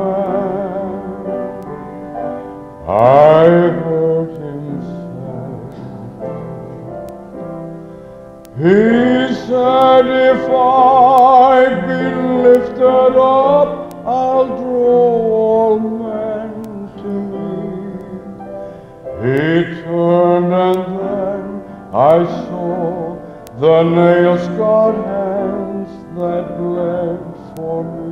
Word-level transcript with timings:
if 10.31 10.49
I 10.49 11.67
be 11.87 12.03
lifted 12.47 13.15
up, 13.19 13.93
I'll 14.05 14.47
draw 14.47 15.11
all 15.43 15.79
men 15.79 16.51
to 17.01 17.11
me. 17.31 17.49
He 19.23 19.45
turned 19.83 20.53
and 20.53 20.81
then 20.99 21.43
I 21.93 22.25
saw 22.45 23.19
the 23.59 23.83
nail-scarred 23.83 24.99
hands 25.05 25.91
that 26.17 26.45
bled 26.57 27.21
for 27.55 27.83
me. 27.83 28.11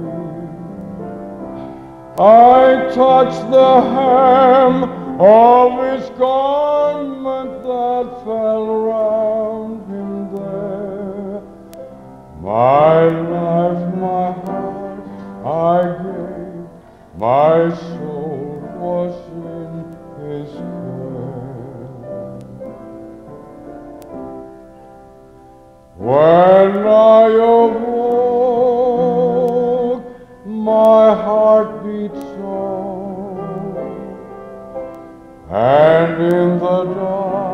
I 2.20 2.92
touched 2.94 3.46
the 3.50 3.74
hem 3.96 4.74
of 5.22 5.70
his 5.88 6.10
garment 6.18 7.52
that 7.64 8.06
fell 8.26 8.79
My 12.60 13.08
life, 13.08 13.84
my 13.96 14.32
heart, 14.44 15.04
I 15.46 15.80
gave, 16.04 16.68
my 17.16 17.58
soul 17.84 18.48
was 18.84 19.16
in 19.48 19.72
his 20.20 20.52
care. 20.52 21.40
When 25.96 26.72
I 26.86 27.24
awoke, 27.54 28.50
my 30.46 31.06
heart 31.16 31.70
beat 31.86 32.16
so, 32.36 32.60
and 35.50 36.14
in 36.22 36.50
the 36.60 36.80
dark 37.00 37.50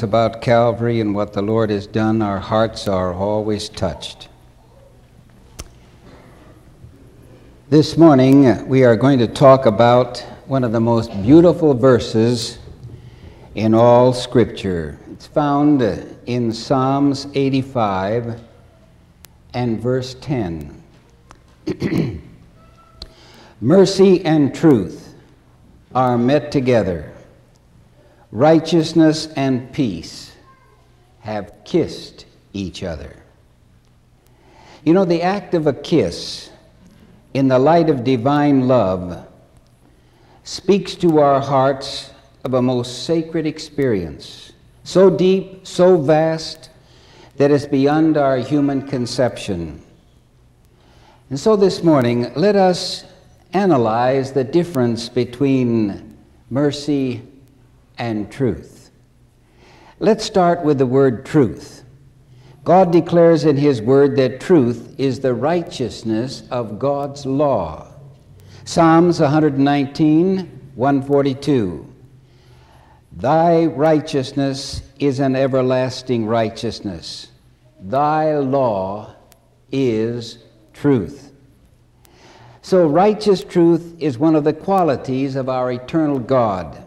songs 0.00 0.08
about 0.08 0.40
Calvary 0.40 1.00
and 1.00 1.14
what 1.14 1.34
the 1.34 1.42
Lord 1.42 1.68
has 1.68 1.86
done, 1.86 2.22
our 2.22 2.38
hearts 2.38 2.88
are 2.88 3.12
always 3.12 3.68
touched. 3.68 4.28
This 7.68 7.98
morning, 7.98 8.66
we 8.66 8.84
are 8.84 8.96
going 8.96 9.18
to 9.18 9.26
talk 9.26 9.66
about 9.66 10.24
one 10.46 10.64
of 10.64 10.72
the 10.72 10.80
most 10.80 11.10
beautiful 11.22 11.74
verses 11.74 12.58
in 13.54 13.74
all 13.74 14.14
Scripture. 14.14 14.98
It's 15.12 15.26
found 15.26 15.82
in 16.26 16.52
Psalms 16.52 17.26
85 17.34 18.40
and 19.52 19.80
verse 19.80 20.14
10. 20.14 20.82
Mercy 23.60 24.24
and 24.24 24.54
truth 24.54 25.14
are 25.94 26.16
met 26.16 26.50
together. 26.50 27.12
Righteousness 28.32 29.26
and 29.36 29.72
peace 29.72 30.32
have 31.20 31.52
kissed 31.64 32.26
each 32.52 32.82
other. 32.82 33.16
You 34.84 34.94
know, 34.94 35.04
the 35.04 35.22
act 35.22 35.54
of 35.54 35.66
a 35.66 35.72
kiss 35.72 36.50
in 37.34 37.48
the 37.48 37.58
light 37.58 37.90
of 37.90 38.04
divine 38.04 38.68
love 38.68 39.26
speaks 40.44 40.94
to 40.96 41.20
our 41.20 41.40
hearts 41.40 42.10
of 42.44 42.54
a 42.54 42.62
most 42.62 43.04
sacred 43.04 43.46
experience, 43.46 44.52
so 44.84 45.10
deep, 45.10 45.66
so 45.66 45.96
vast, 45.96 46.70
that 47.36 47.50
it's 47.50 47.66
beyond 47.66 48.16
our 48.16 48.38
human 48.38 48.86
conception. 48.86 49.82
And 51.28 51.38
so 51.38 51.56
this 51.56 51.82
morning, 51.82 52.32
let 52.34 52.56
us 52.56 53.04
analyze 53.52 54.32
the 54.32 54.44
difference 54.44 55.08
between 55.08 56.16
mercy 56.48 57.22
and 58.00 58.32
truth. 58.32 58.90
Let's 60.00 60.24
start 60.24 60.64
with 60.64 60.78
the 60.78 60.86
word 60.86 61.24
truth. 61.24 61.84
God 62.64 62.90
declares 62.92 63.44
in 63.44 63.56
His 63.56 63.80
Word 63.80 64.16
that 64.16 64.40
truth 64.40 64.94
is 64.98 65.20
the 65.20 65.34
righteousness 65.34 66.42
of 66.50 66.78
God's 66.78 67.24
law. 67.24 67.92
Psalms 68.64 69.20
119, 69.20 70.38
142. 70.74 71.94
Thy 73.12 73.66
righteousness 73.66 74.82
is 74.98 75.20
an 75.20 75.36
everlasting 75.36 76.26
righteousness. 76.26 77.28
Thy 77.80 78.36
law 78.36 79.14
is 79.72 80.38
truth. 80.72 81.32
So, 82.62 82.86
righteous 82.86 83.42
truth 83.42 83.96
is 83.98 84.18
one 84.18 84.36
of 84.36 84.44
the 84.44 84.52
qualities 84.52 85.34
of 85.34 85.48
our 85.48 85.72
eternal 85.72 86.18
God. 86.18 86.86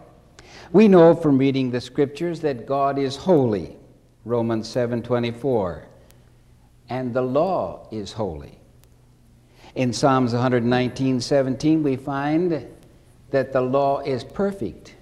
We 0.74 0.88
know 0.88 1.14
from 1.14 1.38
reading 1.38 1.70
the 1.70 1.80
scriptures 1.80 2.40
that 2.40 2.66
God 2.66 2.98
is 2.98 3.16
holy, 3.16 3.78
Romans 4.26 4.68
7:24, 4.68 5.84
and 6.90 7.14
the 7.14 7.22
law 7.22 7.88
is 7.92 8.14
holy. 8.14 8.58
In 9.76 9.94
Psalms 9.94 10.34
119:17 10.34 11.84
we 11.84 11.96
find 11.96 12.66
that 13.30 13.54
the 13.54 13.62
law 13.62 14.00
is 14.00 14.24
perfect, 14.24 14.96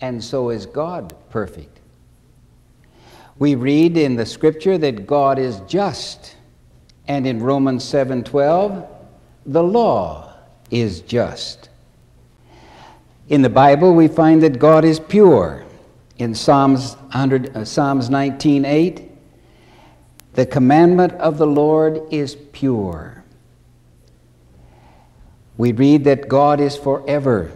and 0.00 0.24
so 0.24 0.48
is 0.48 0.64
God 0.64 1.14
perfect. 1.28 1.80
We 3.38 3.54
read 3.54 3.98
in 3.98 4.16
the 4.16 4.26
scripture 4.26 4.78
that 4.78 5.06
God 5.06 5.38
is 5.38 5.60
just, 5.66 6.36
and 7.06 7.26
in 7.26 7.42
Romans 7.42 7.84
7:12 7.84 8.86
the 9.44 9.62
law 9.62 10.32
is 10.70 11.00
just. 11.00 11.69
In 13.30 13.42
the 13.42 13.48
Bible, 13.48 13.94
we 13.94 14.08
find 14.08 14.42
that 14.42 14.58
God 14.58 14.84
is 14.84 14.98
pure. 14.98 15.62
In 16.18 16.34
Psalms, 16.34 16.96
100, 17.12 17.56
uh, 17.56 17.64
Psalms 17.64 18.10
19:8, 18.10 19.08
the 20.34 20.44
commandment 20.44 21.12
of 21.12 21.38
the 21.38 21.46
Lord 21.46 22.02
is 22.10 22.34
pure. 22.34 23.22
We 25.56 25.70
read 25.70 26.02
that 26.04 26.28
God 26.28 26.60
is 26.60 26.76
forever. 26.76 27.52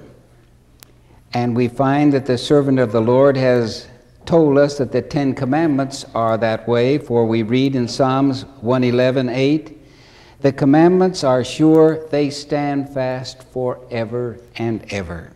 And 1.32 1.56
we 1.56 1.66
find 1.66 2.12
that 2.12 2.26
the 2.26 2.38
servant 2.38 2.78
of 2.78 2.92
the 2.92 3.00
Lord 3.00 3.36
has 3.36 3.88
told 4.26 4.56
us 4.56 4.78
that 4.78 4.92
the 4.92 5.02
Ten 5.02 5.34
Commandments 5.34 6.06
are 6.14 6.36
that 6.38 6.68
way, 6.68 6.98
for 6.98 7.26
we 7.26 7.42
read 7.42 7.74
in 7.74 7.88
Psalms 7.88 8.44
111:8, 8.62 9.76
the 10.40 10.52
commandments 10.52 11.24
are 11.24 11.42
sure, 11.42 11.98
they 12.10 12.30
stand 12.30 12.90
fast 12.90 13.42
forever 13.52 14.38
and 14.56 14.84
ever. 14.90 15.32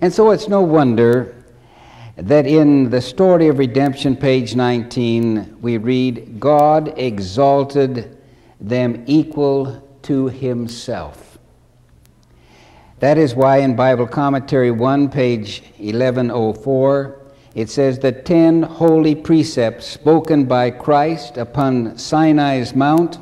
And 0.00 0.12
so 0.12 0.30
it's 0.30 0.48
no 0.48 0.60
wonder 0.60 1.44
that 2.16 2.46
in 2.46 2.90
the 2.90 3.00
story 3.00 3.48
of 3.48 3.58
redemption, 3.58 4.16
page 4.16 4.54
19, 4.54 5.58
we 5.60 5.76
read, 5.78 6.40
God 6.40 6.94
exalted 6.98 8.18
them 8.60 9.04
equal 9.06 9.82
to 10.02 10.28
himself. 10.28 11.38
That 13.00 13.18
is 13.18 13.34
why 13.34 13.58
in 13.58 13.76
Bible 13.76 14.06
Commentary 14.06 14.70
1, 14.70 15.10
page 15.10 15.62
1104, 15.76 17.20
it 17.54 17.68
says 17.68 17.98
the 17.98 18.12
ten 18.12 18.62
holy 18.62 19.14
precepts 19.14 19.86
spoken 19.86 20.44
by 20.44 20.70
Christ 20.70 21.36
upon 21.36 21.98
Sinai's 21.98 22.74
Mount 22.74 23.18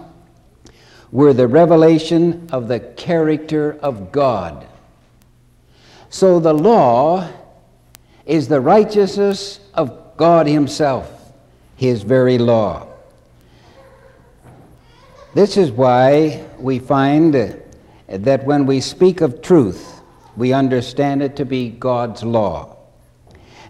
were 1.11 1.33
the 1.33 1.47
revelation 1.47 2.49
of 2.51 2.67
the 2.67 2.81
character 2.81 3.79
of 3.81 4.11
God. 4.11 4.67
So 6.15 6.39
the 6.39 6.55
law 6.55 7.29
is 8.25 8.47
the 8.47 8.61
righteousness 8.61 9.59
of 9.75 10.17
God 10.17 10.47
Himself, 10.47 11.11
His 11.75 12.05
very 12.05 12.39
law. 12.39 12.87
This 15.35 15.57
is 15.57 15.73
why 15.73 16.45
we 16.57 16.79
find 16.79 17.35
that 18.07 18.45
when 18.45 18.65
we 18.65 18.81
speak 18.81 19.23
of 19.23 19.43
truth, 19.43 20.03
we 20.37 20.53
understand 20.53 21.21
it 21.21 21.35
to 21.35 21.45
be 21.45 21.71
God's 21.71 22.23
law. 22.23 22.77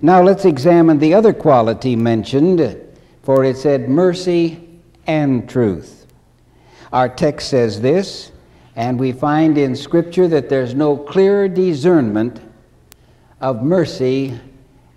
Now 0.02 0.22
let's 0.22 0.44
examine 0.44 0.98
the 0.98 1.14
other 1.14 1.32
quality 1.32 1.96
mentioned, 1.96 2.78
for 3.22 3.42
it 3.44 3.56
said 3.56 3.88
mercy 3.88 4.68
and 5.06 5.48
truth. 5.48 6.06
Our 6.92 7.08
text 7.08 7.48
says 7.48 7.80
this, 7.80 8.32
and 8.76 8.98
we 8.98 9.12
find 9.12 9.56
in 9.56 9.76
Scripture 9.76 10.28
that 10.28 10.48
there's 10.48 10.74
no 10.74 10.96
clearer 10.96 11.48
discernment 11.48 12.40
of 13.40 13.62
mercy 13.62 14.38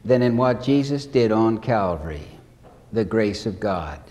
than 0.03 0.21
in 0.21 0.37
what 0.37 0.63
Jesus 0.63 1.05
did 1.05 1.31
on 1.31 1.57
Calvary, 1.57 2.27
the 2.93 3.05
grace 3.05 3.45
of 3.45 3.59
God, 3.59 4.01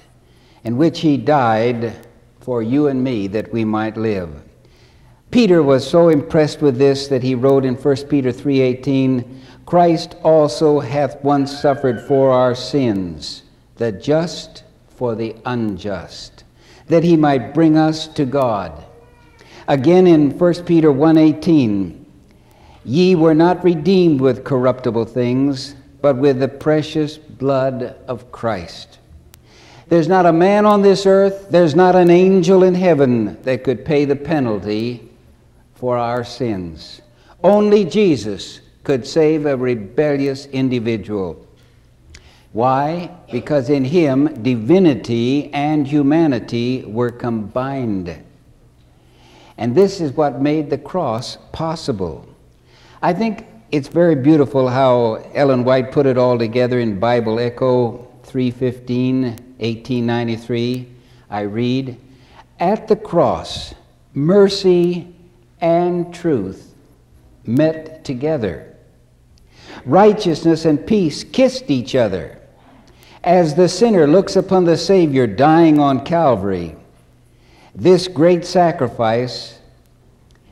in 0.64 0.76
which 0.76 1.00
He 1.00 1.16
died 1.16 1.94
for 2.40 2.62
you 2.62 2.86
and 2.86 3.02
me 3.02 3.26
that 3.26 3.52
we 3.52 3.64
might 3.64 3.96
live. 3.96 4.30
Peter 5.30 5.62
was 5.62 5.88
so 5.88 6.08
impressed 6.08 6.62
with 6.62 6.78
this 6.78 7.08
that 7.08 7.22
he 7.22 7.34
wrote 7.34 7.64
in 7.64 7.74
1 7.74 8.08
Peter 8.08 8.30
3:18, 8.30 9.24
Christ 9.66 10.14
also 10.22 10.78
hath 10.78 11.22
once 11.24 11.58
suffered 11.60 12.00
for 12.00 12.30
our 12.30 12.54
sins, 12.54 13.42
the 13.76 13.90
just 13.90 14.62
for 14.88 15.14
the 15.16 15.34
unjust, 15.44 16.44
that 16.86 17.02
he 17.02 17.16
might 17.16 17.52
bring 17.52 17.76
us 17.76 18.06
to 18.06 18.24
God. 18.24 18.72
Again 19.68 20.06
in 20.06 20.30
1 20.30 20.64
Peter 20.64 20.92
1:18, 20.92 22.04
ye 22.84 23.14
were 23.16 23.34
not 23.34 23.64
redeemed 23.64 24.20
with 24.20 24.44
corruptible 24.44 25.06
things, 25.06 25.74
but 26.00 26.16
with 26.16 26.38
the 26.38 26.48
precious 26.48 27.18
blood 27.18 27.96
of 28.06 28.30
Christ. 28.30 28.98
There's 29.88 30.06
not 30.06 30.24
a 30.24 30.32
man 30.32 30.66
on 30.66 30.82
this 30.82 31.04
earth, 31.04 31.48
there's 31.50 31.74
not 31.74 31.96
an 31.96 32.10
angel 32.10 32.62
in 32.62 32.74
heaven 32.74 33.38
that 33.42 33.64
could 33.64 33.84
pay 33.84 34.04
the 34.04 34.14
penalty 34.14 35.08
for 35.74 35.96
our 35.96 36.22
sins. 36.22 37.00
Only 37.42 37.84
Jesus 37.84 38.60
could 38.84 39.04
save 39.04 39.46
a 39.46 39.56
rebellious 39.56 40.46
individual. 40.46 41.44
Why? 42.52 43.10
Because 43.32 43.68
in 43.68 43.84
him 43.84 44.42
divinity 44.42 45.52
and 45.52 45.88
humanity 45.88 46.84
were 46.86 47.10
combined. 47.10 48.16
And 49.58 49.74
this 49.74 50.00
is 50.00 50.12
what 50.12 50.40
made 50.40 50.70
the 50.70 50.78
cross 50.78 51.38
possible. 51.52 52.28
I 53.02 53.12
think 53.12 53.46
it's 53.70 53.88
very 53.88 54.14
beautiful 54.14 54.68
how 54.68 55.14
Ellen 55.34 55.64
White 55.64 55.92
put 55.92 56.06
it 56.06 56.18
all 56.18 56.38
together 56.38 56.78
in 56.78 57.00
Bible 57.00 57.38
Echo 57.40 58.06
315, 58.24 59.22
1893. 59.22 60.88
I 61.30 61.40
read, 61.40 61.98
At 62.60 62.88
the 62.88 62.96
cross, 62.96 63.74
mercy 64.14 65.14
and 65.60 66.12
truth 66.14 66.74
met 67.44 68.04
together. 68.04 68.76
Righteousness 69.84 70.64
and 70.64 70.84
peace 70.86 71.24
kissed 71.24 71.70
each 71.70 71.94
other. 71.94 72.38
As 73.24 73.54
the 73.54 73.68
sinner 73.68 74.06
looks 74.06 74.36
upon 74.36 74.64
the 74.64 74.76
Savior 74.76 75.26
dying 75.26 75.78
on 75.78 76.04
Calvary, 76.04 76.76
this 77.76 78.08
great 78.08 78.46
sacrifice, 78.46 79.58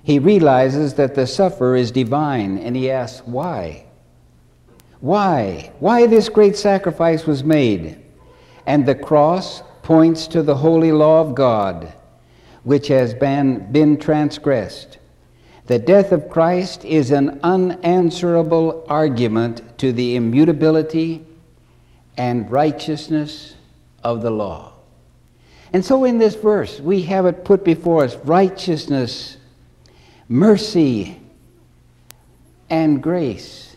he 0.03 0.19
realizes 0.19 0.93
that 0.95 1.15
the 1.15 1.27
sufferer 1.27 1.75
is 1.75 1.91
divine, 1.91 2.59
and 2.59 2.77
he 2.77 2.91
asks, 2.91 3.27
Why? 3.27 3.87
Why? 5.01 5.73
Why 5.81 6.07
this 6.07 6.29
great 6.29 6.55
sacrifice 6.55 7.27
was 7.27 7.43
made? 7.43 7.99
And 8.67 8.85
the 8.85 8.95
cross 8.95 9.63
points 9.83 10.27
to 10.29 10.43
the 10.43 10.57
holy 10.57 10.93
law 10.93 11.23
of 11.23 11.35
God, 11.35 11.95
which 12.63 12.89
has 12.89 13.15
been, 13.15 13.73
been 13.73 13.99
transgressed. 13.99 14.99
The 15.67 15.79
death 15.79 16.13
of 16.13 16.29
Christ 16.29 16.85
is 16.85 17.11
an 17.11 17.41
unanswerable 17.43 18.85
argument 18.87 19.79
to 19.79 19.93
the 19.93 20.17
immutability 20.17 21.25
and 22.19 22.51
righteousness 22.51 23.55
of 24.03 24.21
the 24.21 24.31
law. 24.31 24.74
And 25.75 25.85
so 25.85 26.05
in 26.05 26.19
this 26.19 26.37
verse, 26.37 26.79
we 26.79 27.03
have 27.03 27.27
it 27.27 27.45
put 27.45 27.65
before 27.65 28.05
us 28.05 28.15
righteousness, 28.19 29.37
mercy, 30.29 31.21
and 32.71 33.03
grace. 33.03 33.75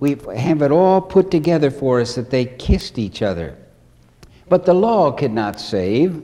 We 0.00 0.16
have 0.36 0.60
it 0.60 0.72
all 0.72 1.00
put 1.00 1.30
together 1.30 1.70
for 1.70 2.00
us 2.00 2.16
that 2.16 2.30
they 2.30 2.46
kissed 2.46 2.98
each 2.98 3.22
other. 3.22 3.56
But 4.48 4.66
the 4.66 4.74
law 4.74 5.12
could 5.12 5.30
not 5.30 5.60
save. 5.60 6.20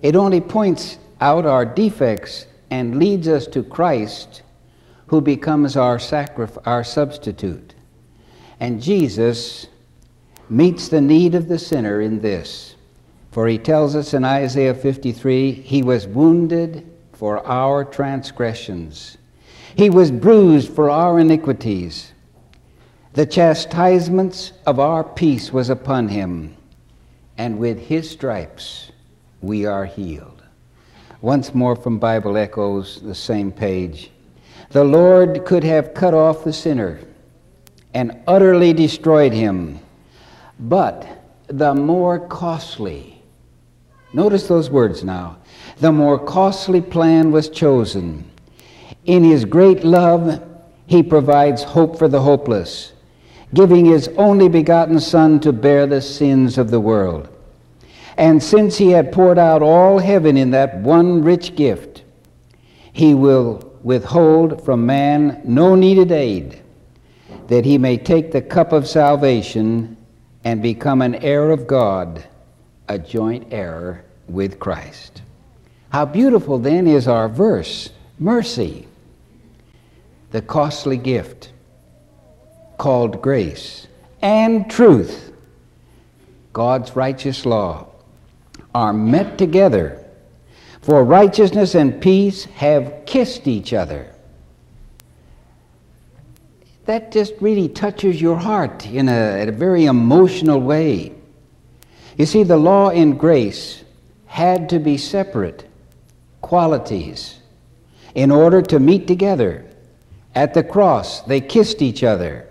It 0.00 0.16
only 0.16 0.40
points 0.40 0.96
out 1.20 1.44
our 1.44 1.66
defects 1.66 2.46
and 2.70 2.98
leads 2.98 3.28
us 3.28 3.46
to 3.48 3.62
Christ, 3.62 4.40
who 5.08 5.20
becomes 5.20 5.76
our, 5.76 6.00
our 6.64 6.84
substitute. 6.84 7.74
And 8.60 8.80
Jesus 8.80 9.66
meets 10.48 10.88
the 10.88 11.02
need 11.02 11.34
of 11.34 11.48
the 11.48 11.58
sinner 11.58 12.00
in 12.00 12.22
this. 12.22 12.76
For 13.32 13.48
he 13.48 13.58
tells 13.58 13.96
us 13.96 14.14
in 14.14 14.24
Isaiah 14.24 14.74
53 14.74 15.52
He 15.52 15.82
was 15.82 16.06
wounded 16.06 16.86
for 17.12 17.44
our 17.46 17.84
transgressions, 17.84 19.16
He 19.74 19.90
was 19.90 20.10
bruised 20.10 20.72
for 20.72 20.90
our 20.90 21.18
iniquities. 21.18 22.12
The 23.14 23.26
chastisements 23.26 24.52
of 24.66 24.78
our 24.78 25.02
peace 25.02 25.52
was 25.52 25.70
upon 25.70 26.08
Him, 26.08 26.56
and 27.36 27.58
with 27.58 27.78
His 27.78 28.08
stripes 28.08 28.92
we 29.40 29.66
are 29.66 29.86
healed. 29.86 30.42
Once 31.22 31.54
more 31.54 31.76
from 31.76 31.98
Bible 31.98 32.36
Echoes, 32.36 33.00
the 33.00 33.14
same 33.14 33.50
page. 33.50 34.10
The 34.70 34.84
Lord 34.84 35.44
could 35.44 35.64
have 35.64 35.94
cut 35.94 36.14
off 36.14 36.44
the 36.44 36.52
sinner 36.52 37.00
and 37.94 38.20
utterly 38.26 38.72
destroyed 38.72 39.32
him, 39.32 39.78
but 40.58 41.06
the 41.48 41.74
more 41.74 42.18
costly, 42.18 43.11
notice 44.12 44.46
those 44.46 44.70
words 44.70 45.02
now, 45.04 45.38
the 45.78 45.92
more 45.92 46.18
costly 46.18 46.80
plan 46.80 47.32
was 47.32 47.48
chosen. 47.48 48.30
In 49.04 49.24
his 49.24 49.44
great 49.44 49.84
love, 49.84 50.42
he 50.86 51.02
provides 51.02 51.62
hope 51.62 51.98
for 51.98 52.08
the 52.08 52.20
hopeless, 52.20 52.92
giving 53.54 53.84
his 53.84 54.08
only 54.16 54.48
begotten 54.48 55.00
Son 55.00 55.40
to 55.40 55.52
bear 55.52 55.86
the 55.86 56.00
sins 56.00 56.58
of 56.58 56.70
the 56.70 56.80
world. 56.80 57.28
And 58.16 58.42
since 58.42 58.76
he 58.76 58.90
had 58.90 59.12
poured 59.12 59.38
out 59.38 59.62
all 59.62 59.98
heaven 59.98 60.36
in 60.36 60.50
that 60.50 60.78
one 60.78 61.22
rich 61.22 61.56
gift, 61.56 62.02
he 62.92 63.14
will 63.14 63.72
withhold 63.82 64.64
from 64.64 64.86
man 64.86 65.40
no 65.44 65.74
needed 65.74 66.12
aid, 66.12 66.60
that 67.48 67.64
he 67.64 67.78
may 67.78 67.96
take 67.96 68.30
the 68.30 68.42
cup 68.42 68.72
of 68.72 68.86
salvation 68.86 69.96
and 70.44 70.62
become 70.62 71.02
an 71.02 71.14
heir 71.16 71.50
of 71.50 71.66
God, 71.66 72.24
a 72.88 72.98
joint 72.98 73.48
heir 73.52 74.04
with 74.28 74.58
Christ. 74.58 75.22
How 75.90 76.04
beautiful 76.04 76.58
then 76.58 76.86
is 76.86 77.08
our 77.08 77.28
verse 77.28 77.90
mercy. 78.18 78.86
the 80.30 80.40
costly 80.42 80.96
gift 80.96 81.52
called 82.78 83.20
grace 83.20 83.86
and 84.22 84.70
truth, 84.70 85.32
God's 86.52 86.96
righteous 86.96 87.44
law, 87.44 87.86
are 88.74 88.92
met 88.92 89.36
together. 89.36 90.02
For 90.80 91.04
righteousness 91.04 91.74
and 91.74 92.00
peace 92.00 92.46
have 92.56 93.04
kissed 93.04 93.46
each 93.46 93.72
other. 93.72 94.12
That 96.86 97.12
just 97.12 97.34
really 97.40 97.68
touches 97.68 98.20
your 98.20 98.36
heart 98.36 98.86
in 98.86 99.08
a, 99.08 99.42
in 99.42 99.48
a 99.48 99.52
very 99.52 99.84
emotional 99.84 100.60
way. 100.60 101.12
You 102.16 102.26
see, 102.26 102.42
the 102.42 102.56
law 102.56 102.90
and 102.90 103.18
grace 103.18 103.84
had 104.26 104.68
to 104.70 104.78
be 104.78 104.96
separate 104.96 105.64
qualities 106.40 107.38
in 108.14 108.30
order 108.30 108.60
to 108.62 108.78
meet 108.78 109.06
together. 109.06 109.64
At 110.34 110.54
the 110.54 110.62
cross, 110.62 111.20
they 111.22 111.40
kissed 111.40 111.82
each 111.82 112.02
other, 112.02 112.48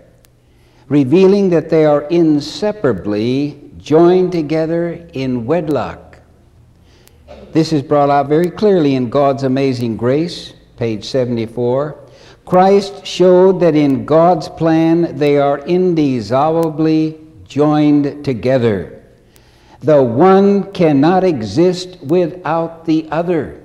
revealing 0.88 1.50
that 1.50 1.70
they 1.70 1.84
are 1.84 2.02
inseparably 2.02 3.70
joined 3.78 4.32
together 4.32 5.08
in 5.12 5.46
wedlock. 5.46 6.20
This 7.52 7.72
is 7.72 7.82
brought 7.82 8.10
out 8.10 8.28
very 8.28 8.50
clearly 8.50 8.94
in 8.94 9.10
God's 9.10 9.42
Amazing 9.42 9.96
Grace, 9.96 10.54
page 10.76 11.04
74. 11.04 11.98
Christ 12.44 13.04
showed 13.04 13.60
that 13.60 13.74
in 13.74 14.04
God's 14.04 14.48
plan 14.48 15.16
they 15.18 15.38
are 15.38 15.58
indissolubly 15.58 17.20
joined 17.44 18.24
together. 18.24 19.01
The 19.82 20.02
one 20.02 20.72
cannot 20.72 21.24
exist 21.24 21.98
without 22.02 22.84
the 22.84 23.08
other. 23.10 23.64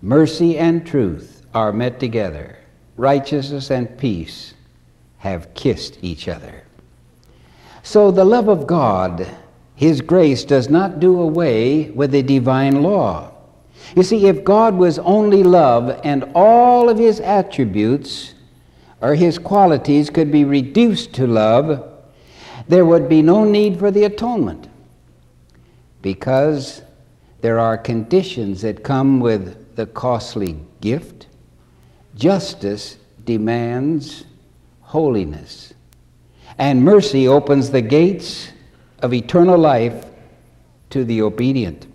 Mercy 0.00 0.56
and 0.58 0.86
truth 0.86 1.44
are 1.52 1.72
met 1.72 1.98
together. 1.98 2.56
Righteousness 2.96 3.70
and 3.70 3.98
peace 3.98 4.54
have 5.18 5.52
kissed 5.54 5.98
each 6.02 6.28
other. 6.28 6.62
So 7.82 8.12
the 8.12 8.24
love 8.24 8.48
of 8.48 8.66
God, 8.66 9.26
His 9.74 10.00
grace, 10.00 10.44
does 10.44 10.68
not 10.68 11.00
do 11.00 11.20
away 11.20 11.90
with 11.90 12.12
the 12.12 12.22
divine 12.22 12.82
law. 12.82 13.32
You 13.96 14.04
see, 14.04 14.26
if 14.26 14.44
God 14.44 14.76
was 14.76 15.00
only 15.00 15.42
love 15.42 16.00
and 16.04 16.30
all 16.34 16.88
of 16.88 16.98
His 16.98 17.18
attributes 17.20 18.34
or 19.00 19.16
His 19.16 19.38
qualities 19.38 20.10
could 20.10 20.30
be 20.30 20.44
reduced 20.44 21.12
to 21.14 21.26
love, 21.26 21.95
there 22.68 22.84
would 22.84 23.08
be 23.08 23.22
no 23.22 23.44
need 23.44 23.78
for 23.78 23.90
the 23.90 24.04
atonement 24.04 24.68
because 26.02 26.82
there 27.40 27.58
are 27.58 27.76
conditions 27.78 28.62
that 28.62 28.82
come 28.82 29.20
with 29.20 29.76
the 29.76 29.86
costly 29.86 30.58
gift. 30.80 31.26
Justice 32.14 32.96
demands 33.24 34.24
holiness, 34.80 35.74
and 36.58 36.82
mercy 36.82 37.28
opens 37.28 37.70
the 37.70 37.82
gates 37.82 38.50
of 39.00 39.12
eternal 39.12 39.58
life 39.58 40.06
to 40.90 41.04
the 41.04 41.20
obedient. 41.22 41.86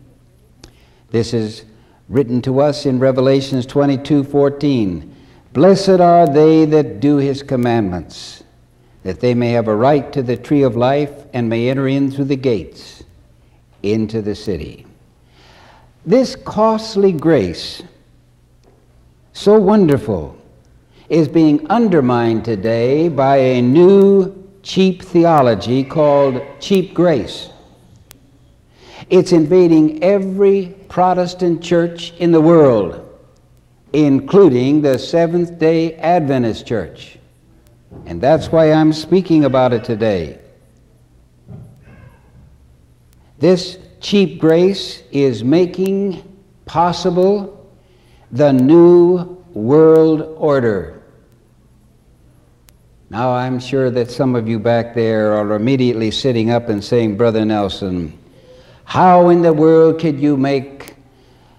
This 1.09 1.33
is 1.33 1.65
written 2.07 2.41
to 2.43 2.59
us 2.59 2.85
in 2.85 2.99
Revelations 2.99 3.65
22 3.65 4.23
14. 4.23 5.15
Blessed 5.53 5.99
are 5.99 6.27
they 6.27 6.65
that 6.65 6.99
do 6.99 7.17
his 7.17 7.43
commandments, 7.43 8.43
that 9.03 9.19
they 9.19 9.33
may 9.33 9.51
have 9.51 9.67
a 9.67 9.75
right 9.75 10.13
to 10.13 10.21
the 10.21 10.37
tree 10.37 10.63
of 10.63 10.75
life 10.75 11.11
and 11.33 11.49
may 11.49 11.69
enter 11.69 11.87
in 11.87 12.11
through 12.11 12.25
the 12.25 12.35
gates 12.35 13.03
into 13.83 14.21
the 14.21 14.35
city. 14.35 14.85
This 16.05 16.35
costly 16.35 17.11
grace, 17.11 17.81
so 19.33 19.59
wonderful, 19.59 20.37
is 21.09 21.27
being 21.27 21.67
undermined 21.69 22.45
today 22.45 23.09
by 23.09 23.37
a 23.37 23.61
new 23.61 24.49
cheap 24.63 25.01
theology 25.01 25.83
called 25.83 26.41
cheap 26.59 26.93
grace. 26.93 27.49
It's 29.09 29.31
invading 29.31 30.03
every 30.03 30.75
Protestant 30.87 31.61
church 31.61 32.13
in 32.17 32.31
the 32.31 32.41
world, 32.41 33.07
including 33.93 34.81
the 34.81 34.97
Seventh 34.97 35.59
day 35.59 35.95
Adventist 35.95 36.65
church. 36.65 37.17
And 38.05 38.21
that's 38.21 38.51
why 38.51 38.71
I'm 38.71 38.93
speaking 38.93 39.45
about 39.45 39.73
it 39.73 39.83
today. 39.83 40.39
This 43.37 43.77
cheap 43.99 44.39
grace 44.39 45.03
is 45.11 45.43
making 45.43 46.23
possible 46.65 47.69
the 48.31 48.51
new 48.51 49.37
world 49.53 50.21
order. 50.37 51.01
Now, 53.09 53.33
I'm 53.33 53.59
sure 53.59 53.89
that 53.91 54.09
some 54.09 54.35
of 54.35 54.47
you 54.47 54.57
back 54.57 54.93
there 54.93 55.33
are 55.33 55.53
immediately 55.53 56.11
sitting 56.11 56.49
up 56.49 56.69
and 56.69 56.83
saying, 56.83 57.17
Brother 57.17 57.43
Nelson, 57.43 58.17
how 58.85 59.29
in 59.29 59.41
the 59.41 59.51
world 59.51 59.99
could 59.99 60.19
you 60.19 60.37
make 60.37 60.95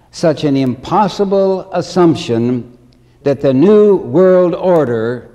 such 0.09 0.43
an 0.43 0.57
impossible 0.57 1.71
assumption 1.73 2.77
that 3.23 3.41
the 3.41 3.53
new 3.53 3.97
world 3.97 4.55
order 4.55 5.32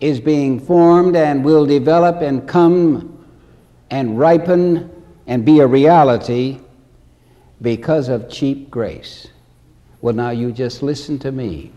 is 0.00 0.18
being 0.20 0.58
formed 0.58 1.14
and 1.14 1.44
will 1.44 1.66
develop 1.66 2.22
and 2.22 2.48
come 2.48 3.26
and 3.90 4.18
ripen 4.18 4.90
and 5.26 5.44
be 5.44 5.60
a 5.60 5.66
reality 5.66 6.58
because 7.60 8.08
of 8.08 8.30
cheap 8.30 8.70
grace. 8.70 9.28
Well, 10.00 10.14
now 10.14 10.30
you 10.30 10.50
just 10.52 10.82
listen 10.82 11.18
to 11.20 11.32
me. 11.32 11.72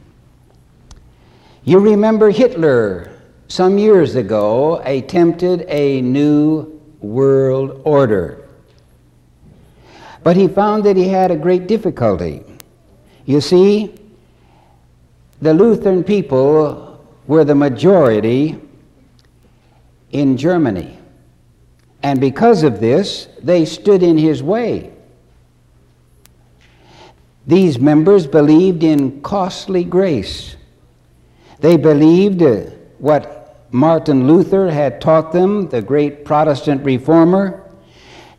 You 1.66 1.80
remember 1.80 2.30
Hitler 2.30 3.12
some 3.48 3.78
years 3.78 4.16
ago 4.16 4.82
attempted 4.86 5.66
a 5.68 6.02
new 6.02 6.82
world 7.02 7.82
order. 7.84 8.48
But 10.24 10.38
he 10.38 10.48
found 10.48 10.86
that 10.86 10.96
he 10.96 11.10
had 11.10 11.32
a 11.32 11.36
great 11.36 11.68
difficulty. 11.68 12.44
You 13.26 13.42
see, 13.42 13.94
the 15.42 15.54
Lutheran 15.54 16.04
people 16.04 16.93
were 17.28 17.44
the 17.44 17.56
majority 17.56 18.60
in 20.12 20.38
Germany. 20.38 20.98
And 22.02 22.20
because 22.20 22.64
of 22.64 22.80
this, 22.80 23.28
they 23.42 23.66
stood 23.66 24.04
in 24.04 24.18
his 24.18 24.44
way. 24.44 24.92
These 27.48 27.80
members 27.80 28.28
believed 28.28 28.84
in 28.84 29.22
costly 29.22 29.84
grace. 29.84 30.56
They 31.60 31.78
believed 31.78 32.42
uh, 32.42 32.72
what 33.00 33.68
Martin 33.72 34.28
Luther 34.28 34.70
had 34.70 35.02
taught 35.02 35.32
them, 35.32 35.68
the 35.70 35.82
great 35.82 36.26
Protestant 36.26 36.86
reformer, 36.86 37.64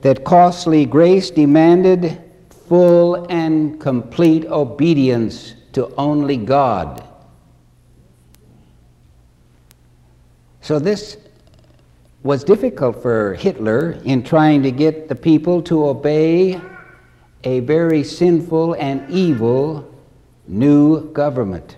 that 0.03 0.25
costly 0.25 0.85
grace 0.85 1.31
demanded 1.31 2.23
full 2.69 3.27
and 3.31 3.81
complete 3.81 4.47
obedience 4.47 5.55
to 5.73 5.93
only 5.97 6.37
God. 6.37 7.03
So 10.65 10.79
this 10.79 11.19
was 12.23 12.43
difficult 12.43 13.03
for 13.03 13.35
Hitler 13.35 14.01
in 14.07 14.23
trying 14.23 14.63
to 14.63 14.71
get 14.71 15.11
the 15.11 15.15
people 15.15 15.61
to 15.65 15.85
obey 15.85 16.59
a 17.45 17.61
very 17.61 18.03
sinful 18.03 18.73
and 18.77 19.05
evil 19.11 19.95
new 20.49 21.13
government. 21.13 21.77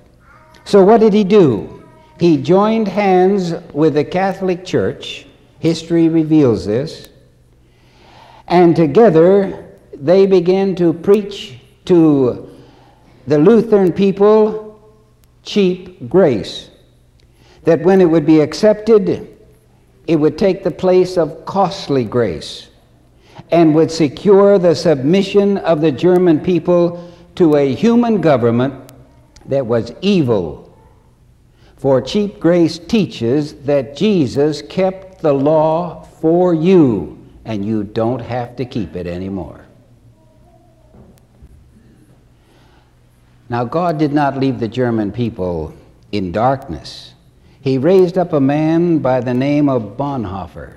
So, 0.64 0.84
what 0.84 1.00
did 1.00 1.12
he 1.14 1.24
do? 1.24 1.82
He 2.20 2.40
joined 2.40 2.86
hands 2.86 3.54
with 3.72 3.94
the 3.94 4.04
Catholic 4.04 4.64
Church, 4.64 5.26
history 5.58 6.08
reveals 6.08 6.64
this, 6.64 7.08
and 8.46 8.76
together 8.76 9.68
they 9.94 10.26
began 10.26 10.76
to 10.76 10.92
preach 10.92 11.58
to 11.86 12.56
the 13.26 13.36
Lutheran 13.36 13.92
people 13.92 14.80
cheap 15.42 16.08
grace. 16.08 16.70
That 17.66 17.82
when 17.82 18.00
it 18.00 18.06
would 18.06 18.24
be 18.24 18.40
accepted, 18.40 19.36
it 20.06 20.16
would 20.16 20.38
take 20.38 20.62
the 20.62 20.70
place 20.70 21.18
of 21.18 21.44
costly 21.44 22.04
grace 22.04 22.68
and 23.50 23.74
would 23.74 23.90
secure 23.90 24.58
the 24.58 24.74
submission 24.74 25.58
of 25.58 25.80
the 25.80 25.92
German 25.92 26.40
people 26.40 27.12
to 27.34 27.56
a 27.56 27.74
human 27.74 28.20
government 28.20 28.92
that 29.46 29.66
was 29.66 29.92
evil. 30.00 30.76
For 31.76 32.00
cheap 32.00 32.38
grace 32.38 32.78
teaches 32.78 33.54
that 33.64 33.96
Jesus 33.96 34.62
kept 34.62 35.20
the 35.20 35.32
law 35.32 36.02
for 36.20 36.54
you, 36.54 37.18
and 37.44 37.64
you 37.64 37.82
don't 37.82 38.20
have 38.20 38.54
to 38.56 38.64
keep 38.64 38.94
it 38.94 39.08
anymore. 39.08 39.66
Now, 43.48 43.64
God 43.64 43.98
did 43.98 44.12
not 44.12 44.38
leave 44.38 44.60
the 44.60 44.68
German 44.68 45.10
people 45.10 45.74
in 46.12 46.30
darkness 46.30 47.14
he 47.66 47.78
raised 47.78 48.16
up 48.16 48.32
a 48.32 48.40
man 48.40 49.00
by 49.00 49.18
the 49.18 49.34
name 49.34 49.68
of 49.68 49.96
Bonhoeffer, 49.96 50.74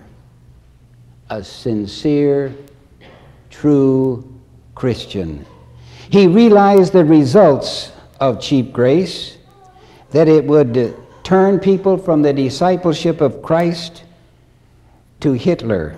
a 1.30 1.44
sincere, 1.44 2.52
true 3.52 4.28
Christian. 4.74 5.46
He 6.10 6.26
realized 6.26 6.92
the 6.92 7.06
results 7.06 7.92
of 8.20 8.42
cheap 8.42 8.74
grace 8.74 9.38
that 10.10 10.28
it 10.28 10.44
would 10.46 10.98
turn 11.22 11.60
people 11.60 11.96
from 11.96 12.24
the 12.24 12.34
discipleship 12.34 13.22
of 13.22 13.44
Christ 13.44 14.04
to 15.20 15.34
Hitler. 15.34 15.96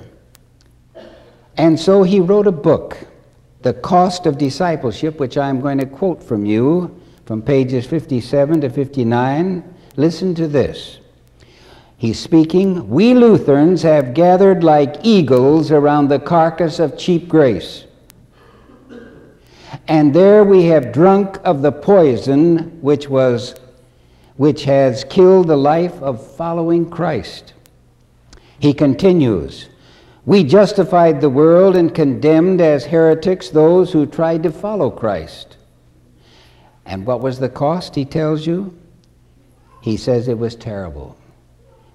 And 1.55 1.79
so 1.79 2.03
he 2.03 2.19
wrote 2.19 2.47
a 2.47 2.51
book, 2.51 2.97
The 3.61 3.75
Cost 3.75 4.25
of 4.25 4.37
Discipleship, 4.37 5.21
which 5.21 5.37
I'm 5.37 5.61
going 5.61 5.77
to 5.77 5.85
quote 5.85 6.21
from 6.21 6.45
you 6.45 6.93
from 7.25 7.41
pages 7.41 7.87
57 7.87 8.59
to 8.59 8.69
59. 8.69 9.70
Listen 9.97 10.33
to 10.35 10.47
this. 10.47 10.99
He's 11.97 12.19
speaking, 12.19 12.89
We 12.89 13.13
Lutherans 13.13 13.83
have 13.83 14.13
gathered 14.13 14.63
like 14.63 14.95
eagles 15.03 15.71
around 15.71 16.07
the 16.07 16.19
carcass 16.19 16.79
of 16.79 16.97
cheap 16.97 17.27
grace. 17.27 17.85
And 19.87 20.13
there 20.13 20.43
we 20.43 20.65
have 20.65 20.91
drunk 20.91 21.39
of 21.43 21.61
the 21.61 21.71
poison 21.71 22.81
which 22.81 23.07
was 23.07 23.55
which 24.37 24.63
has 24.63 25.03
killed 25.03 25.47
the 25.47 25.55
life 25.55 26.01
of 26.01 26.35
following 26.35 26.89
Christ. 26.89 27.53
He 28.57 28.73
continues, 28.73 29.69
We 30.25 30.43
justified 30.43 31.21
the 31.21 31.29
world 31.29 31.75
and 31.75 31.93
condemned 31.93 32.61
as 32.61 32.85
heretics 32.85 33.49
those 33.49 33.91
who 33.91 34.07
tried 34.07 34.41
to 34.41 34.51
follow 34.51 34.89
Christ. 34.89 35.57
And 36.87 37.05
what 37.05 37.21
was 37.21 37.37
the 37.37 37.49
cost, 37.49 37.93
he 37.93 38.05
tells 38.05 38.47
you? 38.47 38.75
He 39.81 39.97
says 39.97 40.27
it 40.27 40.37
was 40.37 40.55
terrible. 40.55 41.17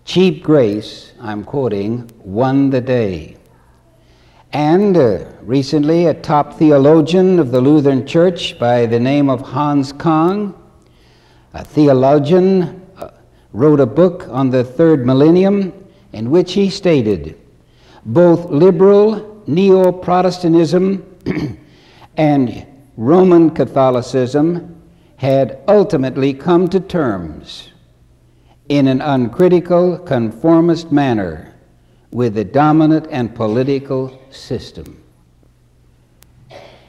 Cheap 0.05 0.43
grace, 0.43 1.13
I'm 1.21 1.45
quoting, 1.45 2.11
won 2.19 2.71
the 2.71 2.81
day. 2.81 3.37
And 4.53 4.97
uh, 4.97 5.25
recently, 5.43 6.07
a 6.07 6.15
top 6.15 6.55
theologian 6.55 7.39
of 7.39 7.51
the 7.51 7.61
Lutheran 7.61 8.07
Church 8.07 8.59
by 8.59 8.87
the 8.87 9.01
name 9.01 9.29
of 9.31 9.41
Hans 9.41 9.93
Küng, 9.93 10.55
a 11.55 11.65
theologian, 11.65 12.83
uh, 12.97 13.11
wrote 13.53 13.81
a 13.81 13.87
book 13.87 14.27
on 14.31 14.51
the 14.51 14.65
third 14.65 15.05
millennium 15.07 15.73
in 16.13 16.31
which 16.31 16.55
he 16.55 16.71
stated 16.71 17.39
both 18.05 18.47
liberal 18.47 19.43
neo 19.47 19.91
Protestantism 19.91 21.05
and 22.17 22.67
Roman 22.97 23.51
Catholicism 23.51 24.81
had 25.17 25.61
ultimately 25.69 26.33
come 26.33 26.69
to 26.69 26.81
terms 26.81 27.73
in 28.69 28.89
an 28.89 29.01
uncritical, 29.01 29.99
conformist 29.99 30.91
manner 30.91 31.55
with 32.11 32.35
the 32.35 32.45
dominant 32.45 33.07
and 33.11 33.35
political 33.35 34.21
system. 34.31 35.03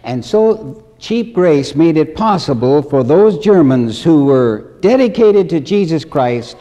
And 0.03 0.23
so 0.23 0.85
cheap 0.99 1.33
grace 1.33 1.75
made 1.75 1.97
it 1.97 2.15
possible 2.15 2.81
for 2.81 3.03
those 3.03 3.37
Germans 3.39 4.01
who 4.01 4.25
were 4.25 4.73
dedicated 4.79 5.49
to 5.49 5.59
Jesus 5.59 6.05
Christ 6.05 6.57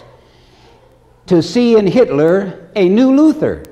to 1.27 1.43
see 1.43 1.77
in 1.77 1.87
Hitler 1.87 2.71
a 2.75 2.89
new 2.89 3.15
Luther. 3.15 3.65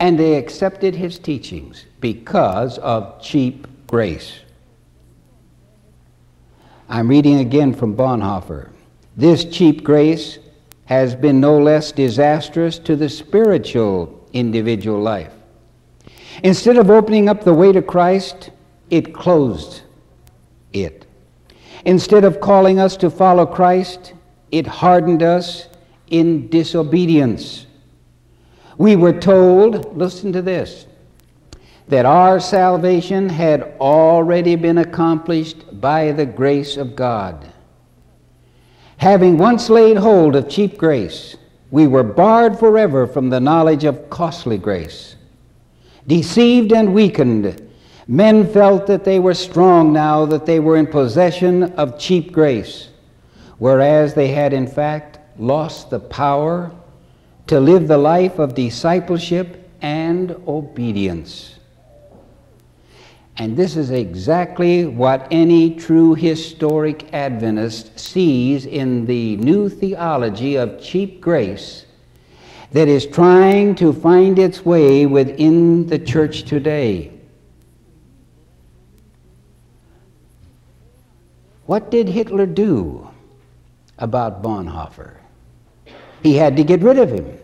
And 0.00 0.18
they 0.18 0.36
accepted 0.36 0.94
his 0.94 1.18
teachings 1.18 1.84
because 2.00 2.78
of 2.78 3.22
cheap 3.22 3.66
grace. 3.86 4.40
I'm 6.88 7.08
reading 7.08 7.40
again 7.40 7.72
from 7.72 7.96
Bonhoeffer. 7.96 8.73
This 9.16 9.44
cheap 9.44 9.84
grace 9.84 10.38
has 10.86 11.14
been 11.14 11.40
no 11.40 11.58
less 11.58 11.92
disastrous 11.92 12.78
to 12.80 12.96
the 12.96 13.08
spiritual 13.08 14.26
individual 14.32 15.00
life. 15.00 15.32
Instead 16.42 16.76
of 16.76 16.90
opening 16.90 17.28
up 17.28 17.44
the 17.44 17.54
way 17.54 17.72
to 17.72 17.80
Christ, 17.80 18.50
it 18.90 19.14
closed 19.14 19.82
it. 20.72 21.06
Instead 21.84 22.24
of 22.24 22.40
calling 22.40 22.78
us 22.78 22.96
to 22.96 23.10
follow 23.10 23.46
Christ, 23.46 24.14
it 24.50 24.66
hardened 24.66 25.22
us 25.22 25.68
in 26.08 26.48
disobedience. 26.48 27.66
We 28.78 28.96
were 28.96 29.12
told, 29.12 29.96
listen 29.96 30.32
to 30.32 30.42
this, 30.42 30.86
that 31.88 32.06
our 32.06 32.40
salvation 32.40 33.28
had 33.28 33.74
already 33.78 34.56
been 34.56 34.78
accomplished 34.78 35.80
by 35.80 36.12
the 36.12 36.26
grace 36.26 36.76
of 36.76 36.96
God. 36.96 37.52
Having 38.98 39.38
once 39.38 39.68
laid 39.68 39.96
hold 39.96 40.36
of 40.36 40.48
cheap 40.48 40.78
grace, 40.78 41.36
we 41.70 41.86
were 41.86 42.02
barred 42.02 42.58
forever 42.58 43.06
from 43.06 43.30
the 43.30 43.40
knowledge 43.40 43.84
of 43.84 44.08
costly 44.08 44.58
grace. 44.58 45.16
Deceived 46.06 46.72
and 46.72 46.94
weakened, 46.94 47.60
men 48.06 48.46
felt 48.46 48.86
that 48.86 49.04
they 49.04 49.18
were 49.18 49.34
strong 49.34 49.92
now 49.92 50.26
that 50.26 50.46
they 50.46 50.60
were 50.60 50.76
in 50.76 50.86
possession 50.86 51.64
of 51.74 51.98
cheap 51.98 52.32
grace, 52.32 52.90
whereas 53.58 54.14
they 54.14 54.28
had 54.28 54.52
in 54.52 54.66
fact 54.66 55.18
lost 55.38 55.90
the 55.90 56.00
power 56.00 56.70
to 57.46 57.58
live 57.58 57.88
the 57.88 57.98
life 57.98 58.38
of 58.38 58.54
discipleship 58.54 59.70
and 59.82 60.30
obedience. 60.46 61.53
And 63.36 63.56
this 63.56 63.76
is 63.76 63.90
exactly 63.90 64.86
what 64.86 65.26
any 65.30 65.74
true 65.74 66.14
historic 66.14 67.12
Adventist 67.12 67.98
sees 67.98 68.64
in 68.64 69.06
the 69.06 69.36
new 69.38 69.68
theology 69.68 70.54
of 70.56 70.80
cheap 70.80 71.20
grace 71.20 71.84
that 72.70 72.86
is 72.86 73.06
trying 73.06 73.74
to 73.76 73.92
find 73.92 74.38
its 74.38 74.64
way 74.64 75.06
within 75.06 75.86
the 75.86 75.98
church 75.98 76.44
today. 76.44 77.10
What 81.66 81.90
did 81.90 82.08
Hitler 82.08 82.46
do 82.46 83.08
about 83.98 84.42
Bonhoeffer? 84.42 85.16
He 86.22 86.36
had 86.36 86.56
to 86.56 86.64
get 86.64 86.82
rid 86.82 86.98
of 86.98 87.10
him 87.10 87.38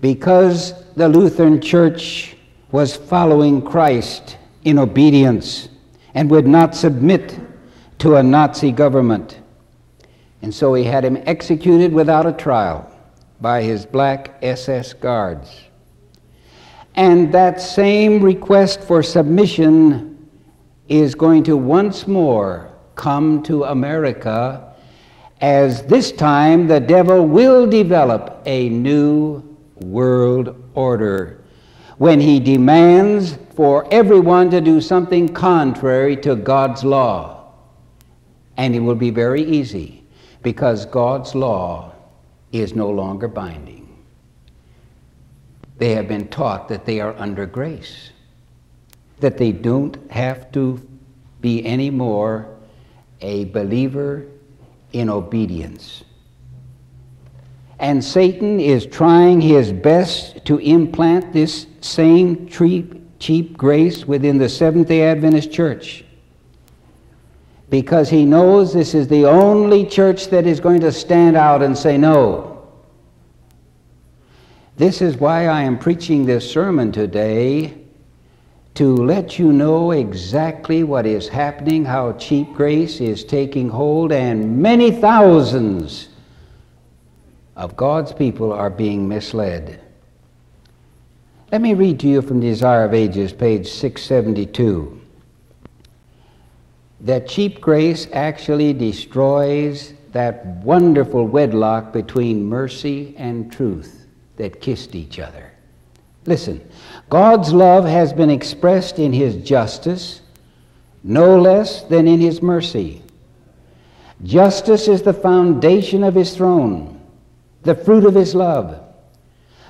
because 0.00 0.74
the 0.94 1.08
Lutheran 1.08 1.60
Church 1.60 2.36
was 2.70 2.96
following 2.96 3.62
Christ 3.62 4.36
in 4.68 4.78
obedience 4.78 5.68
and 6.14 6.30
would 6.30 6.46
not 6.46 6.74
submit 6.74 7.38
to 7.98 8.16
a 8.16 8.22
Nazi 8.22 8.70
government. 8.70 9.40
And 10.42 10.54
so 10.54 10.74
he 10.74 10.84
had 10.84 11.04
him 11.04 11.22
executed 11.26 11.92
without 11.92 12.26
a 12.26 12.32
trial 12.32 12.90
by 13.40 13.62
his 13.62 13.86
black 13.86 14.36
SS 14.42 14.92
guards. 14.92 15.64
And 16.94 17.32
that 17.32 17.60
same 17.60 18.20
request 18.22 18.82
for 18.82 19.02
submission 19.02 20.28
is 20.88 21.14
going 21.14 21.44
to 21.44 21.56
once 21.56 22.06
more 22.06 22.72
come 22.94 23.42
to 23.44 23.64
America 23.64 24.74
as 25.40 25.82
this 25.84 26.10
time 26.10 26.66
the 26.66 26.80
devil 26.80 27.26
will 27.26 27.66
develop 27.66 28.42
a 28.44 28.68
new 28.68 29.42
world 29.76 30.54
order 30.74 31.37
when 31.98 32.20
he 32.20 32.38
demands 32.38 33.36
for 33.54 33.86
everyone 33.92 34.50
to 34.50 34.60
do 34.60 34.80
something 34.80 35.28
contrary 35.28 36.16
to 36.16 36.36
God's 36.36 36.84
law. 36.84 37.52
And 38.56 38.74
it 38.74 38.80
will 38.80 38.94
be 38.94 39.10
very 39.10 39.42
easy 39.42 40.04
because 40.42 40.86
God's 40.86 41.34
law 41.34 41.92
is 42.52 42.74
no 42.74 42.88
longer 42.88 43.28
binding. 43.28 43.84
They 45.78 45.90
have 45.94 46.08
been 46.08 46.28
taught 46.28 46.68
that 46.68 46.84
they 46.84 47.00
are 47.00 47.14
under 47.18 47.46
grace, 47.46 48.10
that 49.20 49.38
they 49.38 49.52
don't 49.52 50.10
have 50.10 50.50
to 50.52 50.80
be 51.40 51.64
anymore 51.66 52.56
a 53.20 53.46
believer 53.46 54.26
in 54.92 55.08
obedience. 55.08 56.04
And 57.78 58.02
Satan 58.02 58.58
is 58.58 58.86
trying 58.86 59.40
his 59.40 59.72
best 59.72 60.44
to 60.46 60.58
implant 60.58 61.32
this 61.32 61.66
same 61.80 62.48
cheap, 62.48 63.18
cheap 63.18 63.56
grace 63.56 64.04
within 64.04 64.38
the 64.38 64.48
Seventh 64.48 64.88
day 64.88 65.02
Adventist 65.02 65.52
church 65.52 66.04
because 67.70 68.08
he 68.08 68.24
knows 68.24 68.72
this 68.72 68.94
is 68.94 69.08
the 69.08 69.26
only 69.26 69.84
church 69.84 70.28
that 70.28 70.46
is 70.46 70.60
going 70.60 70.80
to 70.80 70.92
stand 70.92 71.36
out 71.36 71.62
and 71.62 71.76
say 71.76 71.98
no. 71.98 72.66
This 74.76 75.02
is 75.02 75.16
why 75.16 75.48
I 75.48 75.62
am 75.62 75.78
preaching 75.78 76.24
this 76.24 76.50
sermon 76.50 76.92
today 76.92 77.76
to 78.74 78.96
let 78.96 79.38
you 79.38 79.52
know 79.52 79.90
exactly 79.90 80.84
what 80.84 81.04
is 81.04 81.28
happening, 81.28 81.84
how 81.84 82.12
cheap 82.12 82.54
grace 82.54 83.00
is 83.00 83.24
taking 83.24 83.68
hold, 83.68 84.12
and 84.12 84.58
many 84.58 84.92
thousands 84.92 86.08
of 87.58 87.76
God's 87.76 88.12
people 88.12 88.52
are 88.52 88.70
being 88.70 89.06
misled. 89.06 89.80
Let 91.52 91.60
me 91.60 91.74
read 91.74 91.98
to 92.00 92.08
you 92.08 92.22
from 92.22 92.40
Desire 92.40 92.84
of 92.84 92.94
Ages, 92.94 93.32
page 93.32 93.68
672. 93.68 95.00
That 97.00 97.28
cheap 97.28 97.60
grace 97.60 98.06
actually 98.12 98.72
destroys 98.72 99.92
that 100.12 100.46
wonderful 100.46 101.26
wedlock 101.26 101.92
between 101.92 102.48
mercy 102.48 103.14
and 103.18 103.52
truth 103.52 104.06
that 104.36 104.60
kissed 104.60 104.94
each 104.94 105.18
other. 105.18 105.52
Listen, 106.26 106.66
God's 107.10 107.52
love 107.52 107.84
has 107.84 108.12
been 108.12 108.30
expressed 108.30 108.98
in 108.98 109.12
His 109.12 109.36
justice 109.36 110.22
no 111.02 111.40
less 111.40 111.82
than 111.84 112.06
in 112.06 112.20
His 112.20 112.40
mercy. 112.40 113.02
Justice 114.22 114.88
is 114.88 115.02
the 115.02 115.12
foundation 115.12 116.02
of 116.02 116.14
his 116.14 116.34
throne, 116.34 116.97
the 117.62 117.74
fruit 117.74 118.04
of 118.04 118.14
his 118.14 118.34
love. 118.34 118.84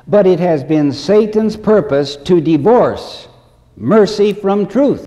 But 0.06 0.26
it 0.26 0.40
has 0.40 0.64
been 0.64 0.92
Satan's 0.92 1.56
purpose 1.56 2.16
to 2.16 2.40
divorce 2.40 3.28
mercy 3.76 4.32
from 4.32 4.66
truth. 4.66 5.06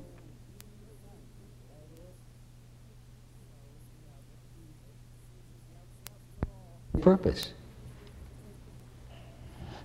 Purpose. 7.02 7.54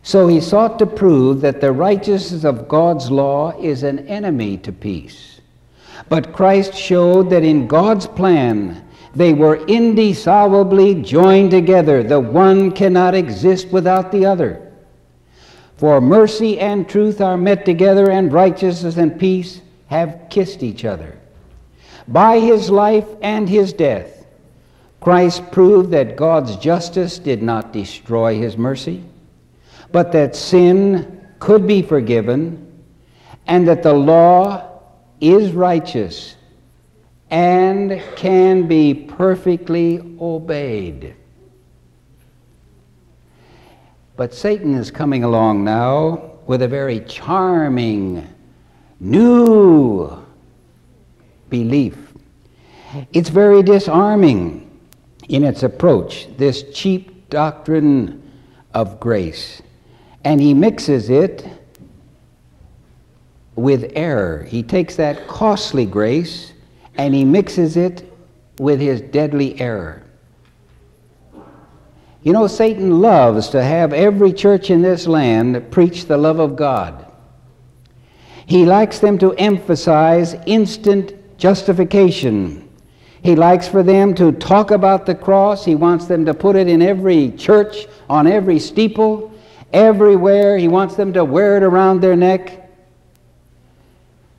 So 0.03 0.29
he 0.29 0.41
sought 0.41 0.79
to 0.79 0.87
prove 0.87 1.41
that 1.41 1.61
the 1.61 1.73
righteousness 1.73 2.45
of 2.45 2.69
God's 2.69 3.11
law 3.11 3.59
is 3.61 3.83
an 3.83 4.07
enemy 4.07 4.57
to 4.59 4.71
peace. 4.71 5.41
But 6.09 6.33
Christ 6.33 6.75
showed 6.75 7.31
that 7.31 7.43
in 7.43 7.67
God's 7.67 8.07
plan, 8.07 8.86
they 9.17 9.33
were 9.33 9.65
indissolubly 9.67 10.95
joined 11.03 11.51
together. 11.51 12.03
The 12.03 12.21
one 12.21 12.71
cannot 12.71 13.15
exist 13.15 13.69
without 13.69 14.13
the 14.13 14.27
other. 14.27 14.71
For 15.79 16.03
mercy 16.03 16.61
and 16.61 16.87
truth 16.87 17.23
are 17.23 17.39
met 17.39 17.65
together, 17.65 18.11
and 18.11 18.31
righteousness 18.31 18.99
and 18.99 19.19
peace 19.19 19.63
have 19.87 20.27
kissed 20.29 20.63
each 20.63 20.85
other. 20.85 21.19
By 22.07 22.41
his 22.41 22.69
life 22.69 23.09
and 23.23 23.49
his 23.49 23.73
death, 23.73 24.27
Christ 25.01 25.51
proved 25.51 25.93
that 25.93 26.17
God's 26.17 26.57
justice 26.57 27.19
did 27.19 27.43
not 27.43 27.73
destroy 27.73 28.39
his 28.39 28.59
mercy, 28.59 29.03
but 29.93 30.13
that 30.13 30.37
sin 30.37 31.27
could 31.39 31.67
be 31.67 31.81
forgiven, 31.81 32.83
and 33.47 33.67
that 33.67 33.83
the 33.83 33.95
law 33.95 34.81
is 35.23 35.53
righteous 35.53 36.36
and 37.31 38.03
can 38.15 38.69
be 38.69 38.95
perfectly 38.95 40.17
obeyed. 40.21 41.15
But 44.17 44.33
Satan 44.33 44.75
is 44.75 44.91
coming 44.91 45.25
along 45.25 45.65
now 45.65 46.39
with 46.47 46.63
a 46.63 46.69
very 46.69 47.01
charming 47.01 48.27
new 49.01 50.25
belief. 51.51 51.97
It's 53.13 53.29
very 53.29 53.63
disarming 53.63 54.63
in 55.29 55.45
its 55.45 55.63
approach, 55.65 56.29
this 56.37 56.63
cheap 56.73 57.29
doctrine 57.29 58.23
of 58.73 59.01
grace. 59.01 59.61
And 60.25 60.41
he 60.41 60.55
mixes 60.55 61.11
it 61.11 61.47
with 63.55 63.93
error. 63.95 64.45
He 64.45 64.63
takes 64.63 64.97
that 64.97 65.27
costly 65.27 65.85
grace 65.85 66.53
and 66.99 67.15
he 67.15 67.25
mixes 67.25 67.77
it 67.77 68.13
with 68.59 68.81
his 68.81 69.01
deadly 69.01 69.61
error. 69.61 70.03
You 72.23 72.33
know, 72.33 72.47
Satan 72.49 73.01
loves 73.01 73.51
to 73.51 73.63
have 73.63 73.93
every 73.93 74.33
church 74.33 74.71
in 74.71 74.83
this 74.83 75.07
land 75.07 75.71
preach 75.71 76.07
the 76.07 76.17
love 76.17 76.41
of 76.41 76.57
God. 76.57 77.07
He 78.47 78.65
likes 78.65 78.99
them 78.99 79.19
to 79.19 79.33
emphasize 79.35 80.35
instant 80.47 81.15
justification. 81.39 82.69
He 83.23 83.35
likes 83.35 83.69
for 83.69 83.83
them 83.83 84.15
to 84.17 84.33
talk 84.33 84.71
about 84.71 85.07
the 85.07 85.15
cross. 85.15 85.65
He 85.65 85.75
wants 85.75 86.07
them 86.07 86.25
to 86.25 86.35
put 86.35 86.57
it 86.57 86.69
in 86.69 86.81
every 86.81 87.33
church, 87.33 87.87
on 88.09 88.27
every 88.27 88.59
steeple, 88.59 89.33
everywhere. 89.73 90.59
He 90.59 90.69
wants 90.69 90.95
them 90.95 91.13
to 91.13 91.25
wear 91.25 91.57
it 91.57 91.63
around 91.63 92.01
their 92.01 92.17
neck. 92.17 92.66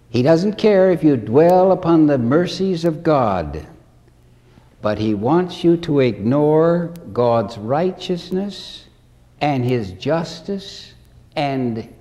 He 0.09 0.21
doesn't 0.21 0.57
care 0.57 0.91
if 0.91 1.03
you 1.03 1.17
dwell 1.17 1.71
upon 1.71 2.07
the 2.07 2.17
mercies 2.17 2.85
of 2.85 3.03
God, 3.03 3.67
but 4.81 4.97
He 4.97 5.13
wants 5.13 5.63
you 5.63 5.75
to 5.77 5.99
ignore 5.99 6.93
God's 7.11 7.57
righteousness 7.57 8.85
and 9.41 9.65
His 9.65 9.91
justice 9.91 10.93
and 11.35 11.93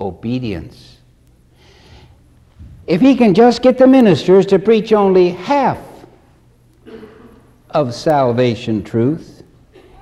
obedience. 0.00 0.98
If 2.86 3.00
He 3.00 3.16
can 3.16 3.32
just 3.32 3.62
get 3.62 3.78
the 3.78 3.86
ministers 3.86 4.44
to 4.46 4.58
preach 4.58 4.92
only 4.92 5.30
half 5.30 5.78
of 7.70 7.94
salvation 7.94 8.84
truth, 8.84 9.42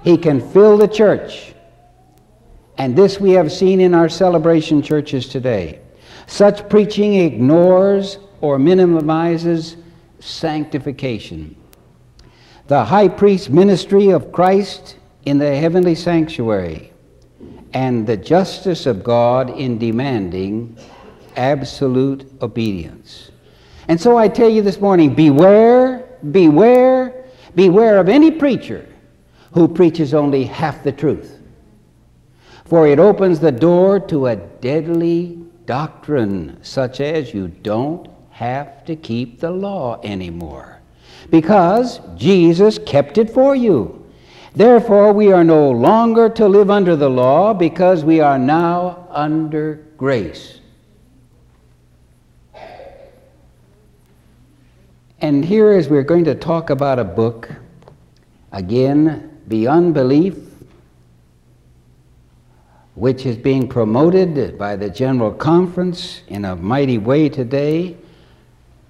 He 0.03 0.19
can 0.19 0.41
fill 0.51 0.77
the 0.77 0.89
church. 0.89 1.55
And 2.77 2.97
this 2.97 3.21
we 3.21 3.31
have 3.31 3.53
seen 3.53 3.81
in 3.81 3.95
our 3.95 4.09
celebration 4.09 4.83
churches 4.83 5.29
today. 5.29 5.81
Such 6.27 6.69
preaching 6.69 7.15
ignores 7.15 8.19
or 8.41 8.59
minimizes 8.59 9.77
sanctification. 10.21 11.57
The 12.67 12.85
high 12.85 13.09
priest 13.09 13.51
ministry 13.51 14.11
of 14.11 14.33
Christ 14.33 14.97
in 15.25 15.39
the 15.39 15.57
heavenly 15.57 15.95
sanctuary 15.95 16.93
and 17.73 18.07
the 18.07 18.17
justice 18.17 18.87
of 18.87 19.05
God 19.05 19.51
in 19.51 19.79
demanding 19.79 20.77
absolute 21.37 22.31
obedience. 22.41 23.31
And 23.89 24.01
so 24.01 24.17
I 24.17 24.29
tell 24.29 24.49
you 24.49 24.63
this 24.63 24.81
morning 24.81 25.15
beware, 25.15 26.09
beware, 26.31 27.27
beware 27.55 27.99
of 27.99 28.09
any 28.09 28.31
preacher 28.31 28.89
who 29.53 29.69
preaches 29.69 30.15
only 30.15 30.45
half 30.45 30.83
the 30.83 30.93
truth. 30.93 31.41
For 32.65 32.87
it 32.87 32.99
opens 32.99 33.41
the 33.41 33.53
door 33.53 34.01
to 34.01 34.29
a 34.29 34.37
deadly 34.37 35.44
doctrine 35.67 36.59
such 36.63 37.01
as 37.01 37.33
you 37.35 37.49
don't 37.49 38.09
have 38.31 38.85
to 38.85 38.97
keep 38.97 39.41
the 39.41 39.51
law 39.51 40.01
anymore 40.03 40.81
because 41.31 42.01
Jesus 42.17 42.79
kept 42.79 43.19
it 43.19 43.31
for 43.31 43.57
you. 43.57 44.05
Therefore, 44.55 45.13
we 45.13 45.33
are 45.33 45.45
no 45.45 45.71
longer 45.71 46.29
to 46.31 46.49
live 46.49 46.71
under 46.71 46.95
the 46.95 47.11
law 47.11 47.55
because 47.55 48.05
we 48.05 48.21
are 48.21 48.39
now 48.39 49.09
under 49.11 49.85
grace. 49.97 50.61
And 55.21 55.45
here, 55.45 55.71
as 55.71 55.89
we're 55.89 56.03
going 56.03 56.25
to 56.25 56.35
talk 56.35 56.71
about 56.71 56.99
a 56.99 57.05
book, 57.05 57.51
again, 58.53 59.41
Beyond 59.49 59.95
Belief 59.95 60.37
which 62.95 63.27
is 63.27 63.37
being 63.37 63.69
promoted 63.69 64.57
by 64.57 64.77
the 64.77 64.89
General 64.89 65.33
Conference 65.33 66.23
in 66.29 66.45
a 66.45 66.55
mighty 66.55 66.99
way 66.99 67.29
today, 67.29 67.97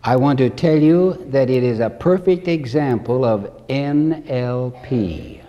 I 0.02 0.16
want 0.16 0.38
to 0.38 0.50
tell 0.50 0.76
you 0.76 1.24
that 1.30 1.48
it 1.48 1.62
is 1.62 1.80
a 1.80 1.88
perfect 1.88 2.46
example 2.46 3.24
of 3.24 3.66
NLP. 3.68 5.40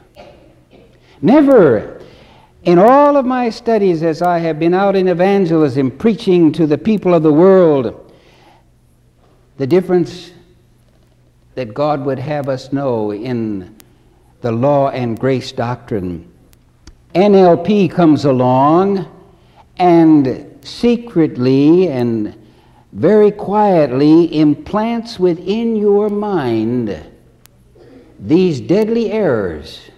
Never 1.22 2.02
in 2.64 2.80
all 2.80 3.18
of 3.18 3.26
my 3.26 3.50
studies 3.50 4.02
as 4.02 4.22
I 4.22 4.40
have 4.40 4.58
been 4.58 4.74
out 4.74 4.96
in 4.96 5.10
evangelism 5.10 5.92
preaching 5.92 6.52
to 6.54 6.66
the 6.66 6.78
people 6.78 7.14
of 7.14 7.22
the 7.24 7.34
world, 7.34 8.12
the 9.58 9.68
difference 9.68 10.32
that 11.56 11.74
God 11.74 12.06
would 12.06 12.20
have 12.20 12.48
us 12.48 12.72
know 12.72 13.12
in 13.12 13.76
the 14.42 14.52
law 14.52 14.90
and 14.90 15.20
grace 15.20 15.52
doctrine 15.52 16.32
NLP 17.14 17.92
comes 17.92 18.26
along 18.26 19.06
and 19.78 20.58
secretly 20.64 21.88
and 21.88 22.36
very 22.92 23.32
quietly 23.32 24.40
implants 24.40 25.20
within 25.20 25.76
your 25.76 26.10
mind 26.10 27.12
these 28.20 28.62
deadly 28.62 29.12
errors. 29.12 29.90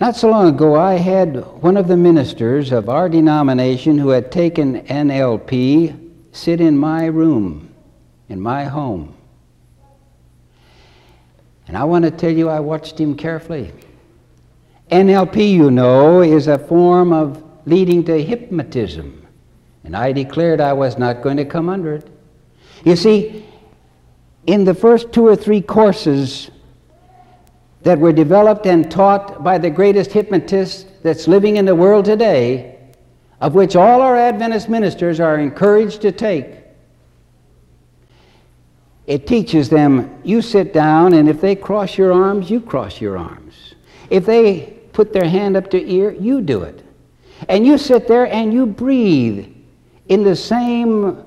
Not 0.00 0.16
so 0.16 0.30
long 0.30 0.48
ago, 0.48 0.76
I 0.76 0.94
had 0.94 1.44
one 1.62 1.76
of 1.76 1.88
the 1.88 1.96
ministers 1.96 2.72
of 2.72 2.88
our 2.88 3.08
denomination 3.08 3.98
who 3.98 4.10
had 4.10 4.32
taken 4.32 4.82
NLP 4.82 6.10
sit 6.32 6.60
in 6.60 6.78
my 6.78 7.06
room, 7.06 7.70
in 8.28 8.40
my 8.40 8.64
home. 8.64 9.14
And 11.66 11.76
I 11.76 11.84
want 11.84 12.04
to 12.04 12.10
tell 12.10 12.30
you, 12.30 12.48
I 12.48 12.60
watched 12.60 12.98
him 12.98 13.14
carefully. 13.14 13.72
NLP, 14.90 15.52
you 15.52 15.70
know, 15.70 16.20
is 16.20 16.48
a 16.48 16.58
form 16.58 17.12
of 17.12 17.42
leading 17.66 18.04
to 18.04 18.22
hypnotism. 18.22 19.26
And 19.84 19.96
I 19.96 20.12
declared 20.12 20.60
I 20.60 20.72
was 20.72 20.98
not 20.98 21.22
going 21.22 21.36
to 21.36 21.44
come 21.44 21.68
under 21.68 21.94
it. 21.94 22.08
You 22.84 22.96
see, 22.96 23.46
in 24.46 24.64
the 24.64 24.74
first 24.74 25.12
two 25.12 25.26
or 25.26 25.36
three 25.36 25.60
courses 25.60 26.50
that 27.82 27.98
were 27.98 28.12
developed 28.12 28.66
and 28.66 28.90
taught 28.90 29.42
by 29.42 29.58
the 29.58 29.70
greatest 29.70 30.12
hypnotist 30.12 30.86
that's 31.02 31.28
living 31.28 31.56
in 31.56 31.64
the 31.64 31.74
world 31.74 32.04
today, 32.04 32.78
of 33.40 33.54
which 33.54 33.76
all 33.76 34.02
our 34.02 34.16
Adventist 34.16 34.68
ministers 34.68 35.20
are 35.20 35.38
encouraged 35.38 36.02
to 36.02 36.12
take, 36.12 36.56
it 39.06 39.26
teaches 39.26 39.68
them 39.68 40.20
you 40.24 40.42
sit 40.42 40.72
down, 40.72 41.14
and 41.14 41.28
if 41.28 41.40
they 41.40 41.56
cross 41.56 41.96
your 41.96 42.12
arms, 42.12 42.50
you 42.50 42.60
cross 42.60 43.00
your 43.00 43.16
arms. 43.16 43.74
If 44.10 44.26
they 44.26 44.79
put 45.00 45.14
their 45.14 45.26
hand 45.26 45.56
up 45.56 45.70
to 45.70 45.82
ear, 45.90 46.10
you 46.12 46.42
do 46.42 46.60
it. 46.60 46.84
And 47.48 47.66
you 47.66 47.78
sit 47.78 48.06
there 48.06 48.26
and 48.26 48.52
you 48.52 48.66
breathe 48.66 49.46
in 50.10 50.22
the 50.22 50.36
same 50.36 51.24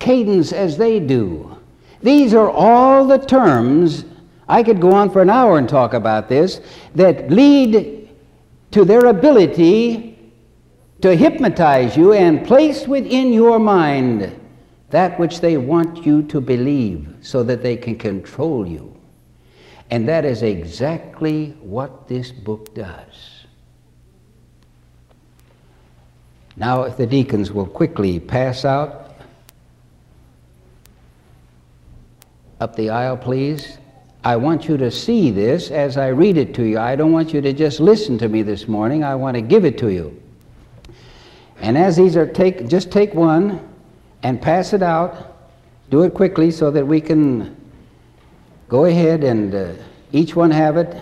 cadence 0.00 0.52
as 0.52 0.76
they 0.76 0.98
do. 0.98 1.56
These 2.02 2.34
are 2.34 2.50
all 2.50 3.06
the 3.06 3.18
terms, 3.18 4.04
I 4.48 4.64
could 4.64 4.80
go 4.80 4.90
on 4.90 5.08
for 5.10 5.22
an 5.22 5.30
hour 5.30 5.56
and 5.56 5.68
talk 5.68 5.94
about 5.94 6.28
this, 6.28 6.60
that 6.96 7.30
lead 7.30 8.10
to 8.72 8.84
their 8.84 9.06
ability 9.06 10.18
to 11.00 11.14
hypnotize 11.14 11.96
you 11.96 12.12
and 12.12 12.44
place 12.44 12.88
within 12.88 13.32
your 13.32 13.60
mind 13.60 14.36
that 14.90 15.16
which 15.20 15.40
they 15.40 15.58
want 15.58 16.04
you 16.04 16.24
to 16.24 16.40
believe 16.40 17.06
so 17.20 17.44
that 17.44 17.62
they 17.62 17.76
can 17.76 17.96
control 17.96 18.66
you. 18.66 18.92
And 19.92 20.08
that 20.08 20.24
is 20.24 20.42
exactly 20.42 21.50
what 21.60 22.08
this 22.08 22.32
book 22.32 22.74
does. 22.74 23.44
Now, 26.56 26.84
if 26.84 26.96
the 26.96 27.06
deacons 27.06 27.52
will 27.52 27.66
quickly 27.66 28.18
pass 28.18 28.64
out 28.64 29.14
up 32.58 32.74
the 32.74 32.88
aisle, 32.88 33.18
please. 33.18 33.76
I 34.24 34.36
want 34.36 34.66
you 34.66 34.78
to 34.78 34.90
see 34.90 35.30
this 35.30 35.70
as 35.70 35.98
I 35.98 36.08
read 36.08 36.38
it 36.38 36.54
to 36.54 36.62
you. 36.62 36.78
I 36.78 36.96
don't 36.96 37.12
want 37.12 37.34
you 37.34 37.42
to 37.42 37.52
just 37.52 37.78
listen 37.78 38.16
to 38.16 38.30
me 38.30 38.40
this 38.40 38.66
morning. 38.66 39.04
I 39.04 39.14
want 39.14 39.34
to 39.34 39.42
give 39.42 39.66
it 39.66 39.76
to 39.76 39.90
you. 39.90 40.18
And 41.58 41.76
as 41.76 41.98
these 41.98 42.16
are 42.16 42.26
take, 42.26 42.66
just 42.66 42.90
take 42.90 43.12
one 43.12 43.68
and 44.22 44.40
pass 44.40 44.72
it 44.72 44.82
out. 44.82 45.36
Do 45.90 46.00
it 46.04 46.14
quickly 46.14 46.50
so 46.50 46.70
that 46.70 46.86
we 46.86 46.98
can 46.98 47.61
go 48.72 48.86
ahead 48.86 49.22
and 49.22 49.54
uh, 49.54 49.70
each 50.12 50.34
one 50.34 50.50
have 50.50 50.78
it. 50.78 50.96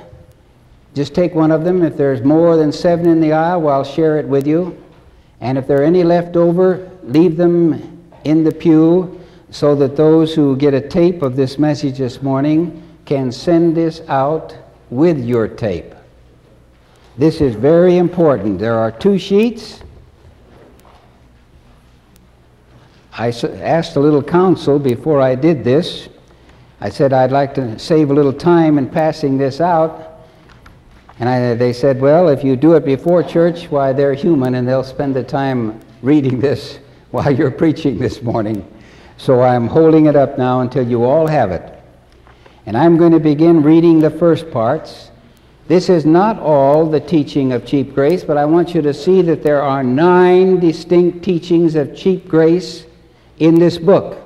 Just 0.92 1.14
take 1.14 1.36
one 1.36 1.52
of 1.52 1.62
them. 1.62 1.84
If 1.84 1.96
there's 1.96 2.20
more 2.20 2.56
than 2.56 2.72
seven 2.72 3.06
in 3.06 3.20
the 3.20 3.32
aisle, 3.32 3.60
well, 3.60 3.76
I'll 3.76 3.84
share 3.84 4.18
it 4.18 4.26
with 4.26 4.44
you. 4.44 4.76
And 5.40 5.56
if 5.56 5.68
there 5.68 5.82
are 5.82 5.84
any 5.84 6.02
left 6.02 6.34
over, 6.34 6.90
leave 7.04 7.36
them 7.36 8.10
in 8.24 8.42
the 8.42 8.50
pew 8.50 9.20
so 9.52 9.76
that 9.76 9.94
those 9.94 10.34
who 10.34 10.56
get 10.56 10.74
a 10.74 10.80
tape 10.80 11.22
of 11.22 11.36
this 11.36 11.60
message 11.60 11.98
this 11.98 12.20
morning 12.22 12.82
can 13.04 13.30
send 13.30 13.76
this 13.76 14.00
out 14.08 14.56
with 14.90 15.24
your 15.24 15.46
tape. 15.46 15.94
This 17.16 17.40
is 17.40 17.54
very 17.54 17.98
important. 17.98 18.58
There 18.58 18.80
are 18.80 18.90
two 18.90 19.16
sheets. 19.16 19.80
I 23.12 23.28
asked 23.28 23.94
a 23.94 24.00
little 24.00 24.24
counsel 24.24 24.80
before 24.80 25.20
I 25.20 25.36
did 25.36 25.62
this. 25.62 26.08
I 26.82 26.88
said 26.88 27.12
I'd 27.12 27.30
like 27.30 27.54
to 27.54 27.78
save 27.78 28.10
a 28.10 28.14
little 28.14 28.32
time 28.32 28.78
in 28.78 28.88
passing 28.88 29.36
this 29.36 29.60
out. 29.60 30.22
And 31.18 31.28
I, 31.28 31.54
they 31.54 31.74
said, 31.74 32.00
well, 32.00 32.28
if 32.28 32.42
you 32.42 32.56
do 32.56 32.72
it 32.74 32.84
before 32.86 33.22
church, 33.22 33.70
why, 33.70 33.92
they're 33.92 34.14
human 34.14 34.54
and 34.54 34.66
they'll 34.66 34.82
spend 34.82 35.14
the 35.14 35.22
time 35.22 35.78
reading 36.00 36.40
this 36.40 36.78
while 37.10 37.30
you're 37.30 37.50
preaching 37.50 37.98
this 37.98 38.22
morning. 38.22 38.66
So 39.18 39.42
I'm 39.42 39.66
holding 39.66 40.06
it 40.06 40.16
up 40.16 40.38
now 40.38 40.60
until 40.60 40.88
you 40.88 41.04
all 41.04 41.26
have 41.26 41.50
it. 41.50 41.78
And 42.64 42.76
I'm 42.76 42.96
going 42.96 43.12
to 43.12 43.20
begin 43.20 43.62
reading 43.62 44.00
the 44.00 44.10
first 44.10 44.50
parts. 44.50 45.10
This 45.68 45.90
is 45.90 46.06
not 46.06 46.38
all 46.38 46.86
the 46.86 47.00
teaching 47.00 47.52
of 47.52 47.66
cheap 47.66 47.94
grace, 47.94 48.24
but 48.24 48.38
I 48.38 48.46
want 48.46 48.74
you 48.74 48.80
to 48.80 48.94
see 48.94 49.20
that 49.22 49.42
there 49.42 49.62
are 49.62 49.84
nine 49.84 50.58
distinct 50.58 51.22
teachings 51.22 51.74
of 51.74 51.94
cheap 51.94 52.26
grace 52.26 52.86
in 53.38 53.56
this 53.56 53.76
book. 53.76 54.19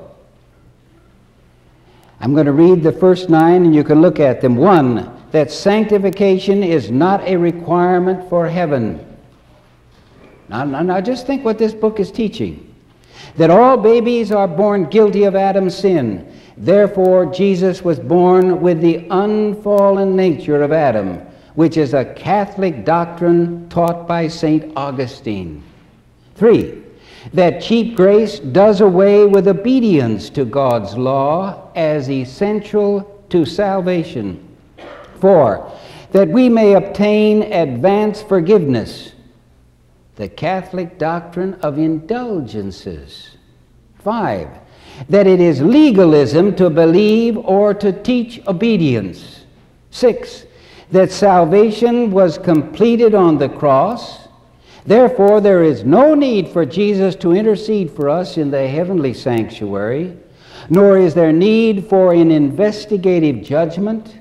I'm 2.25 2.33
going 2.33 2.47
to 2.47 2.53
read 2.53 2.83
the 2.83 2.91
first 2.91 3.29
nine 3.29 3.67
and 3.67 3.75
you 3.75 3.85
can 3.85 4.01
look 4.01 4.19
at 4.19 4.41
them. 4.41 4.57
One, 4.57 5.15
that 5.31 5.51
sanctification 5.51 6.63
is 6.63 6.91
not 6.91 7.23
a 7.29 7.37
requirement 7.37 8.31
for 8.31 8.49
heaven. 8.49 9.05
Now, 10.49 10.65
now, 10.65 10.81
now 10.81 11.03
just 11.03 11.27
think 11.27 11.45
what 11.45 11.59
this 11.59 11.75
book 11.75 12.01
is 12.01 12.11
teaching 12.11 12.75
that 13.37 13.51
all 13.51 13.77
babies 13.77 14.33
are 14.33 14.49
born 14.49 14.87
guilty 14.87 15.25
of 15.25 15.37
Adam's 15.37 15.77
sin. 15.77 16.27
Therefore, 16.57 17.27
Jesus 17.27 17.83
was 17.83 18.01
born 18.01 18.63
with 18.63 18.81
the 18.81 19.07
unfallen 19.11 20.17
nature 20.17 20.63
of 20.63 20.73
Adam, 20.73 21.19
which 21.57 21.77
is 21.77 21.93
a 21.93 22.07
Catholic 22.07 22.87
doctrine 22.87 23.69
taught 23.69 24.09
by 24.09 24.29
St. 24.29 24.73
Augustine. 24.77 25.63
Three, 26.37 26.84
that 27.33 27.63
cheap 27.63 27.97
grace 27.97 28.39
does 28.39 28.81
away 28.81 29.25
with 29.25 29.49
obedience 29.49 30.29
to 30.31 30.45
God's 30.45 30.97
law 30.97 31.71
as 31.75 32.11
essential 32.11 33.25
to 33.31 33.45
salvation. 33.45 34.47
Four, 35.21 35.73
that 36.13 36.29
we 36.29 36.49
may 36.49 36.75
obtain 36.75 37.43
advance 37.53 38.23
forgiveness 38.23 39.15
the 40.17 40.29
Catholic 40.29 40.99
doctrine 40.99 41.55
of 41.55 41.79
indulgences. 41.79 43.37
Five, 43.99 44.49
that 45.09 45.27
it 45.27 45.41
is 45.41 45.61
legalism 45.61 46.55
to 46.57 46.71
believe 46.71 47.37
or 47.39 47.75
to 47.75 47.93
teach 47.93 48.41
obedience. 48.47 49.45
Six, 49.91 50.47
that 50.93 51.11
salvation 51.11 52.11
was 52.13 52.39
completed 52.39 53.15
on 53.15 53.39
the 53.39 53.49
cross. 53.49 54.24
Therefore, 54.87 55.41
there 55.41 55.63
is 55.63 55.85
no 55.85 56.15
need 56.15 56.49
for 56.49 56.67
Jesus 56.67 57.15
to 57.17 57.33
intercede 57.33 57.91
for 57.91 58.09
us 58.09 58.37
in 58.37 58.51
the 58.51 58.69
heavenly 58.69 59.15
sanctuary, 59.15 60.17
nor 60.69 60.99
is 60.99 61.15
there 61.15 61.33
need 61.33 61.87
for 61.89 62.13
an 62.13 62.31
investigative 62.31 63.43
judgment 63.43 64.19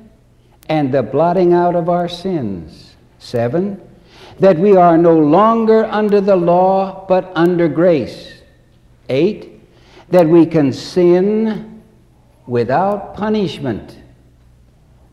and 0.69 0.93
the 0.93 1.03
blotting 1.03 1.53
out 1.53 1.75
of 1.75 1.89
our 1.89 2.07
sins. 2.07 2.95
Seven, 3.19 3.81
that 4.39 4.57
we 4.57 4.75
are 4.75 4.97
no 4.97 5.17
longer 5.17 5.85
under 5.85 6.21
the 6.21 6.35
law 6.35 7.05
but 7.07 7.31
under 7.35 7.67
grace. 7.67 8.41
Eight, 9.09 9.61
that 10.09 10.27
we 10.27 10.45
can 10.45 10.71
sin 10.71 11.81
without 12.47 13.15
punishment. 13.15 13.97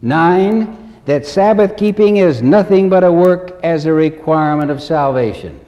Nine, 0.03 0.80
that 1.07 1.27
Sabbath 1.27 1.77
keeping 1.77 2.19
is 2.19 2.43
nothing 2.43 2.89
but 2.89 3.05
a 3.05 3.13
work 3.13 3.59
as 3.63 3.87
a 3.87 3.93
requirement 3.93 4.71
of 4.71 4.83
salvation. 4.83 5.59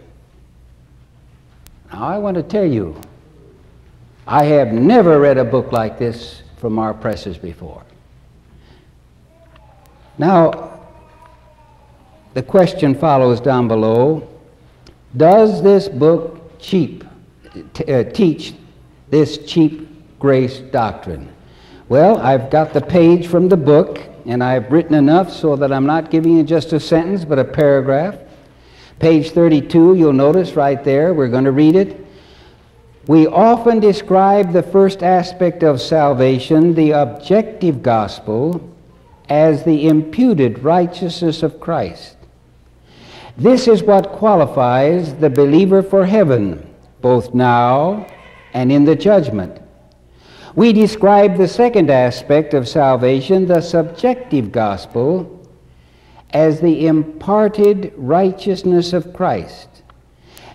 Now, 1.93 2.05
I 2.05 2.19
want 2.19 2.37
to 2.37 2.43
tell 2.43 2.65
you, 2.65 3.01
I 4.27 4.45
have 4.45 4.73
never 4.73 5.21
read 5.21 5.39
a 5.39 5.45
book 5.45 5.73
like 5.73 5.99
this 5.99 6.43
from 6.57 6.79
our 6.79 6.95
presses 6.95 7.37
before. 7.37 7.83
Now, 10.19 10.81
the 12.35 12.43
question 12.43 12.95
follows 12.95 13.41
down 13.41 13.69
below 13.69 14.29
Does 15.17 15.63
this 15.63 15.89
book 15.89 16.59
cheap, 16.59 17.05
uh, 17.89 18.05
teach 18.05 18.55
this 19.11 19.39
cheap 19.39 19.89
grace 20.19 20.59
doctrine? 20.59 21.29
Well, 21.89 22.19
I've 22.19 22.49
got 22.49 22.73
the 22.73 22.81
page 22.81 23.27
from 23.27 23.49
the 23.49 23.57
book, 23.57 24.01
and 24.27 24.43
I've 24.43 24.71
written 24.71 24.95
enough 24.95 25.33
so 25.33 25.57
that 25.57 25.73
I'm 25.73 25.87
not 25.87 26.11
giving 26.11 26.37
you 26.37 26.43
just 26.43 26.73
a 26.73 26.81
sentence, 26.81 27.25
but 27.25 27.39
a 27.39 27.45
paragraph. 27.45 28.17
Page 28.99 29.31
32, 29.31 29.95
you'll 29.97 30.13
notice 30.13 30.55
right 30.55 30.83
there, 30.85 31.15
we're 31.15 31.29
going 31.29 31.45
to 31.45 31.53
read 31.53 31.75
it. 31.75 32.07
We 33.07 33.27
often 33.27 33.81
describe 33.81 34.53
the 34.53 34.63
first 34.63 35.03
aspect 35.03 35.63
of 35.63 35.81
salvation, 35.81 36.75
the 36.75 36.93
objective 36.93 37.83
gospel, 37.83 38.69
as 39.29 39.65
the 39.65 39.89
imputed 39.89 40.63
righteousness 40.63 41.43
of 41.43 41.59
Christ. 41.59 42.17
This 43.37 43.67
is 43.67 43.83
what 43.83 44.11
qualifies 44.11 45.15
the 45.15 45.31
believer 45.31 45.83
for 45.83 46.05
heaven, 46.05 46.69
both 47.01 47.35
now 47.35 48.07
and 48.53 48.71
in 48.71 48.85
the 48.85 48.95
judgment. 48.95 49.62
We 50.55 50.73
describe 50.73 51.37
the 51.37 51.49
second 51.49 51.91
aspect 51.91 52.53
of 52.53 52.69
salvation, 52.69 53.47
the 53.47 53.63
subjective 53.63 54.53
gospel, 54.53 55.41
as 56.31 56.61
the 56.61 56.87
imparted 56.87 57.93
righteousness 57.97 58.93
of 58.93 59.13
Christ. 59.15 59.69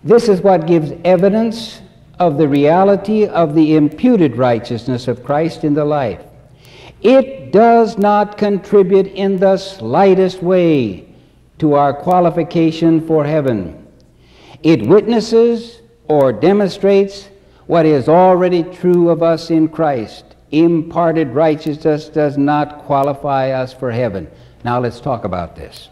This 0.03 0.29
is 0.29 0.41
what 0.41 0.67
gives 0.67 0.93
evidence 1.03 1.81
of 2.19 2.37
the 2.37 2.47
reality 2.47 3.25
of 3.25 3.55
the 3.55 3.75
imputed 3.75 4.37
righteousness 4.37 5.07
of 5.07 5.23
Christ 5.23 5.63
in 5.63 5.73
the 5.73 5.85
life. 5.85 6.23
It 7.01 7.51
does 7.51 7.97
not 7.97 8.37
contribute 8.37 9.07
in 9.07 9.37
the 9.37 9.57
slightest 9.57 10.41
way 10.41 11.07
to 11.59 11.73
our 11.73 11.93
qualification 11.93 13.05
for 13.05 13.25
heaven. 13.25 13.87
It 14.63 14.87
witnesses 14.87 15.81
or 16.07 16.33
demonstrates 16.33 17.29
what 17.67 17.85
is 17.85 18.09
already 18.09 18.63
true 18.63 19.09
of 19.09 19.21
us 19.21 19.51
in 19.51 19.67
Christ. 19.67 20.23
Imparted 20.51 21.29
righteousness 21.29 22.07
does 22.07 22.37
not 22.37 22.79
qualify 22.79 23.51
us 23.51 23.73
for 23.73 23.91
heaven. 23.91 24.29
Now 24.63 24.79
let's 24.79 25.01
talk 25.01 25.25
about 25.25 25.55
this. 25.55 25.89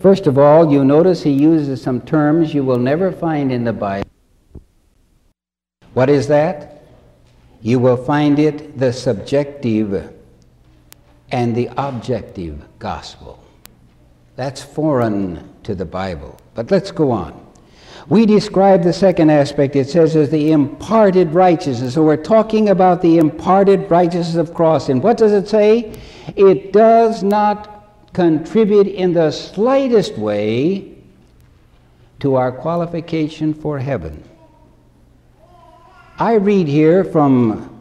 First 0.00 0.26
of 0.26 0.38
all, 0.38 0.72
you 0.72 0.84
notice 0.84 1.22
he 1.22 1.30
uses 1.30 1.82
some 1.82 2.00
terms 2.00 2.52
you 2.52 2.64
will 2.64 2.78
never 2.78 3.12
find 3.12 3.52
in 3.52 3.64
the 3.64 3.72
Bible. 3.72 4.08
What 5.94 6.10
is 6.10 6.28
that? 6.28 6.82
You 7.62 7.78
will 7.78 7.96
find 7.96 8.38
it 8.38 8.78
the 8.78 8.92
subjective 8.92 10.12
and 11.30 11.54
the 11.54 11.70
objective 11.76 12.62
gospel. 12.78 13.42
That's 14.36 14.62
foreign 14.62 15.48
to 15.62 15.74
the 15.74 15.86
Bible. 15.86 16.38
But 16.54 16.70
let's 16.70 16.90
go 16.90 17.10
on. 17.10 17.45
We 18.08 18.24
describe 18.24 18.84
the 18.84 18.92
second 18.92 19.30
aspect, 19.30 19.74
it 19.74 19.88
says, 19.88 20.14
as 20.14 20.30
the 20.30 20.52
imparted 20.52 21.32
righteousness. 21.32 21.94
So 21.94 22.04
we're 22.04 22.16
talking 22.16 22.68
about 22.68 23.02
the 23.02 23.18
imparted 23.18 23.90
righteousness 23.90 24.36
of 24.36 24.54
cross. 24.54 24.88
And 24.88 25.02
what 25.02 25.16
does 25.16 25.32
it 25.32 25.48
say? 25.48 25.92
It 26.36 26.72
does 26.72 27.24
not 27.24 28.12
contribute 28.12 28.86
in 28.86 29.12
the 29.12 29.30
slightest 29.32 30.16
way 30.16 30.96
to 32.20 32.36
our 32.36 32.52
qualification 32.52 33.52
for 33.52 33.78
heaven. 33.78 34.22
I 36.18 36.34
read 36.34 36.68
here 36.68 37.04
from 37.04 37.72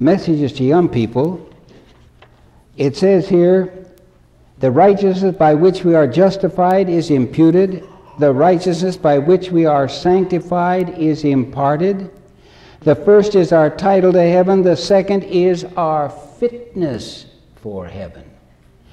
messages 0.00 0.52
to 0.54 0.64
young 0.64 0.88
people. 0.88 1.48
It 2.76 2.96
says 2.96 3.28
here, 3.28 3.87
the 4.60 4.70
righteousness 4.70 5.36
by 5.36 5.54
which 5.54 5.84
we 5.84 5.94
are 5.94 6.06
justified 6.06 6.88
is 6.88 7.10
imputed. 7.10 7.84
The 8.18 8.32
righteousness 8.32 8.96
by 8.96 9.18
which 9.18 9.50
we 9.50 9.66
are 9.66 9.88
sanctified 9.88 10.98
is 10.98 11.24
imparted. 11.24 12.10
The 12.80 12.96
first 12.96 13.36
is 13.36 13.52
our 13.52 13.70
title 13.70 14.12
to 14.12 14.22
heaven. 14.22 14.62
The 14.62 14.76
second 14.76 15.24
is 15.24 15.64
our 15.76 16.10
fitness 16.10 17.26
for 17.56 17.86
heaven. 17.86 18.24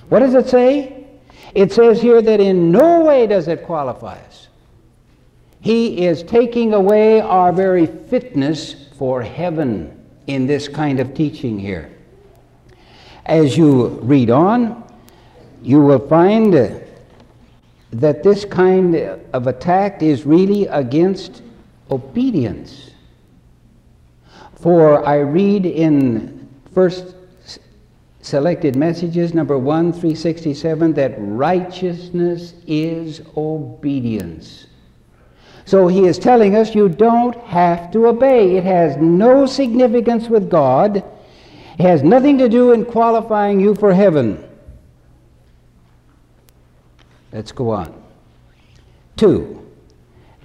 What 0.10 0.20
does 0.20 0.36
it 0.36 0.48
say? 0.48 1.08
It 1.56 1.72
says 1.72 2.02
here 2.02 2.22
that 2.22 2.40
in 2.40 2.72
no 2.72 3.02
way 3.02 3.26
does 3.26 3.48
it 3.48 3.64
qualify 3.64 4.20
us. 4.20 4.50
He 5.62 6.06
is 6.06 6.22
taking 6.22 6.74
away 6.74 7.22
our 7.22 7.52
very 7.52 7.88
fitness 7.88 8.88
for 9.00 9.24
heaven 9.24 10.06
in 10.28 10.46
this 10.46 10.68
kind 10.68 11.00
of 11.00 11.16
teaching 11.16 11.58
here. 11.58 11.92
As 13.26 13.58
you 13.58 13.88
read 14.04 14.30
on, 14.30 14.85
you 15.66 15.82
will 15.82 16.08
find 16.08 16.54
that 17.92 18.24
this 18.24 18.46
kind 18.46 18.96
of 18.96 19.48
attack 19.48 20.04
is 20.04 20.26
really 20.26 20.68
against 20.68 21.42
obedience. 21.90 22.92
For 24.56 25.06
I 25.08 25.18
read 25.18 25.66
in 25.66 26.48
first 26.74 27.16
selected 28.22 28.76
messages, 28.76 29.34
number 29.34 29.58
1, 29.58 29.94
367, 29.94 30.94
that 30.94 31.16
righteousness 31.18 32.54
is 32.68 33.22
obedience. 33.36 34.68
So 35.66 35.88
he 35.88 36.06
is 36.06 36.20
telling 36.20 36.56
us 36.56 36.76
you 36.76 36.90
don't 36.90 37.36
have 37.46 37.92
to 37.92 38.08
obey. 38.08 38.56
It 38.58 38.64
has 38.66 38.98
no 38.98 39.48
significance 39.48 40.30
with 40.30 40.48
God. 40.50 40.98
It 40.98 41.82
has 41.82 42.04
nothing 42.04 42.38
to 42.38 42.48
do 42.50 42.72
in 42.72 42.86
qualifying 42.86 43.60
you 43.60 43.74
for 43.74 43.92
heaven. 43.94 44.44
Let's 47.36 47.52
go 47.52 47.72
on. 47.72 47.94
Two, 49.18 49.70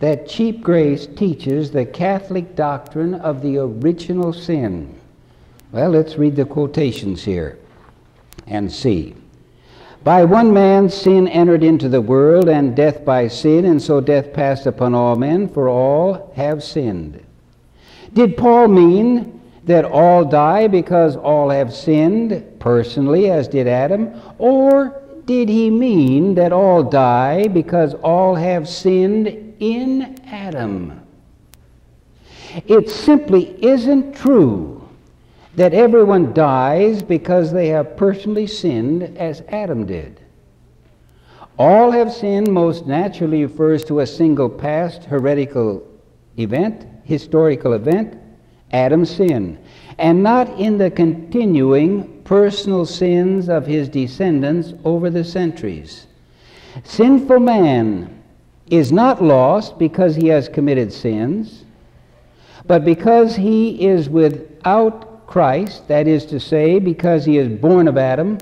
that 0.01 0.29
cheap 0.29 0.61
grace 0.61 1.07
teaches 1.07 1.71
the 1.71 1.85
Catholic 1.85 2.57
doctrine 2.57 3.15
of 3.15 3.43
the 3.43 3.59
original 3.59 4.33
sin. 4.33 4.99
Well, 5.71 5.91
let's 5.91 6.17
read 6.17 6.35
the 6.35 6.45
quotations 6.45 7.23
here 7.23 7.61
and 8.49 8.73
see. 8.73 9.15
By 10.03 10.25
one 10.25 10.53
man 10.53 10.89
sin 10.89 11.29
entered 11.29 11.63
into 11.63 11.89
the 11.89 12.01
world, 12.01 12.49
and 12.49 12.75
death 12.75 13.05
by 13.05 13.29
sin, 13.29 13.67
and 13.67 13.81
so 13.81 14.01
death 14.01 14.33
passed 14.33 14.67
upon 14.67 14.93
all 14.93 15.15
men, 15.15 15.47
for 15.47 15.69
all 15.69 16.33
have 16.35 16.61
sinned. 16.61 17.25
Did 18.15 18.37
Paul 18.37 18.67
mean 18.67 19.41
that 19.63 19.85
all 19.85 20.25
die 20.25 20.67
because 20.67 21.15
all 21.15 21.51
have 21.51 21.73
sinned, 21.73 22.59
personally, 22.59 23.31
as 23.31 23.47
did 23.47 23.69
Adam? 23.69 24.13
Or 24.39 25.00
did 25.31 25.49
he 25.49 25.71
mean 25.71 26.35
that 26.35 26.53
all 26.53 26.83
die 26.83 27.47
because 27.47 27.95
all 28.03 28.35
have 28.35 28.69
sinned 28.69 29.29
in 29.61 30.19
Adam? 30.27 31.01
It 32.67 32.91
simply 32.91 33.57
isn't 33.65 34.17
true 34.17 34.89
that 35.55 35.73
everyone 35.73 36.33
dies 36.33 37.01
because 37.01 37.53
they 37.53 37.69
have 37.69 37.97
personally 37.97 38.49
sinned 38.49 39.17
as 39.17 39.45
Adam 39.51 39.87
did. 39.87 40.21
All 41.57 41.93
have 41.93 42.13
sinned 42.13 42.53
most 42.53 42.89
naturally 42.89 43.45
refers 43.45 43.85
to 43.85 44.01
a 44.01 44.07
single 44.09 44.49
past 44.49 45.05
heretical 45.05 45.87
event, 46.39 46.89
historical 47.05 47.75
event, 47.75 48.19
Adam's 48.73 49.13
sin, 49.13 49.61
and 49.97 50.25
not 50.25 50.49
in 50.59 50.77
the 50.77 50.91
continuing 50.91 52.20
personal 52.31 52.87
sins 52.87 53.49
of 53.49 53.67
his 53.67 53.89
descendants 53.89 54.73
over 54.85 55.11
the 55.11 55.25
centuries. 55.25 56.07
Sinful 56.85 57.41
man 57.41 58.23
is 58.71 58.93
not 58.93 59.21
lost 59.21 59.81
because 59.81 60.15
he 60.15 60.29
has 60.29 60.49
committed 60.49 60.93
sins, 60.93 61.65
but 62.67 62.85
because 62.85 63.35
he 63.35 63.85
is 63.85 64.09
without 64.09 65.27
Christ, 65.27 65.89
that 65.89 66.07
is 66.07 66.25
to 66.27 66.39
say, 66.39 66.79
because 66.79 67.25
he 67.25 67.37
is 67.37 67.49
born 67.49 67.89
of 67.89 67.99
Adam, 67.99 68.39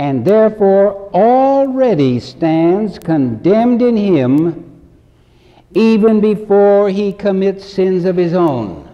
and 0.00 0.24
therefore 0.24 1.08
already 1.14 2.18
stands 2.18 2.98
condemned 2.98 3.80
in 3.80 3.96
him 3.96 4.82
even 5.72 6.20
before 6.20 6.90
he 6.90 7.12
commits 7.12 7.64
sins 7.64 8.04
of 8.04 8.16
his 8.16 8.34
own. 8.34 8.91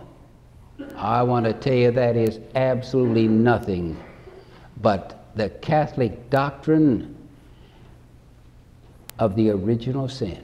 I 0.98 1.22
want 1.22 1.46
to 1.46 1.52
tell 1.52 1.74
you 1.74 1.92
that 1.92 2.16
is 2.16 2.40
absolutely 2.56 3.28
nothing 3.28 3.96
but 4.82 5.26
the 5.36 5.48
Catholic 5.48 6.28
doctrine 6.28 7.16
of 9.18 9.36
the 9.36 9.50
original 9.50 10.08
sin. 10.08 10.42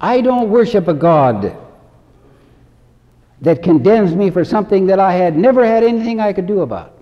I 0.00 0.20
don't 0.20 0.50
worship 0.50 0.88
a 0.88 0.94
God 0.94 1.56
that 3.42 3.62
condemns 3.62 4.16
me 4.16 4.30
for 4.30 4.44
something 4.44 4.86
that 4.86 4.98
I 4.98 5.12
had 5.12 5.36
never 5.36 5.64
had 5.64 5.84
anything 5.84 6.18
I 6.18 6.32
could 6.32 6.46
do 6.46 6.62
about. 6.62 6.98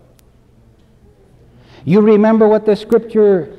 You 1.84 2.02
remember 2.02 2.46
what 2.46 2.66
the 2.66 2.76
scripture 2.76 3.56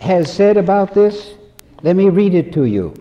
has 0.00 0.32
said 0.32 0.56
about 0.56 0.94
this? 0.94 1.34
Let 1.82 1.96
me 1.96 2.10
read 2.10 2.34
it 2.34 2.52
to 2.52 2.64
you. 2.64 2.94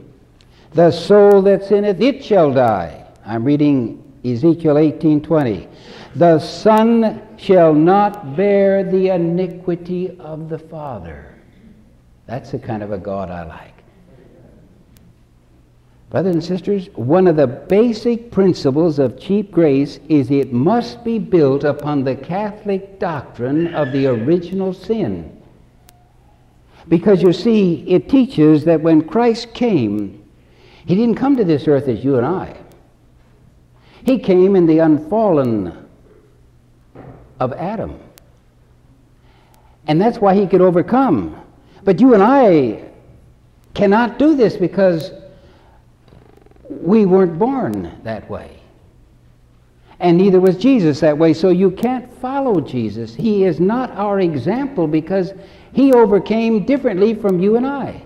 The 0.73 0.89
soul 0.89 1.43
that 1.43 1.65
sinneth, 1.65 2.01
it 2.01 2.23
shall 2.23 2.51
die. 2.51 3.05
I'm 3.25 3.43
reading 3.43 4.04
Ezekiel 4.25 4.75
18:20. 4.75 5.67
The 6.15 6.39
son 6.39 7.21
shall 7.37 7.73
not 7.73 8.35
bear 8.35 8.83
the 8.83 9.09
iniquity 9.09 10.17
of 10.19 10.49
the 10.49 10.57
father. 10.57 11.27
That's 12.25 12.51
the 12.51 12.59
kind 12.59 12.81
of 12.81 12.91
a 12.91 12.97
God 12.97 13.29
I 13.29 13.45
like. 13.45 13.75
Brothers 16.09 16.35
and 16.35 16.43
sisters, 16.43 16.87
one 16.95 17.27
of 17.27 17.35
the 17.35 17.47
basic 17.47 18.31
principles 18.31 18.99
of 18.99 19.19
cheap 19.19 19.51
grace 19.51 19.99
is 20.07 20.31
it 20.31 20.53
must 20.53 21.03
be 21.03 21.19
built 21.19 21.63
upon 21.63 22.03
the 22.03 22.15
Catholic 22.15 22.99
doctrine 22.99 23.73
of 23.73 23.91
the 23.91 24.07
original 24.07 24.73
sin. 24.73 25.31
Because 26.87 27.21
you 27.21 27.33
see, 27.33 27.83
it 27.87 28.07
teaches 28.07 28.63
that 28.65 28.81
when 28.81 29.01
Christ 29.01 29.53
came, 29.53 30.23
he 30.85 30.95
didn't 30.95 31.15
come 31.15 31.35
to 31.35 31.43
this 31.43 31.67
earth 31.67 31.87
as 31.87 32.03
you 32.03 32.15
and 32.17 32.25
I. 32.25 32.55
He 34.05 34.19
came 34.19 34.55
in 34.55 34.67
the 34.67 34.79
unfallen 34.79 35.87
of 37.39 37.53
Adam. 37.53 37.99
And 39.87 39.99
that's 39.99 40.19
why 40.19 40.35
he 40.35 40.45
could 40.45 40.61
overcome. 40.61 41.41
But 41.83 41.99
you 41.99 42.13
and 42.13 42.21
I 42.21 42.83
cannot 43.73 44.19
do 44.19 44.35
this 44.35 44.57
because 44.57 45.11
we 46.69 47.05
weren't 47.05 47.39
born 47.39 47.99
that 48.03 48.29
way. 48.29 48.59
And 49.99 50.17
neither 50.17 50.39
was 50.39 50.57
Jesus 50.57 50.99
that 50.99 51.17
way. 51.17 51.33
So 51.33 51.49
you 51.49 51.71
can't 51.71 52.11
follow 52.19 52.61
Jesus. 52.61 53.15
He 53.15 53.43
is 53.43 53.59
not 53.59 53.91
our 53.91 54.19
example 54.19 54.87
because 54.87 55.33
he 55.73 55.93
overcame 55.93 56.65
differently 56.65 57.15
from 57.15 57.39
you 57.39 57.55
and 57.55 57.65
I. 57.65 58.03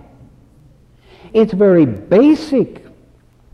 It's 1.34 1.54
very 1.54 1.86
basic 1.86 2.86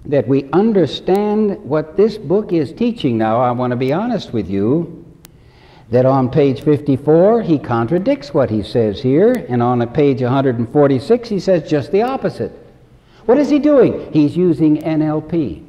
that 0.08 0.28
we 0.28 0.50
understand 0.52 1.64
what 1.64 1.98
this 1.98 2.18
book 2.18 2.54
is 2.54 2.72
teaching 2.72 3.18
now. 3.18 3.40
I 3.42 3.52
want 3.52 3.72
to 3.72 3.78
be 3.78 3.92
honest 3.92 4.34
with 4.34 4.50
you 4.50 5.04
that 5.90 6.06
on 6.06 6.30
page 6.30 6.62
54 6.62 7.42
he 7.42 7.60
contradicts 7.60 8.34
what 8.34 8.50
he 8.50 8.64
says 8.64 9.02
here, 9.02 9.46
and 9.50 9.62
on 9.62 9.86
page 9.94 10.22
146 10.22 11.30
he 11.30 11.40
says 11.40 11.70
just 11.70 11.92
the 11.92 12.02
opposite. 12.02 12.52
What 13.26 13.38
is 13.38 13.50
he 13.50 13.60
doing? 13.60 14.12
He's 14.14 14.38
using 14.38 14.78
NLP. 14.78 15.66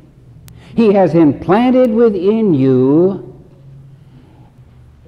He 0.74 0.92
has 0.92 1.14
implanted 1.14 1.90
within 1.90 2.52
you 2.52 3.34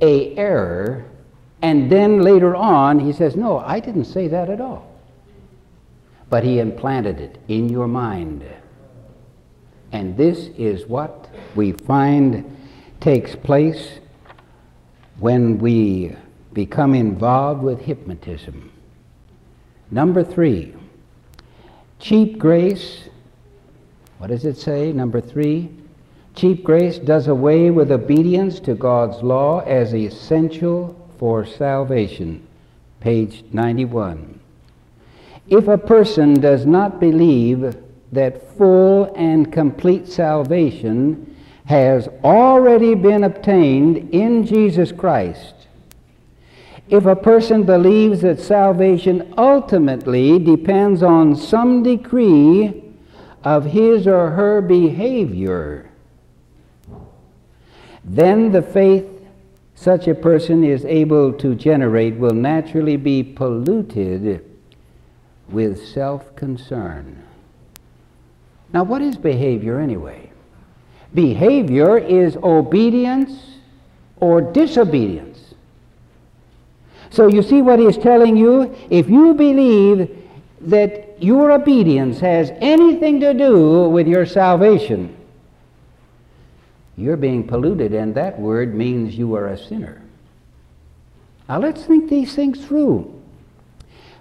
a 0.01 0.35
error, 0.37 1.05
and 1.61 1.91
then 1.91 2.23
later 2.23 2.57
on 2.57 2.99
he 2.99 3.13
says, 3.13 3.37
No, 3.37 3.59
I 3.59 3.81
didn't 3.81 4.07
say 4.07 4.29
that 4.29 4.49
at 4.49 4.61
all. 4.61 4.91
But 6.31 6.45
he 6.45 6.59
implanted 6.59 7.21
it 7.21 7.39
in 7.49 7.69
your 7.69 7.89
mind. 7.89 8.45
And 9.93 10.17
this 10.17 10.49
is 10.59 10.87
what 10.87 11.29
we 11.55 11.73
find 11.73 12.57
takes 13.01 13.35
place 13.35 14.01
when 15.19 15.59
we 15.59 16.15
become 16.53 16.95
involved 16.95 17.63
with 17.63 17.81
hypnotism. 17.81 18.73
Number 19.91 20.23
three, 20.23 20.75
Cheap 21.99 22.39
grace, 22.39 23.09
what 24.19 24.29
does 24.29 24.45
it 24.45 24.57
say? 24.57 24.93
Number 24.93 25.21
three. 25.21 25.71
Cheap 26.37 26.63
grace 26.63 26.99
does 26.99 27.27
away 27.27 27.73
with 27.73 27.91
obedience 27.91 28.61
to 28.61 28.75
God's 28.75 29.21
law 29.23 29.61
as 29.61 29.93
essential 29.93 30.95
for 31.19 31.45
salvation. 31.45 32.47
Page 33.01 33.45
91. 33.53 34.39
If 35.49 35.67
a 35.67 35.79
person 35.79 36.35
does 36.35 36.65
not 36.67 37.01
believe 37.01 37.77
that 38.13 38.57
full 38.57 39.13
and 39.15 39.53
complete 39.53 40.09
salvation 40.09 41.37
has 41.67 42.09
already 42.25 42.95
been 42.95 43.25
obtained 43.25 44.15
in 44.15 44.47
Jesus 44.47 44.91
Christ, 44.91 45.55
if 46.89 47.05
a 47.05 47.15
person 47.15 47.65
believes 47.65 48.23
that 48.23 48.41
salvation 48.41 49.35
ultimately 49.37 50.39
depends 50.39 51.03
on 51.03 51.37
some 51.37 51.83
degree 51.83 52.83
of 53.45 53.67
his 53.67 54.07
or 54.07 54.31
her 54.31 54.63
behavior, 54.63 55.91
then 58.03 58.51
the 58.51 58.63
faith 58.63 59.07
such 59.75 60.09
a 60.09 60.15
person 60.15 60.65
is 60.65 60.85
able 60.87 61.33
to 61.35 61.55
generate 61.55 62.15
will 62.15 62.33
naturally 62.33 62.97
be 62.97 63.23
polluted 63.23 64.45
with 65.51 65.87
self 65.87 66.35
concern. 66.35 67.28
Now, 68.73 68.83
what 68.85 69.03
is 69.03 69.17
behavior 69.17 69.81
anyway? 69.81 70.31
Behavior 71.15 71.97
is 71.97 72.37
obedience 72.37 73.57
or 74.17 74.41
disobedience. 74.41 75.55
So, 77.11 77.29
you 77.29 77.43
see 77.43 77.63
what 77.63 77.79
he's 77.79 77.97
telling 77.97 78.37
you? 78.37 78.77
If 78.91 79.09
you 79.09 79.33
believe 79.33 80.15
that 80.61 81.23
your 81.23 81.53
obedience 81.53 82.21
has 82.21 82.53
anything 82.61 83.21
to 83.21 83.33
do 83.33 83.89
with 83.89 84.07
your 84.07 84.27
salvation, 84.27 85.17
you're 86.97 87.17
being 87.17 87.47
polluted, 87.47 87.95
and 87.95 88.15
that 88.17 88.39
word 88.39 88.75
means 88.75 89.17
you 89.17 89.35
are 89.35 89.49
a 89.49 89.57
sinner. 89.57 90.03
Now, 91.49 91.59
let's 91.59 91.85
think 91.85 92.11
these 92.11 92.35
things 92.35 92.63
through. 92.65 93.15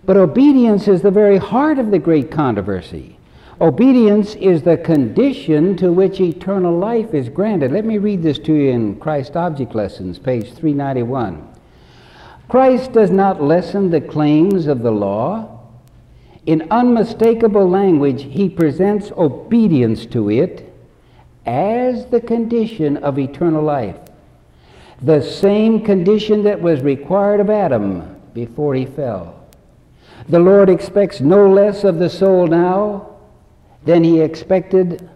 But 0.06 0.16
obedience 0.16 0.88
is 0.88 1.02
the 1.02 1.12
very 1.12 1.38
heart 1.38 1.80
of 1.80 1.92
the 1.92 2.00
great 2.00 2.32
controversy. 2.32 3.17
Obedience 3.60 4.36
is 4.36 4.62
the 4.62 4.78
condition 4.78 5.76
to 5.78 5.92
which 5.92 6.22
eternal 6.22 6.78
life 6.78 7.16
is 7.16 7.28
granted. 7.28 7.72
Let 7.72 7.86
me 7.86 7.98
read 7.98 8.22
this 8.22 8.38
to 8.40 8.54
you 8.54 8.70
in 8.70 9.00
Christ 9.00 9.36
Object 9.36 9.74
Lessons, 9.74 10.20
page 10.20 10.54
391. 10.54 11.56
Christ 12.50 12.94
does 12.94 13.10
not 13.10 13.42
lessen 13.42 13.90
the 13.90 14.00
claims 14.00 14.68
of 14.68 14.84
the 14.84 14.92
law. 14.92 15.60
In 16.46 16.68
unmistakable 16.70 17.68
language, 17.68 18.26
he 18.26 18.48
presents 18.48 19.12
obedience 19.18 20.06
to 20.06 20.30
it 20.30 20.72
as 21.48 22.06
the 22.06 22.22
condition 22.22 22.98
of 22.98 23.18
eternal 23.18 23.64
life. 23.64 23.98
The 25.02 25.22
same 25.22 25.82
condition 25.84 26.44
that 26.44 26.62
was 26.62 26.82
required 26.82 27.40
of 27.40 27.50
Adam 27.50 28.18
before 28.36 28.76
he 28.76 28.86
fell. 28.86 29.48
The 30.30 30.40
Lord 30.40 30.70
expects 30.70 31.22
no 31.22 31.50
less 31.50 31.84
of 31.84 31.98
the 31.98 32.10
soul 32.10 32.46
now 32.46 33.17
than 33.88 34.04
he 34.04 34.20
expected 34.20 35.10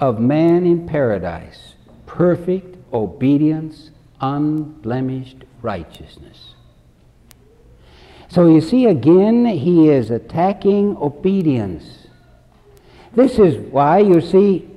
of 0.00 0.18
man 0.18 0.64
in 0.64 0.86
paradise 0.88 1.74
perfect 2.06 2.76
obedience, 2.92 3.90
unblemished 4.20 5.44
righteousness. 5.62 6.54
So 8.28 8.48
you 8.48 8.60
see, 8.60 8.86
again, 8.86 9.44
he 9.44 9.88
is 9.88 10.10
attacking 10.10 10.96
obedience. 10.96 12.08
This 13.14 13.38
is 13.38 13.56
why, 13.70 13.98
you 13.98 14.20
see, 14.20 14.68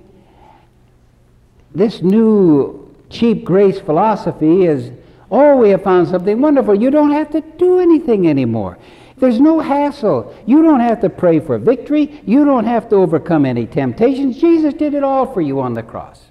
this 1.74 2.02
new 2.02 2.94
cheap 3.10 3.44
grace 3.44 3.80
philosophy 3.80 4.66
is, 4.66 4.92
oh, 5.32 5.58
we 5.58 5.70
have 5.70 5.84
found 5.84 6.08
something 6.08 6.40
wonderful. 6.40 6.76
You 6.76 6.92
don't 6.92 7.12
have 7.12 7.32
to 7.32 7.42
do 7.42 7.80
anything 7.80 8.28
anymore. 8.28 8.78
There's 9.18 9.40
no 9.40 9.60
hassle. 9.60 10.36
You 10.46 10.62
don't 10.64 10.80
have 10.80 11.02
to 11.02 11.10
pray 11.10 11.40
for 11.40 11.58
victory. 11.58 12.22
You 12.26 12.46
don't 12.46 12.66
have 12.66 12.90
to 12.90 12.96
overcome 12.96 13.46
any 13.46 13.66
temptations. 13.66 14.40
Jesus 14.40 14.74
did 14.74 14.94
it 14.94 15.04
all 15.04 15.32
for 15.32 15.42
you 15.42 15.60
on 15.60 15.74
the 15.74 15.84
cross. 15.84 16.22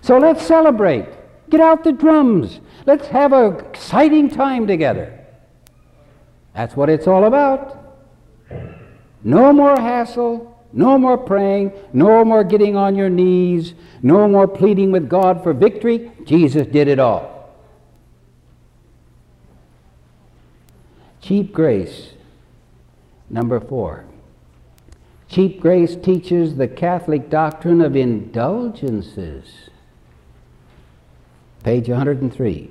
So 0.00 0.18
let's 0.18 0.44
celebrate. 0.44 1.06
Get 1.50 1.60
out 1.60 1.84
the 1.84 1.92
drums. 1.92 2.60
Let's 2.86 3.08
have 3.08 3.32
an 3.32 3.58
exciting 3.66 4.30
time 4.30 4.66
together. 4.66 5.18
That's 6.54 6.76
what 6.76 6.88
it's 6.88 7.06
all 7.06 7.24
about. 7.24 7.78
No 9.24 9.52
more 9.52 9.78
hassle. 9.78 10.48
No 10.72 10.96
more 10.98 11.18
praying. 11.18 11.72
No 11.92 12.24
more 12.24 12.44
getting 12.44 12.76
on 12.76 12.96
your 12.96 13.10
knees. 13.10 13.74
No 14.02 14.26
more 14.28 14.48
pleading 14.48 14.90
with 14.90 15.08
God 15.08 15.42
for 15.42 15.52
victory. 15.52 16.10
Jesus 16.24 16.66
did 16.66 16.88
it 16.88 16.98
all. 16.98 17.41
Cheap 21.22 21.52
grace. 21.52 22.12
Number 23.30 23.58
four. 23.60 24.04
Cheap 25.28 25.60
grace 25.60 25.96
teaches 25.96 26.56
the 26.56 26.66
Catholic 26.66 27.30
doctrine 27.30 27.80
of 27.80 27.94
indulgences. 27.94 29.70
Page 31.62 31.88
103. 31.88 32.68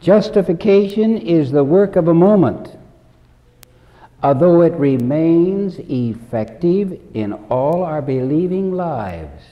Justification 0.00 1.16
is 1.16 1.52
the 1.52 1.62
work 1.62 1.94
of 1.94 2.08
a 2.08 2.14
moment, 2.14 2.76
although 4.24 4.62
it 4.62 4.72
remains 4.74 5.78
effective 5.78 7.00
in 7.14 7.32
all 7.48 7.84
our 7.84 8.02
believing 8.02 8.72
lives. 8.72 9.44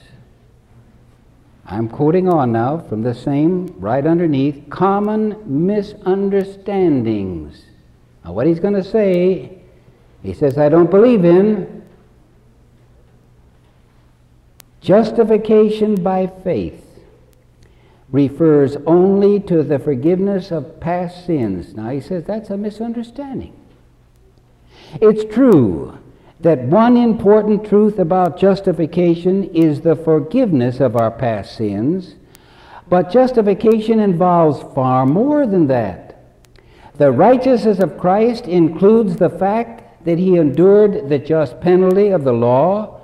I'm 1.65 1.87
quoting 1.87 2.27
on 2.27 2.51
now 2.51 2.79
from 2.79 3.03
the 3.03 3.15
same 3.15 3.73
right 3.79 4.05
underneath 4.05 4.69
common 4.69 5.37
misunderstandings. 5.45 7.66
Now, 8.27 8.33
what 8.33 8.45
he's 8.45 8.59
going 8.59 8.73
to 8.73 8.83
say, 8.83 9.57
he 10.21 10.33
says, 10.33 10.57
I 10.57 10.67
don't 10.67 10.91
believe 10.91 11.23
in 11.23 11.81
justification 14.81 16.03
by 16.03 16.27
faith 16.27 16.83
refers 18.11 18.75
only 18.85 19.39
to 19.39 19.63
the 19.63 19.79
forgiveness 19.79 20.51
of 20.51 20.77
past 20.81 21.25
sins. 21.25 21.73
Now, 21.73 21.89
he 21.89 22.01
says 22.01 22.25
that's 22.25 22.49
a 22.49 22.57
misunderstanding. 22.57 23.53
It's 25.01 25.33
true 25.33 25.97
that 26.41 26.63
one 26.63 26.97
important 26.97 27.65
truth 27.65 27.97
about 27.97 28.37
justification 28.37 29.45
is 29.55 29.79
the 29.79 29.95
forgiveness 29.95 30.81
of 30.81 30.97
our 30.97 31.11
past 31.11 31.55
sins, 31.55 32.15
but 32.89 33.09
justification 33.09 34.01
involves 34.01 34.61
far 34.75 35.05
more 35.05 35.47
than 35.47 35.67
that. 35.67 36.06
The 36.97 37.11
righteousness 37.11 37.79
of 37.79 37.97
Christ 37.97 38.45
includes 38.47 39.17
the 39.17 39.29
fact 39.29 40.05
that 40.05 40.17
he 40.17 40.37
endured 40.37 41.09
the 41.09 41.19
just 41.19 41.61
penalty 41.61 42.09
of 42.09 42.23
the 42.23 42.33
law 42.33 43.01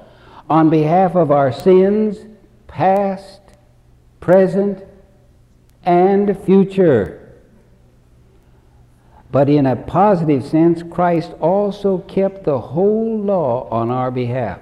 on 0.49 0.69
behalf 0.69 1.15
of 1.15 1.31
our 1.31 1.51
sins, 1.51 2.25
past, 2.67 3.41
present, 4.19 4.83
and 5.83 6.37
future. 6.39 7.19
But 9.31 9.49
in 9.49 9.65
a 9.65 9.75
positive 9.75 10.45
sense, 10.45 10.83
Christ 10.83 11.31
also 11.39 11.99
kept 11.99 12.43
the 12.43 12.59
whole 12.59 13.19
law 13.19 13.67
on 13.69 13.89
our 13.89 14.11
behalf. 14.11 14.59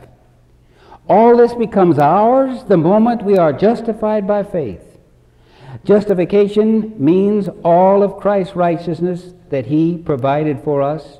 All 1.07 1.37
this 1.37 1.53
becomes 1.53 1.99
ours 1.99 2.63
the 2.65 2.77
moment 2.77 3.23
we 3.23 3.37
are 3.37 3.51
justified 3.51 4.25
by 4.25 4.43
faith. 4.43 4.90
Justification 5.83 6.93
means 7.03 7.49
all 7.63 8.03
of 8.03 8.17
Christ's 8.17 8.55
righteousness 8.55 9.33
that 9.49 9.65
He 9.65 9.97
provided 9.97 10.63
for 10.63 10.81
us, 10.81 11.17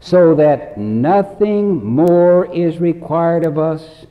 so 0.00 0.34
that 0.34 0.78
nothing 0.78 1.84
more 1.84 2.52
is 2.54 2.78
required 2.78 3.44
of 3.44 3.58
us 3.58 4.06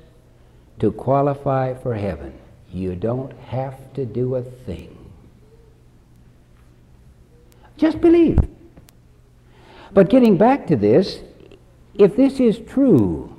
to 0.79 0.91
qualify 0.91 1.73
for 1.73 1.95
heaven. 1.95 2.33
You 2.71 2.95
don't 2.95 3.33
have 3.47 3.93
to 3.93 4.05
do 4.05 4.35
a 4.35 4.43
thing. 4.43 4.95
Just 7.77 7.99
believe. 8.01 8.39
But 9.91 10.09
getting 10.09 10.37
back 10.37 10.67
to 10.67 10.75
this, 10.75 11.21
if 11.95 12.15
this 12.15 12.39
is 12.39 12.59
true, 12.59 13.35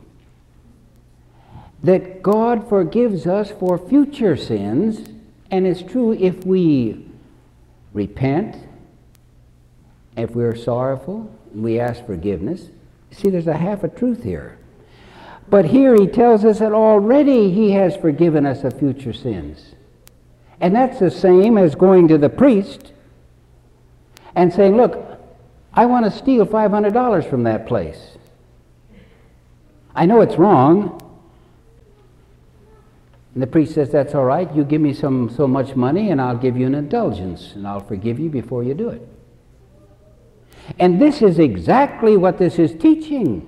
that 1.83 2.23
God 2.23 2.69
forgives 2.69 3.27
us 3.27 3.51
for 3.51 3.79
future 3.79 4.37
sins, 4.37 5.10
and 5.51 5.67
it's 5.67 5.83
true 5.83 6.13
if 6.13 6.45
we 6.47 7.07
repent, 7.93 8.57
if 10.17 10.31
we're 10.31 10.57
sorrowful, 10.57 11.35
we 11.55 11.81
ask 11.81 12.05
forgiveness. 12.07 12.69
See, 13.11 13.31
there's 13.31 13.47
a 13.47 13.57
half 13.57 13.83
a 13.83 13.89
truth 13.89 14.23
here. 14.23 14.59
But 15.49 15.65
here 15.65 15.97
he 15.97 16.07
tells 16.07 16.45
us 16.45 16.61
that 16.61 16.73
already 16.73 17.51
he 17.51 17.73
has 17.73 17.97
forgiven 17.97 18.47
us 18.47 18.63
of 18.63 18.79
future 18.79 19.13
sins. 19.13 19.75
And 20.61 20.75
that's 20.75 21.01
the 21.01 21.11
same 21.11 21.59
as 21.59 21.75
going 21.75 22.07
to 22.09 22.19
the 22.19 22.29
priest 22.29 22.93
and 24.37 24.53
saying, 24.53 24.77
Look, 24.77 25.21
I 25.73 25.87
want 25.87 26.05
to 26.05 26.11
steal 26.11 26.47
$500 26.47 27.29
from 27.29 27.43
that 27.45 27.67
place. 27.67 28.17
I 29.95 30.07
know 30.07 30.21
it's 30.21 30.37
wrong. 30.37 31.01
And 33.35 33.43
the 33.43 33.47
priest 33.47 33.75
says, 33.75 33.91
That's 33.91 34.15
all 34.15 34.25
right. 34.25 34.53
You 34.55 34.65
give 34.65 34.81
me 34.81 34.93
some 34.93 35.31
so 35.31 35.47
much 35.47 35.77
money, 35.77 36.11
and 36.11 36.21
I'll 36.21 36.37
give 36.37 36.57
you 36.57 36.67
an 36.67 36.75
indulgence, 36.75 37.53
and 37.55 37.67
I'll 37.67 37.85
forgive 37.85 38.19
you 38.19 38.29
before 38.29 38.65
you 38.65 38.75
do 38.75 38.89
it. 38.89 39.07
And 40.79 41.01
this 41.01 41.23
is 41.23 41.39
exactly 41.39 42.17
what 42.17 42.39
this 42.39 42.59
is 42.59 42.75
teaching. 42.75 43.47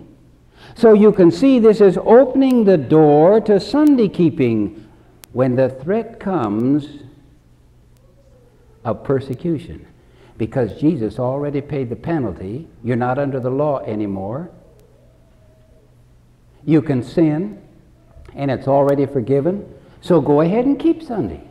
So 0.74 0.93
you 0.93 1.12
can 1.12 1.30
see 1.30 1.59
this 1.59 1.80
is 1.80 1.99
opening 1.99 2.64
the 2.64 2.78
door 2.78 3.41
to 3.43 3.61
Sunday 3.61 4.09
keeping 4.09 4.89
when 5.33 5.57
the 5.57 5.68
threat 5.68 6.18
comes 6.18 7.03
of 8.85 9.05
persecution. 9.05 9.87
Because 10.39 10.80
Jesus 10.80 11.18
already 11.18 11.61
paid 11.61 11.91
the 11.91 11.97
penalty. 11.97 12.68
You're 12.83 12.97
not 12.97 13.18
under 13.18 13.39
the 13.39 13.51
law 13.51 13.80
anymore. 13.80 14.51
You 16.64 16.80
can 16.80 17.03
sin, 17.03 17.61
and 18.35 18.51
it's 18.51 18.68
already 18.68 19.07
forgiven. 19.07 19.66
So 20.01 20.20
go 20.20 20.41
ahead 20.41 20.64
and 20.64 20.78
keep 20.78 21.03
Sunday. 21.03 21.43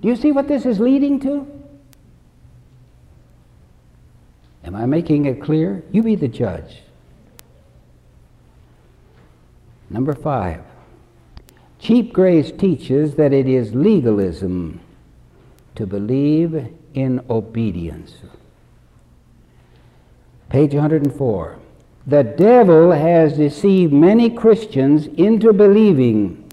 Do 0.00 0.08
you 0.08 0.16
see 0.16 0.32
what 0.32 0.48
this 0.48 0.64
is 0.64 0.80
leading 0.80 1.20
to? 1.20 1.46
Am 4.64 4.74
I 4.74 4.86
making 4.86 5.26
it 5.26 5.42
clear? 5.42 5.82
You 5.90 6.02
be 6.02 6.14
the 6.14 6.28
judge. 6.28 6.82
Number 9.90 10.14
five, 10.14 10.62
cheap 11.78 12.12
grace 12.12 12.52
teaches 12.52 13.16
that 13.16 13.32
it 13.32 13.48
is 13.48 13.74
legalism 13.74 14.80
to 15.74 15.86
believe 15.86 16.68
in 16.94 17.24
obedience. 17.28 18.14
Page 20.48 20.74
104. 20.74 21.59
The 22.10 22.24
devil 22.24 22.90
has 22.90 23.34
deceived 23.34 23.92
many 23.92 24.30
Christians 24.30 25.06
into 25.06 25.52
believing 25.52 26.50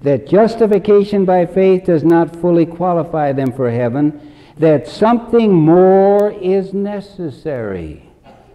that 0.00 0.26
justification 0.26 1.26
by 1.26 1.44
faith 1.44 1.84
does 1.84 2.02
not 2.02 2.34
fully 2.34 2.64
qualify 2.64 3.32
them 3.32 3.52
for 3.52 3.70
heaven, 3.70 4.32
that 4.56 4.88
something 4.88 5.52
more 5.52 6.32
is 6.32 6.72
necessary. 6.72 8.08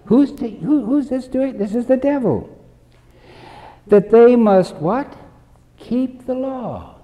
Who's, 0.05 0.31
who, 0.39 0.83
who's 0.83 1.09
this 1.09 1.27
doing? 1.27 1.59
This 1.59 1.75
is 1.75 1.85
the 1.85 1.95
devil. 1.95 2.49
That 3.85 4.09
they 4.09 4.35
must 4.35 4.77
what? 4.77 5.15
Keep 5.77 6.25
the 6.25 6.33
law 6.33 6.95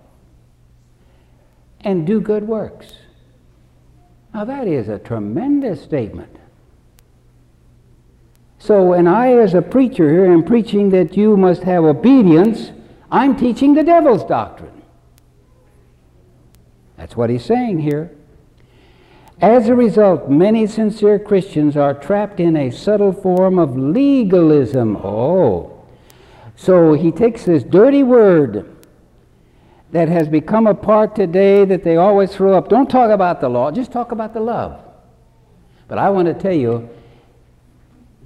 and 1.81 2.07
do 2.07 2.19
good 2.19 2.47
works. 2.47 2.91
Now, 4.33 4.45
that 4.45 4.67
is 4.67 4.89
a 4.89 4.97
tremendous 4.97 5.83
statement. 5.83 6.36
So, 8.59 8.83
when 8.83 9.07
I, 9.07 9.33
as 9.33 9.53
a 9.53 9.61
preacher 9.61 10.09
here, 10.09 10.25
am 10.25 10.43
preaching 10.43 10.89
that 10.89 11.15
you 11.15 11.37
must 11.37 11.63
have 11.63 11.83
obedience, 11.83 12.71
I'm 13.11 13.37
teaching 13.37 13.73
the 13.73 13.83
devil's 13.83 14.23
doctrine. 14.23 14.81
That's 16.97 17.15
what 17.15 17.29
he's 17.29 17.45
saying 17.45 17.79
here. 17.79 18.11
As 19.39 19.69
a 19.69 19.75
result, 19.75 20.29
many 20.29 20.65
sincere 20.65 21.19
Christians 21.19 21.77
are 21.77 21.93
trapped 21.93 22.39
in 22.39 22.57
a 22.57 22.71
subtle 22.71 23.13
form 23.13 23.59
of 23.59 23.77
legalism. 23.77 24.97
Oh. 24.97 25.85
So 26.55 26.93
he 26.93 27.11
takes 27.11 27.45
this 27.45 27.63
dirty 27.63 28.01
word 28.01 28.75
that 29.91 30.09
has 30.09 30.27
become 30.27 30.65
a 30.65 30.73
part 30.73 31.15
today 31.15 31.65
that 31.65 31.83
they 31.83 31.97
always 31.97 32.35
throw 32.35 32.57
up. 32.57 32.67
Don't 32.67 32.89
talk 32.89 33.11
about 33.11 33.39
the 33.39 33.47
law, 33.47 33.71
just 33.71 33.91
talk 33.91 34.11
about 34.11 34.33
the 34.33 34.39
love. 34.39 34.83
But 35.87 35.99
I 35.99 36.09
want 36.09 36.27
to 36.27 36.33
tell 36.33 36.53
you, 36.53 36.89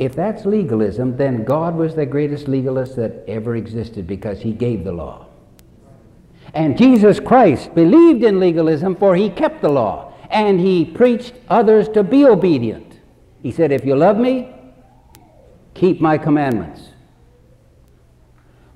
if 0.01 0.15
that's 0.15 0.45
legalism, 0.45 1.15
then 1.15 1.43
God 1.43 1.75
was 1.75 1.93
the 1.93 2.07
greatest 2.07 2.47
legalist 2.47 2.95
that 2.95 3.23
ever 3.27 3.55
existed 3.55 4.07
because 4.07 4.41
he 4.41 4.51
gave 4.51 4.83
the 4.83 4.91
law. 4.91 5.27
And 6.55 6.75
Jesus 6.75 7.19
Christ 7.19 7.75
believed 7.75 8.23
in 8.23 8.39
legalism, 8.39 8.95
for 8.95 9.15
he 9.15 9.29
kept 9.29 9.61
the 9.61 9.69
law 9.69 10.11
and 10.31 10.59
he 10.59 10.85
preached 10.85 11.35
others 11.49 11.87
to 11.89 12.01
be 12.01 12.25
obedient. 12.25 12.99
He 13.43 13.51
said, 13.51 13.71
If 13.71 13.85
you 13.85 13.95
love 13.95 14.17
me, 14.17 14.51
keep 15.75 16.01
my 16.01 16.17
commandments. 16.17 16.81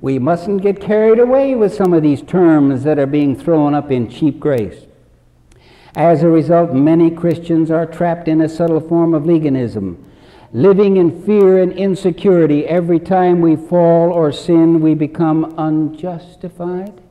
We 0.02 0.20
mustn't 0.20 0.62
get 0.62 0.80
carried 0.80 1.18
away 1.18 1.56
with 1.56 1.74
some 1.74 1.92
of 1.92 2.04
these 2.04 2.22
terms 2.22 2.84
that 2.84 3.00
are 3.00 3.08
being 3.08 3.36
thrown 3.36 3.74
up 3.74 3.90
in 3.90 4.12
cheap 4.12 4.40
grace. 4.40 4.86
As 5.96 6.22
a 6.22 6.30
result, 6.30 6.74
many 6.74 7.10
Christians 7.10 7.72
are 7.72 7.88
trapped 7.88 8.28
in 8.28 8.42
a 8.42 8.50
subtle 8.50 8.80
form 8.80 9.16
of 9.16 9.26
legalism, 9.26 10.06
living 10.54 10.98
in 10.98 11.24
fear 11.24 11.62
and 11.62 11.72
insecurity. 11.74 12.66
Every 12.66 13.00
time 13.00 13.42
we 13.42 13.56
fall 13.56 14.12
or 14.12 14.32
sin, 14.32 14.82
we 14.82 14.94
become 14.94 15.54
unjustified. 15.58 17.02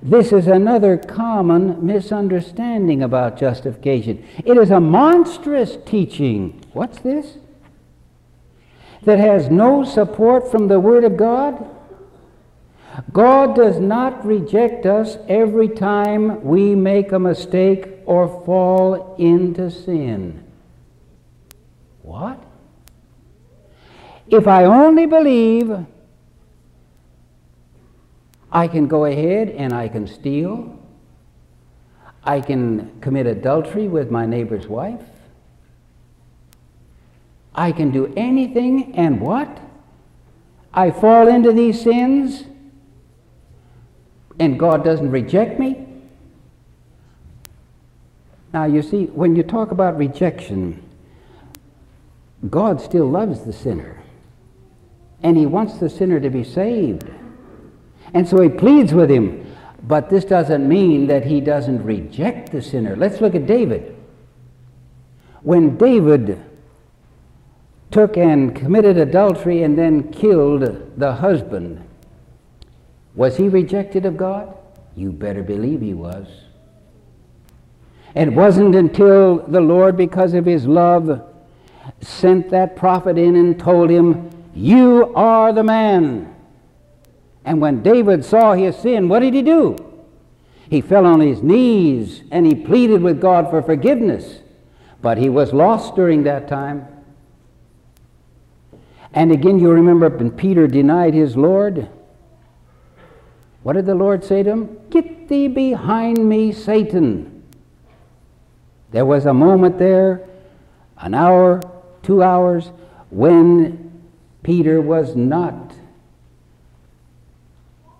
This 0.00 0.32
is 0.32 0.46
another 0.46 0.96
common 0.96 1.84
misunderstanding 1.84 3.02
about 3.02 3.38
justification. 3.38 4.24
It 4.44 4.56
is 4.56 4.70
a 4.70 4.80
monstrous 4.80 5.76
teaching. 5.84 6.64
What's 6.72 7.00
this? 7.00 7.38
That 9.02 9.18
has 9.18 9.50
no 9.50 9.84
support 9.84 10.50
from 10.50 10.68
the 10.68 10.78
Word 10.78 11.04
of 11.04 11.16
God. 11.16 11.74
God 13.12 13.56
does 13.56 13.78
not 13.78 14.24
reject 14.24 14.86
us 14.86 15.18
every 15.28 15.68
time 15.68 16.44
we 16.44 16.74
make 16.74 17.12
a 17.12 17.18
mistake 17.18 17.88
or 18.06 18.44
fall 18.44 19.16
into 19.16 19.70
sin. 19.70 20.44
What? 22.08 22.42
If 24.30 24.48
I 24.48 24.64
only 24.64 25.04
believe 25.04 25.70
I 28.50 28.66
can 28.66 28.88
go 28.88 29.04
ahead 29.04 29.50
and 29.50 29.74
I 29.74 29.88
can 29.88 30.06
steal. 30.06 30.74
I 32.24 32.40
can 32.40 32.98
commit 33.02 33.26
adultery 33.26 33.88
with 33.88 34.10
my 34.10 34.24
neighbor's 34.24 34.66
wife. 34.66 35.04
I 37.54 37.72
can 37.72 37.90
do 37.90 38.10
anything 38.16 38.94
and 38.96 39.20
what? 39.20 39.60
I 40.72 40.90
fall 40.90 41.28
into 41.28 41.52
these 41.52 41.82
sins 41.82 42.44
and 44.40 44.58
God 44.58 44.82
doesn't 44.82 45.10
reject 45.10 45.60
me? 45.60 45.84
Now, 48.54 48.64
you 48.64 48.80
see, 48.80 49.04
when 49.06 49.36
you 49.36 49.42
talk 49.42 49.72
about 49.72 49.98
rejection, 49.98 50.87
God 52.48 52.80
still 52.80 53.08
loves 53.08 53.44
the 53.44 53.52
sinner. 53.52 54.02
And 55.22 55.36
He 55.36 55.46
wants 55.46 55.78
the 55.78 55.90
sinner 55.90 56.20
to 56.20 56.30
be 56.30 56.44
saved. 56.44 57.08
And 58.14 58.28
so 58.28 58.40
he 58.40 58.48
pleads 58.48 58.94
with 58.94 59.10
him. 59.10 59.44
But 59.82 60.10
this 60.10 60.24
doesn't 60.24 60.68
mean 60.68 61.06
that 61.06 61.24
he 61.24 61.40
doesn't 61.40 61.82
reject 61.84 62.52
the 62.52 62.60
sinner. 62.60 62.96
Let's 62.96 63.20
look 63.20 63.34
at 63.34 63.46
David. 63.46 63.96
When 65.42 65.76
David 65.76 66.44
took 67.90 68.16
and 68.16 68.54
committed 68.54 68.98
adultery 68.98 69.62
and 69.62 69.78
then 69.78 70.12
killed 70.12 70.92
the 70.96 71.12
husband, 71.12 71.84
was 73.14 73.36
he 73.36 73.48
rejected 73.48 74.04
of 74.04 74.16
God? 74.16 74.54
You 74.94 75.12
better 75.12 75.42
believe 75.42 75.80
he 75.80 75.94
was. 75.94 76.26
It 78.14 78.32
wasn't 78.32 78.74
until 78.74 79.38
the 79.46 79.60
Lord, 79.60 79.96
because 79.96 80.34
of 80.34 80.44
his 80.44 80.66
love, 80.66 81.24
sent 82.00 82.50
that 82.50 82.76
prophet 82.76 83.18
in 83.18 83.36
and 83.36 83.58
told 83.58 83.90
him, 83.90 84.30
You 84.54 85.12
are 85.14 85.52
the 85.52 85.64
man. 85.64 86.34
And 87.44 87.60
when 87.60 87.82
David 87.82 88.24
saw 88.24 88.54
his 88.54 88.76
sin, 88.76 89.08
what 89.08 89.20
did 89.20 89.34
he 89.34 89.42
do? 89.42 89.84
He 90.68 90.80
fell 90.80 91.06
on 91.06 91.20
his 91.20 91.42
knees 91.42 92.22
and 92.30 92.44
he 92.44 92.54
pleaded 92.54 93.00
with 93.00 93.20
God 93.20 93.48
for 93.48 93.62
forgiveness. 93.62 94.40
But 95.00 95.18
he 95.18 95.28
was 95.28 95.52
lost 95.52 95.94
during 95.94 96.24
that 96.24 96.48
time. 96.48 96.86
And 99.14 99.32
again, 99.32 99.58
you 99.58 99.70
remember 99.70 100.08
when 100.10 100.30
Peter 100.30 100.66
denied 100.66 101.14
his 101.14 101.36
Lord? 101.36 101.88
What 103.62 103.74
did 103.74 103.86
the 103.86 103.94
Lord 103.94 104.24
say 104.24 104.42
to 104.42 104.50
him? 104.50 104.78
Get 104.90 105.28
thee 105.28 105.48
behind 105.48 106.28
me, 106.28 106.52
Satan. 106.52 107.42
There 108.90 109.06
was 109.06 109.26
a 109.26 109.34
moment 109.34 109.78
there, 109.78 110.28
an 110.98 111.14
hour, 111.14 111.60
two 112.08 112.22
hours, 112.22 112.70
when 113.10 113.92
Peter 114.42 114.80
was 114.80 115.14
not 115.14 115.74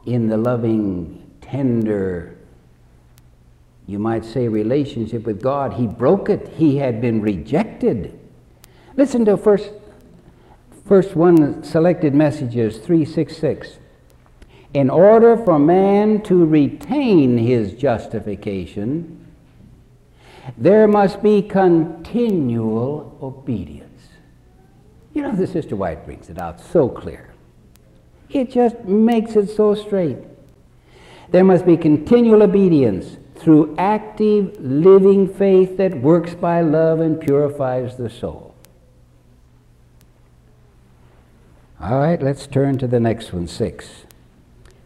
in 0.07 0.29
the 0.29 0.37
loving, 0.39 1.31
tender, 1.43 2.35
you 3.87 3.99
might 3.99 4.25
say, 4.25 4.49
relationship 4.49 5.27
with 5.27 5.43
God. 5.43 5.75
He 5.75 5.87
broke 5.87 6.31
it. 6.31 6.49
He 6.57 6.79
had 6.79 7.03
been 7.03 7.21
rejected. 7.21 8.19
Listen 8.97 9.27
to 9.27 9.37
first, 9.37 9.73
first 10.87 11.15
one 11.15 11.63
selected 11.63 12.15
messages 12.15 12.79
366. 12.79 13.77
In 14.73 14.89
order 14.89 15.37
for 15.37 15.59
man 15.59 16.23
to 16.23 16.47
retain 16.47 17.37
his 17.37 17.75
justification, 17.75 19.27
there 20.57 20.89
must 20.89 21.23
be 21.23 21.43
continual 21.43 23.19
obedience. 23.21 23.88
You 25.15 25.23
know, 25.23 25.35
the 25.35 25.47
Sister 25.47 25.77
White 25.77 26.05
brings 26.05 26.29
it 26.29 26.39
out 26.39 26.61
so 26.61 26.89
clear. 26.89 27.33
It 28.31 28.51
just 28.51 28.81
makes 28.85 29.37
it 29.37 29.49
so 29.49 29.75
straight. 29.75 30.19
There 31.31 31.45
must 31.45 31.67
be 31.67 31.77
continual 31.77 32.43
obedience 32.43 33.17
through 33.37 33.75
active, 33.79 34.59
living 34.61 35.33
faith 35.33 35.77
that 35.77 36.01
works 36.01 36.35
by 36.35 36.61
love 36.61 37.01
and 37.01 37.21
purifies 37.21 37.97
the 37.97 38.11
soul. 38.11 38.55
All 41.81 42.01
right, 42.01 42.21
let's 42.21 42.47
turn 42.47 42.79
to 42.79 42.89
the 42.89 42.99
next 42.99 43.33
one, 43.33 43.47
six. 43.47 44.05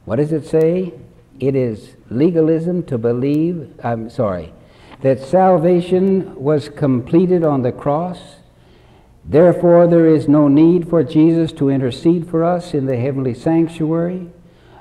What 0.04 0.16
does 0.16 0.32
it 0.32 0.46
say? 0.46 0.92
It 1.40 1.56
is 1.56 1.96
legalism 2.10 2.82
to 2.84 2.98
believe, 2.98 3.72
I'm 3.82 4.10
sorry, 4.10 4.52
that 5.00 5.20
salvation 5.20 6.34
was 6.36 6.68
completed 6.68 7.44
on 7.44 7.62
the 7.62 7.72
cross. 7.72 8.18
Therefore, 9.24 9.86
there 9.86 10.06
is 10.06 10.28
no 10.28 10.48
need 10.48 10.88
for 10.88 11.02
Jesus 11.04 11.52
to 11.52 11.68
intercede 11.70 12.28
for 12.28 12.44
us 12.44 12.74
in 12.74 12.86
the 12.86 12.96
heavenly 12.96 13.34
sanctuary 13.34 14.30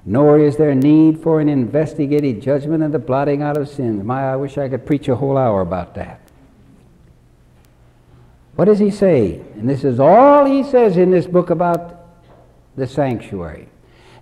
nor 0.05 0.39
is 0.39 0.57
there 0.57 0.73
need 0.73 1.21
for 1.21 1.39
an 1.39 1.49
investigative 1.49 2.41
judgment 2.41 2.83
and 2.83 2.93
the 2.93 2.99
blotting 2.99 3.41
out 3.41 3.57
of 3.57 3.69
sins. 3.69 4.03
My, 4.03 4.31
I 4.31 4.35
wish 4.35 4.57
I 4.57 4.67
could 4.67 4.85
preach 4.85 5.07
a 5.07 5.15
whole 5.15 5.37
hour 5.37 5.61
about 5.61 5.95
that. 5.95 6.19
What 8.55 8.65
does 8.65 8.79
he 8.79 8.91
say? 8.91 9.41
And 9.55 9.69
this 9.69 9.83
is 9.83 9.99
all 9.99 10.45
he 10.45 10.63
says 10.63 10.97
in 10.97 11.11
this 11.11 11.27
book 11.27 11.49
about 11.49 11.99
the 12.75 12.87
sanctuary. 12.87 13.67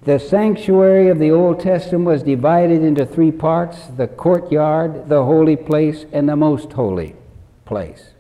The 0.04 0.20
sanctuary 0.20 1.10
of 1.10 1.20
the 1.20 1.32
Old 1.32 1.60
Testament 1.60 2.06
was 2.06 2.24
divided 2.24 2.84
into 2.84 3.06
three 3.06 3.32
parts 3.32 3.88
the 3.98 4.08
courtyard, 4.08 5.10
the 5.10 5.24
holy 5.24 5.56
place, 5.56 6.06
and 6.12 6.28
the 6.28 6.36
most 6.36 6.74
holy 6.74 7.16
place. 7.66 8.12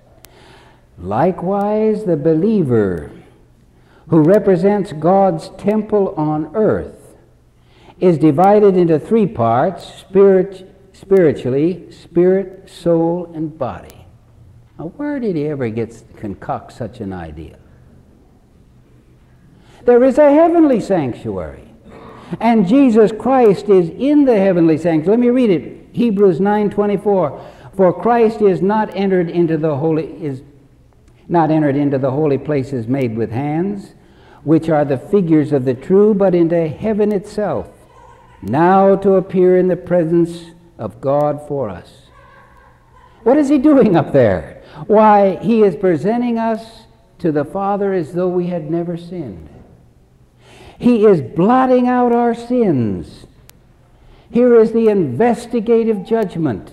Likewise, 1.02 2.04
the 2.04 2.18
believer 2.18 3.12
who 4.10 4.22
represents 4.22 4.91
God's 4.91 5.50
temple 5.58 6.14
on 6.18 6.56
earth 6.56 7.16
is 8.00 8.18
divided 8.18 8.76
into 8.76 9.00
three 9.00 9.28
parts 9.28 9.86
spirit, 9.86 10.70
spiritually, 10.93 11.91
spirit, 11.91 12.70
soul, 12.70 13.32
and 13.34 13.58
body. 13.58 14.06
Now, 14.78 14.88
where 14.97 15.20
did 15.20 15.36
he 15.36 15.47
ever 15.47 15.70
get 15.70 16.04
concoct 16.18 16.74
such 16.74 17.00
an 17.00 17.14
idea? 17.14 17.58
There 19.86 20.04
is 20.04 20.18
a 20.18 20.32
heavenly 20.32 20.80
sanctuary. 20.80 21.66
And 22.39 22.68
Jesus 22.68 23.12
Christ 23.12 23.70
is 23.70 23.89
in 23.89 24.26
the 24.26 24.38
heavenly 24.38 24.78
sanctuary. 24.78 25.18
Let 25.18 25.20
me 25.20 25.30
read 25.30 25.50
it. 25.50 25.88
Hebrews 25.93 26.39
9:24. 26.39 27.39
For 27.74 27.93
Christ 27.93 28.41
is 28.41 28.62
not 28.62 28.95
entered 28.95 29.30
into 29.30 29.58
the 29.58 29.78
holy 29.78 30.06
is 30.24 30.43
not 31.30 31.51
entered 31.51 31.75
into 31.75 31.97
the 31.97 32.11
holy 32.11 32.38
places 32.38 32.88
made 32.88 33.15
with 33.15 33.32
hands, 33.32 33.93
which 34.43 34.67
are 34.67 34.84
the 34.84 34.97
figures 34.97 35.53
of 35.53 35.63
the 35.63 35.73
true, 35.73 36.13
but 36.13 36.36
into 36.36 36.67
heaven 36.67 37.11
itself 37.11 37.69
now 38.41 38.95
to 38.95 39.13
appear 39.13 39.57
in 39.57 39.67
the 39.67 39.75
presence 39.75 40.51
of 40.77 41.01
God 41.01 41.45
for 41.47 41.69
us. 41.69 42.07
What 43.23 43.38
is 43.38 43.49
he 43.49 43.57
doing 43.57 43.95
up 43.95 44.13
there? 44.13 44.63
Why, 44.88 45.36
he 45.38 45.63
is 45.63 45.75
presenting 45.75 46.39
us 46.39 46.86
to 47.19 47.32
the 47.32 47.43
Father 47.43 47.93
as 47.93 48.13
though 48.13 48.30
we 48.30 48.47
had 48.47 48.71
never 48.71 48.95
sinned. 48.97 49.49
He 50.77 51.05
is 51.05 51.21
blotting 51.21 51.88
out 51.88 52.13
our 52.13 52.34
sins. 52.34 53.25
Here 54.32 54.57
is 54.59 54.71
the 54.71 54.88
investigative 54.88 56.05
judgment. 56.05 56.71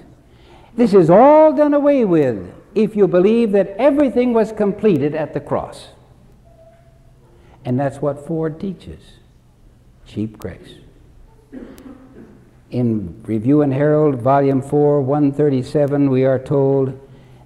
This 0.77 0.95
is 0.95 1.11
all 1.11 1.53
done 1.53 1.75
away 1.75 2.05
with 2.05 2.53
if 2.77 2.95
you 2.95 3.09
believe 3.09 3.53
that 3.53 3.75
everything 3.79 4.35
was 4.35 4.53
completed 4.53 5.15
at 5.15 5.33
the 5.33 5.41
cross. 5.41 5.89
And 7.65 7.81
that's 7.81 8.01
what 8.03 8.27
Ford 8.27 8.61
teaches 8.61 9.01
cheap 10.07 10.39
grace. 10.39 10.75
In 12.71 13.21
Review 13.25 13.63
and 13.63 13.73
Herald, 13.73 14.21
Volume 14.21 14.63
4, 14.63 15.01
137, 15.01 16.11
we 16.11 16.25
are 16.25 16.39
told, 16.39 17.01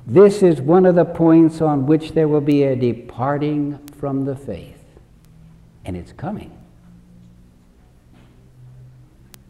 This 0.06 0.42
is 0.42 0.60
one 0.60 0.84
of 0.84 0.96
the 0.96 1.04
points 1.04 1.60
on 1.62 1.86
which 1.86 2.12
there 2.12 2.28
will 2.28 2.40
be 2.40 2.64
a 2.64 2.76
departing 2.76 3.78
from 3.98 4.24
the 4.24 4.36
faith. 4.36 4.82
And 5.84 5.96
it's 5.96 6.12
coming. 6.12 6.56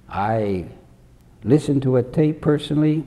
I 0.09 0.67
listened 1.43 1.83
to 1.83 1.97
a 1.97 2.03
tape 2.03 2.43
personally 2.43 3.05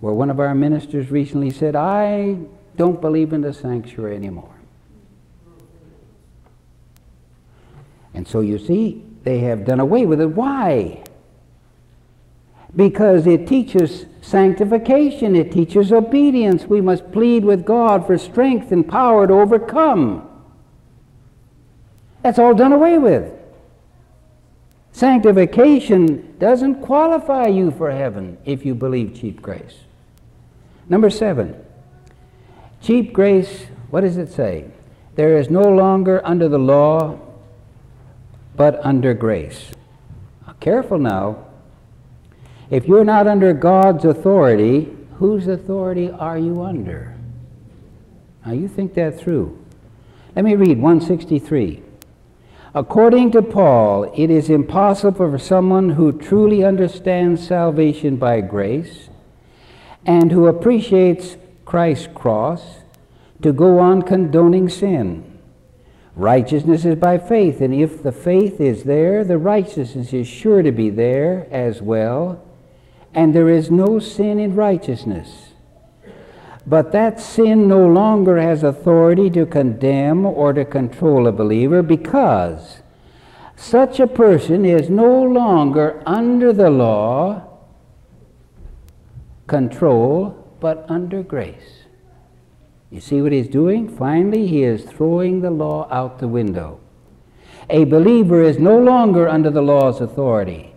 where 0.00 0.14
one 0.14 0.30
of 0.30 0.40
our 0.40 0.54
ministers 0.54 1.10
recently 1.10 1.50
said, 1.50 1.76
I 1.76 2.38
don't 2.76 3.00
believe 3.00 3.32
in 3.32 3.42
the 3.42 3.52
sanctuary 3.52 4.16
anymore. 4.16 4.54
And 8.14 8.26
so 8.26 8.40
you 8.40 8.58
see, 8.58 9.04
they 9.22 9.40
have 9.40 9.64
done 9.64 9.80
away 9.80 10.06
with 10.06 10.20
it. 10.20 10.26
Why? 10.26 11.04
Because 12.74 13.26
it 13.26 13.46
teaches 13.46 14.06
sanctification, 14.22 15.36
it 15.36 15.52
teaches 15.52 15.92
obedience. 15.92 16.64
We 16.64 16.80
must 16.80 17.12
plead 17.12 17.44
with 17.44 17.64
God 17.64 18.06
for 18.06 18.16
strength 18.16 18.72
and 18.72 18.88
power 18.88 19.26
to 19.26 19.34
overcome. 19.34 20.26
That's 22.22 22.38
all 22.38 22.54
done 22.54 22.72
away 22.72 22.98
with. 22.98 23.32
Sanctification 24.92 26.36
doesn't 26.38 26.82
qualify 26.82 27.46
you 27.46 27.70
for 27.70 27.90
heaven 27.90 28.38
if 28.44 28.66
you 28.66 28.74
believe 28.74 29.14
cheap 29.14 29.40
grace. 29.40 29.78
Number 30.90 31.08
seven, 31.08 31.54
cheap 32.82 33.12
grace, 33.12 33.66
what 33.90 34.00
does 34.00 34.16
it 34.16 34.28
say? 34.30 34.64
There 35.14 35.38
is 35.38 35.48
no 35.48 35.62
longer 35.62 36.20
under 36.26 36.48
the 36.48 36.58
law 36.58 37.20
but 38.56 38.84
under 38.84 39.14
grace. 39.14 39.70
Careful 40.58 40.98
now. 40.98 41.46
If 42.70 42.86
you're 42.86 43.04
not 43.04 43.28
under 43.28 43.52
God's 43.52 44.04
authority, 44.04 44.94
whose 45.18 45.46
authority 45.46 46.10
are 46.10 46.38
you 46.38 46.62
under? 46.62 47.14
Now 48.44 48.52
you 48.52 48.66
think 48.66 48.94
that 48.94 49.18
through. 49.18 49.64
Let 50.34 50.44
me 50.44 50.56
read 50.56 50.80
163. 50.80 51.82
According 52.74 53.30
to 53.32 53.42
Paul, 53.42 54.12
it 54.16 54.28
is 54.28 54.50
impossible 54.50 55.30
for 55.30 55.38
someone 55.38 55.90
who 55.90 56.10
truly 56.12 56.64
understands 56.64 57.46
salvation 57.46 58.16
by 58.16 58.40
grace 58.40 59.09
and 60.04 60.32
who 60.32 60.46
appreciates 60.46 61.36
Christ's 61.64 62.08
cross 62.14 62.80
to 63.42 63.52
go 63.52 63.78
on 63.78 64.02
condoning 64.02 64.68
sin. 64.68 65.38
Righteousness 66.16 66.84
is 66.84 66.96
by 66.96 67.18
faith, 67.18 67.60
and 67.60 67.72
if 67.72 68.02
the 68.02 68.12
faith 68.12 68.60
is 68.60 68.84
there, 68.84 69.24
the 69.24 69.38
righteousness 69.38 70.12
is 70.12 70.26
sure 70.26 70.62
to 70.62 70.72
be 70.72 70.90
there 70.90 71.46
as 71.50 71.80
well, 71.80 72.44
and 73.14 73.34
there 73.34 73.48
is 73.48 73.70
no 73.70 73.98
sin 73.98 74.38
in 74.38 74.54
righteousness. 74.54 75.54
But 76.66 76.92
that 76.92 77.20
sin 77.20 77.68
no 77.68 77.86
longer 77.86 78.38
has 78.38 78.62
authority 78.62 79.30
to 79.30 79.46
condemn 79.46 80.26
or 80.26 80.52
to 80.52 80.64
control 80.64 81.26
a 81.26 81.32
believer 81.32 81.82
because 81.82 82.82
such 83.56 83.98
a 83.98 84.06
person 84.06 84.64
is 84.64 84.90
no 84.90 85.22
longer 85.22 86.02
under 86.06 86.52
the 86.52 86.70
law 86.70 87.49
control, 89.50 90.30
but 90.60 90.86
under 90.88 91.24
grace. 91.24 91.82
You 92.88 93.00
see 93.00 93.20
what 93.20 93.32
he's 93.32 93.48
doing? 93.48 93.88
Finally, 93.88 94.46
he 94.46 94.62
is 94.62 94.84
throwing 94.84 95.40
the 95.40 95.50
law 95.50 95.88
out 95.90 96.20
the 96.20 96.28
window. 96.28 96.78
A 97.68 97.84
believer 97.84 98.42
is 98.42 98.60
no 98.60 98.78
longer 98.78 99.28
under 99.28 99.50
the 99.50 99.60
law's 99.60 100.00
authority. 100.00 100.72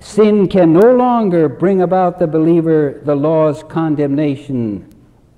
Sin 0.00 0.48
can 0.48 0.72
no 0.72 0.92
longer 0.92 1.48
bring 1.48 1.80
about 1.80 2.18
the 2.18 2.26
believer 2.26 3.00
the 3.04 3.14
law's 3.14 3.62
condemnation 3.62 4.88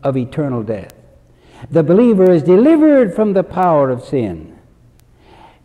of 0.03 0.17
eternal 0.17 0.63
death. 0.63 0.95
The 1.71 1.83
believer 1.83 2.31
is 2.31 2.43
delivered 2.43 3.15
from 3.15 3.35
the 3.35 3.45
power 3.45 3.91
of 3.91 4.03
sin. 4.03 4.50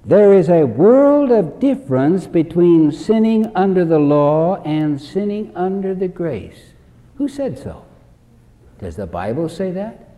There 0.05 0.33
is 0.33 0.49
a 0.49 0.65
world 0.65 1.31
of 1.31 1.59
difference 1.59 2.27
between 2.27 2.91
sinning 2.91 3.51
under 3.55 3.83
the 3.83 3.97
law 3.97 4.61
and 4.61 5.01
sinning 5.01 5.51
under 5.55 5.95
the 5.95 6.07
grace. 6.07 6.73
Who 7.15 7.27
said 7.27 7.57
so? 7.57 7.85
Does 8.77 8.97
the 8.97 9.07
Bible 9.07 9.49
say 9.49 9.71
that? 9.71 10.11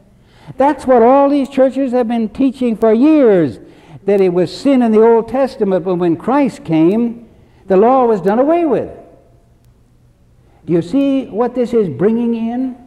That's 0.58 0.86
what 0.86 1.02
all 1.02 1.30
these 1.30 1.48
churches 1.48 1.94
have 1.94 2.10
been 2.10 2.28
teaching 2.28 2.76
for 2.76 2.92
years 2.92 3.60
that 4.04 4.20
it 4.20 4.34
was 4.34 4.56
sin 4.56 4.82
in 4.82 4.92
the 4.92 5.02
Old 5.02 5.30
Testament, 5.30 5.86
but 5.86 5.96
when 5.96 6.18
Christ 6.18 6.66
came, 6.66 7.30
the 7.68 7.78
law 7.78 8.06
was 8.06 8.20
done 8.20 8.40
away 8.40 8.66
with. 8.66 8.90
Do 10.66 10.74
you 10.74 10.82
see 10.82 11.28
what 11.28 11.56
this 11.56 11.74
is 11.74 11.88
bringing 11.88 12.36
in? 12.36 12.78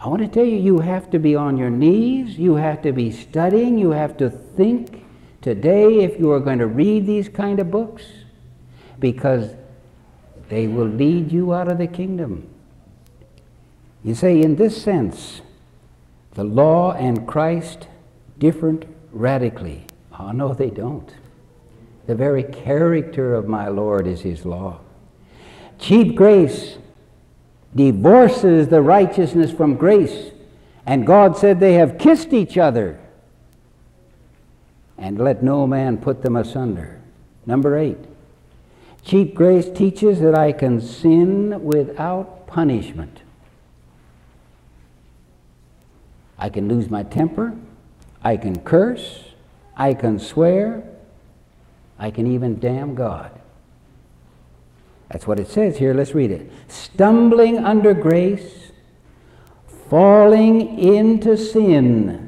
I 0.00 0.08
want 0.08 0.20
to 0.22 0.28
tell 0.28 0.44
you, 0.44 0.56
you 0.56 0.80
have 0.80 1.10
to 1.10 1.20
be 1.20 1.36
on 1.36 1.56
your 1.56 1.70
knees, 1.70 2.38
you 2.38 2.56
have 2.56 2.82
to 2.82 2.92
be 2.92 3.12
studying, 3.12 3.78
you 3.78 3.92
have 3.92 4.16
to 4.16 4.30
think 4.30 5.03
today 5.44 5.98
if 5.98 6.18
you 6.18 6.32
are 6.32 6.40
going 6.40 6.58
to 6.58 6.66
read 6.66 7.06
these 7.06 7.28
kind 7.28 7.60
of 7.60 7.70
books, 7.70 8.02
because 8.98 9.54
they 10.48 10.66
will 10.66 10.86
lead 10.86 11.30
you 11.30 11.52
out 11.52 11.70
of 11.70 11.76
the 11.76 11.86
kingdom. 11.86 12.48
You 14.02 14.14
say, 14.14 14.40
in 14.40 14.56
this 14.56 14.82
sense, 14.82 15.42
the 16.32 16.44
law 16.44 16.92
and 16.92 17.28
Christ 17.28 17.88
different 18.38 18.86
radically. 19.12 19.84
Oh, 20.18 20.32
no, 20.32 20.54
they 20.54 20.70
don't. 20.70 21.12
The 22.06 22.14
very 22.14 22.42
character 22.42 23.34
of 23.34 23.46
my 23.46 23.68
Lord 23.68 24.06
is 24.06 24.22
his 24.22 24.46
law. 24.46 24.80
Cheap 25.78 26.16
grace 26.16 26.78
divorces 27.74 28.68
the 28.68 28.80
righteousness 28.80 29.50
from 29.52 29.74
grace. 29.74 30.30
And 30.86 31.06
God 31.06 31.36
said 31.36 31.60
they 31.60 31.74
have 31.74 31.98
kissed 31.98 32.32
each 32.32 32.56
other. 32.56 32.98
And 34.96 35.18
let 35.18 35.42
no 35.42 35.66
man 35.66 35.98
put 35.98 36.22
them 36.22 36.36
asunder. 36.36 37.00
Number 37.46 37.76
eight. 37.76 37.98
Cheap 39.04 39.34
grace 39.34 39.68
teaches 39.68 40.20
that 40.20 40.34
I 40.34 40.52
can 40.52 40.80
sin 40.80 41.62
without 41.62 42.46
punishment. 42.46 43.20
I 46.38 46.48
can 46.48 46.68
lose 46.68 46.90
my 46.90 47.02
temper. 47.02 47.54
I 48.22 48.36
can 48.36 48.60
curse. 48.60 49.24
I 49.76 49.94
can 49.94 50.18
swear. 50.18 50.82
I 51.98 52.10
can 52.10 52.26
even 52.26 52.58
damn 52.58 52.94
God. 52.94 53.30
That's 55.10 55.26
what 55.26 55.38
it 55.38 55.48
says 55.48 55.76
here. 55.76 55.94
Let's 55.94 56.14
read 56.14 56.30
it. 56.30 56.50
Stumbling 56.66 57.58
under 57.58 57.94
grace, 57.94 58.72
falling 59.88 60.78
into 60.78 61.36
sin, 61.36 62.23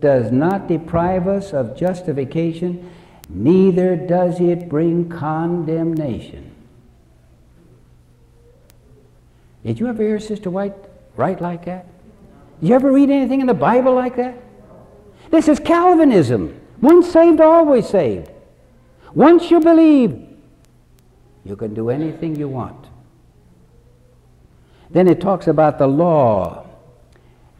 does 0.00 0.30
not 0.30 0.68
deprive 0.68 1.26
us 1.26 1.52
of 1.52 1.76
justification, 1.76 2.90
neither 3.28 3.96
does 3.96 4.40
it 4.40 4.68
bring 4.68 5.08
condemnation. 5.08 6.50
Did 9.64 9.80
you 9.80 9.88
ever 9.88 10.02
hear 10.02 10.20
Sister 10.20 10.50
White 10.50 10.74
write 11.16 11.40
like 11.40 11.64
that? 11.64 11.86
Did 12.60 12.68
you 12.68 12.74
ever 12.74 12.92
read 12.92 13.10
anything 13.10 13.40
in 13.40 13.46
the 13.46 13.54
Bible 13.54 13.94
like 13.94 14.16
that? 14.16 14.36
This 15.30 15.48
is 15.48 15.58
Calvinism. 15.58 16.58
Once 16.80 17.10
saved, 17.10 17.40
always 17.40 17.88
saved. 17.88 18.30
Once 19.14 19.50
you 19.50 19.60
believe, 19.60 20.26
you 21.44 21.56
can 21.56 21.74
do 21.74 21.90
anything 21.90 22.36
you 22.36 22.48
want. 22.48 22.86
Then 24.90 25.08
it 25.08 25.20
talks 25.20 25.46
about 25.46 25.78
the 25.78 25.86
law 25.86 26.66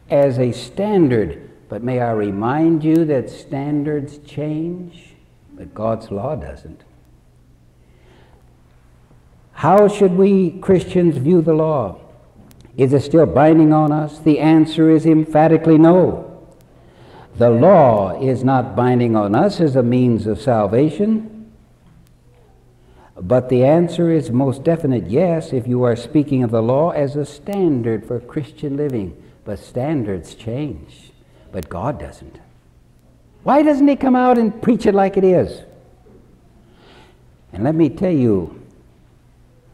as 0.09 0.39
a 0.39 0.51
standard. 0.51 1.48
But 1.69 1.83
may 1.83 1.99
I 1.99 2.11
remind 2.11 2.83
you 2.83 3.05
that 3.05 3.29
standards 3.29 4.17
change, 4.19 5.13
but 5.53 5.73
God's 5.73 6.11
law 6.11 6.35
doesn't. 6.35 6.83
How 9.53 9.87
should 9.87 10.13
we 10.13 10.51
Christians 10.59 11.17
view 11.17 11.41
the 11.41 11.53
law? 11.53 11.99
Is 12.75 12.93
it 12.93 13.01
still 13.01 13.25
binding 13.25 13.73
on 13.73 13.91
us? 13.91 14.19
The 14.19 14.39
answer 14.39 14.89
is 14.89 15.05
emphatically 15.05 15.77
no. 15.77 16.47
The 17.35 17.49
law 17.49 18.19
is 18.21 18.43
not 18.43 18.75
binding 18.75 19.15
on 19.15 19.35
us 19.35 19.59
as 19.59 19.75
a 19.75 19.83
means 19.83 20.27
of 20.27 20.41
salvation. 20.41 21.51
But 23.21 23.49
the 23.49 23.65
answer 23.65 24.09
is 24.09 24.31
most 24.31 24.63
definite 24.63 25.07
yes 25.07 25.51
if 25.51 25.67
you 25.67 25.83
are 25.83 25.95
speaking 25.95 26.41
of 26.41 26.51
the 26.51 26.63
law 26.63 26.91
as 26.91 27.17
a 27.17 27.25
standard 27.25 28.05
for 28.05 28.19
Christian 28.19 28.77
living. 28.77 29.21
But 29.43 29.59
standards 29.59 30.35
change, 30.35 31.08
but 31.51 31.69
God 31.69 31.99
doesn't. 31.99 32.39
Why 33.43 33.63
doesn't 33.63 33.87
He 33.87 33.95
come 33.95 34.15
out 34.15 34.37
and 34.37 34.61
preach 34.61 34.85
it 34.85 34.93
like 34.93 35.17
it 35.17 35.23
is? 35.23 35.63
And 37.51 37.63
let 37.63 37.75
me 37.75 37.89
tell 37.89 38.11
you, 38.11 38.61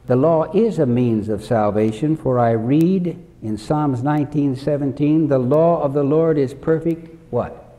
the 0.08 0.16
law 0.16 0.52
is 0.54 0.80
a 0.80 0.86
means 0.86 1.30
of 1.30 1.44
salvation, 1.44 2.16
for 2.16 2.40
I 2.40 2.52
read 2.52 3.18
in 3.42 3.58
Psalms 3.58 4.02
19:17, 4.02 5.28
the 5.28 5.40
law 5.40 5.82
of 5.82 5.94
the 5.94 6.04
Lord 6.04 6.38
is 6.38 6.54
perfect, 6.54 7.16
what? 7.32 7.78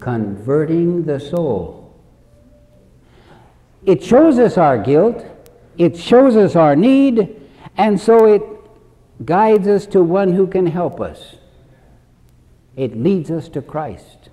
Converting 0.00 1.04
the 1.04 1.18
soul. 1.18 1.92
It 3.86 4.02
shows 4.02 4.38
us 4.38 4.58
our 4.58 4.76
guilt, 4.76 5.24
it 5.76 5.96
shows 5.96 6.36
us 6.36 6.56
our 6.56 6.76
need, 6.76 7.40
and 7.76 7.98
so 7.98 8.26
it 8.26 8.42
guides 9.24 9.66
us 9.66 9.86
to 9.86 10.02
one 10.02 10.32
who 10.32 10.46
can 10.46 10.66
help 10.66 11.00
us. 11.00 11.37
It 12.78 12.96
leads 12.96 13.28
us 13.28 13.48
to 13.48 13.60
Christ. 13.60 14.30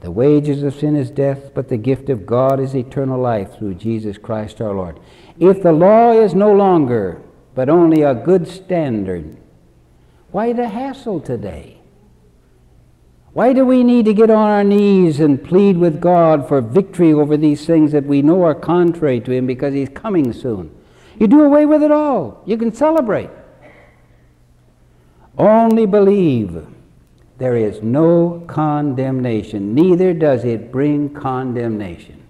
The 0.00 0.10
wages 0.10 0.62
of 0.62 0.74
sin 0.74 0.96
is 0.96 1.10
death, 1.10 1.52
but 1.54 1.68
the 1.68 1.76
gift 1.76 2.08
of 2.08 2.24
God 2.24 2.58
is 2.58 2.74
eternal 2.74 3.20
life 3.20 3.58
through 3.58 3.74
Jesus 3.74 4.16
Christ 4.16 4.62
our 4.62 4.72
Lord. 4.72 4.98
If 5.38 5.62
the 5.62 5.72
law 5.72 6.12
is 6.12 6.34
no 6.34 6.50
longer, 6.52 7.20
but 7.54 7.68
only 7.68 8.00
a 8.00 8.14
good 8.14 8.48
standard, 8.48 9.36
why 10.30 10.54
the 10.54 10.70
hassle 10.70 11.20
today? 11.20 11.80
Why 13.34 13.52
do 13.52 13.66
we 13.66 13.84
need 13.84 14.06
to 14.06 14.14
get 14.14 14.30
on 14.30 14.48
our 14.48 14.64
knees 14.64 15.20
and 15.20 15.44
plead 15.44 15.76
with 15.76 16.00
God 16.00 16.48
for 16.48 16.62
victory 16.62 17.12
over 17.12 17.36
these 17.36 17.66
things 17.66 17.92
that 17.92 18.06
we 18.06 18.22
know 18.22 18.42
are 18.42 18.54
contrary 18.54 19.20
to 19.20 19.32
Him 19.32 19.46
because 19.46 19.74
He's 19.74 19.90
coming 19.90 20.32
soon? 20.32 20.74
You 21.20 21.26
do 21.26 21.42
away 21.42 21.66
with 21.66 21.82
it 21.82 21.90
all. 21.90 22.42
You 22.46 22.56
can 22.56 22.72
celebrate. 22.72 23.28
Only 25.38 25.86
believe 25.86 26.66
there 27.38 27.56
is 27.56 27.82
no 27.82 28.42
condemnation, 28.46 29.74
neither 29.74 30.14
does 30.14 30.44
it 30.44 30.72
bring 30.72 31.10
condemnation. 31.10 32.22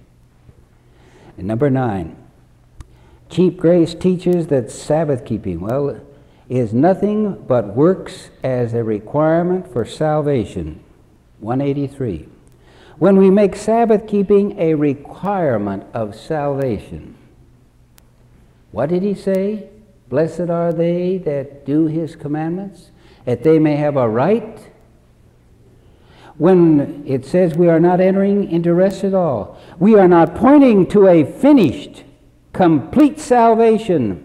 And 1.39 1.47
number 1.47 1.71
nine, 1.71 2.17
cheap 3.29 3.59
grace 3.59 3.95
teaches 3.95 4.49
that 4.49 4.71
Sabbath 4.71 5.25
keeping, 5.25 5.61
well, 5.61 6.01
is 6.49 6.73
nothing 6.73 7.45
but 7.47 7.77
works 7.77 8.31
as 8.43 8.75
a 8.75 8.83
requirement 8.83 9.73
for 9.73 9.85
salvation. 9.85 10.83
183. 11.41 12.29
When 12.99 13.17
we 13.17 13.31
make 13.31 13.55
Sabbath 13.55 14.07
keeping 14.07 14.59
a 14.59 14.75
requirement 14.75 15.85
of 15.93 16.15
salvation, 16.15 17.17
what 18.73 18.89
did 18.89 19.03
he 19.03 19.15
say? 19.15 19.69
Blessed 20.09 20.49
are 20.51 20.73
they 20.73 21.19
that 21.19 21.67
do 21.67 21.87
his 21.87 22.17
commandments, 22.17 22.91
that 23.27 23.43
they 23.43 23.59
may 23.59 23.77
have 23.77 23.97
a 23.97 24.09
right 24.09 24.59
when 26.39 27.05
it 27.07 27.25
says 27.25 27.55
we 27.55 27.69
are 27.69 27.81
not 27.81 28.01
entering 28.01 28.51
into 28.51 28.73
rest 28.73 29.05
at 29.05 29.15
all. 29.15 29.59
We 29.79 29.97
are 29.97 30.09
not 30.09 30.35
pointing 30.35 30.87
to 30.89 31.09
a 31.09 31.25
finished, 31.25 32.05
complete 32.53 33.19
salvation. 33.19 34.23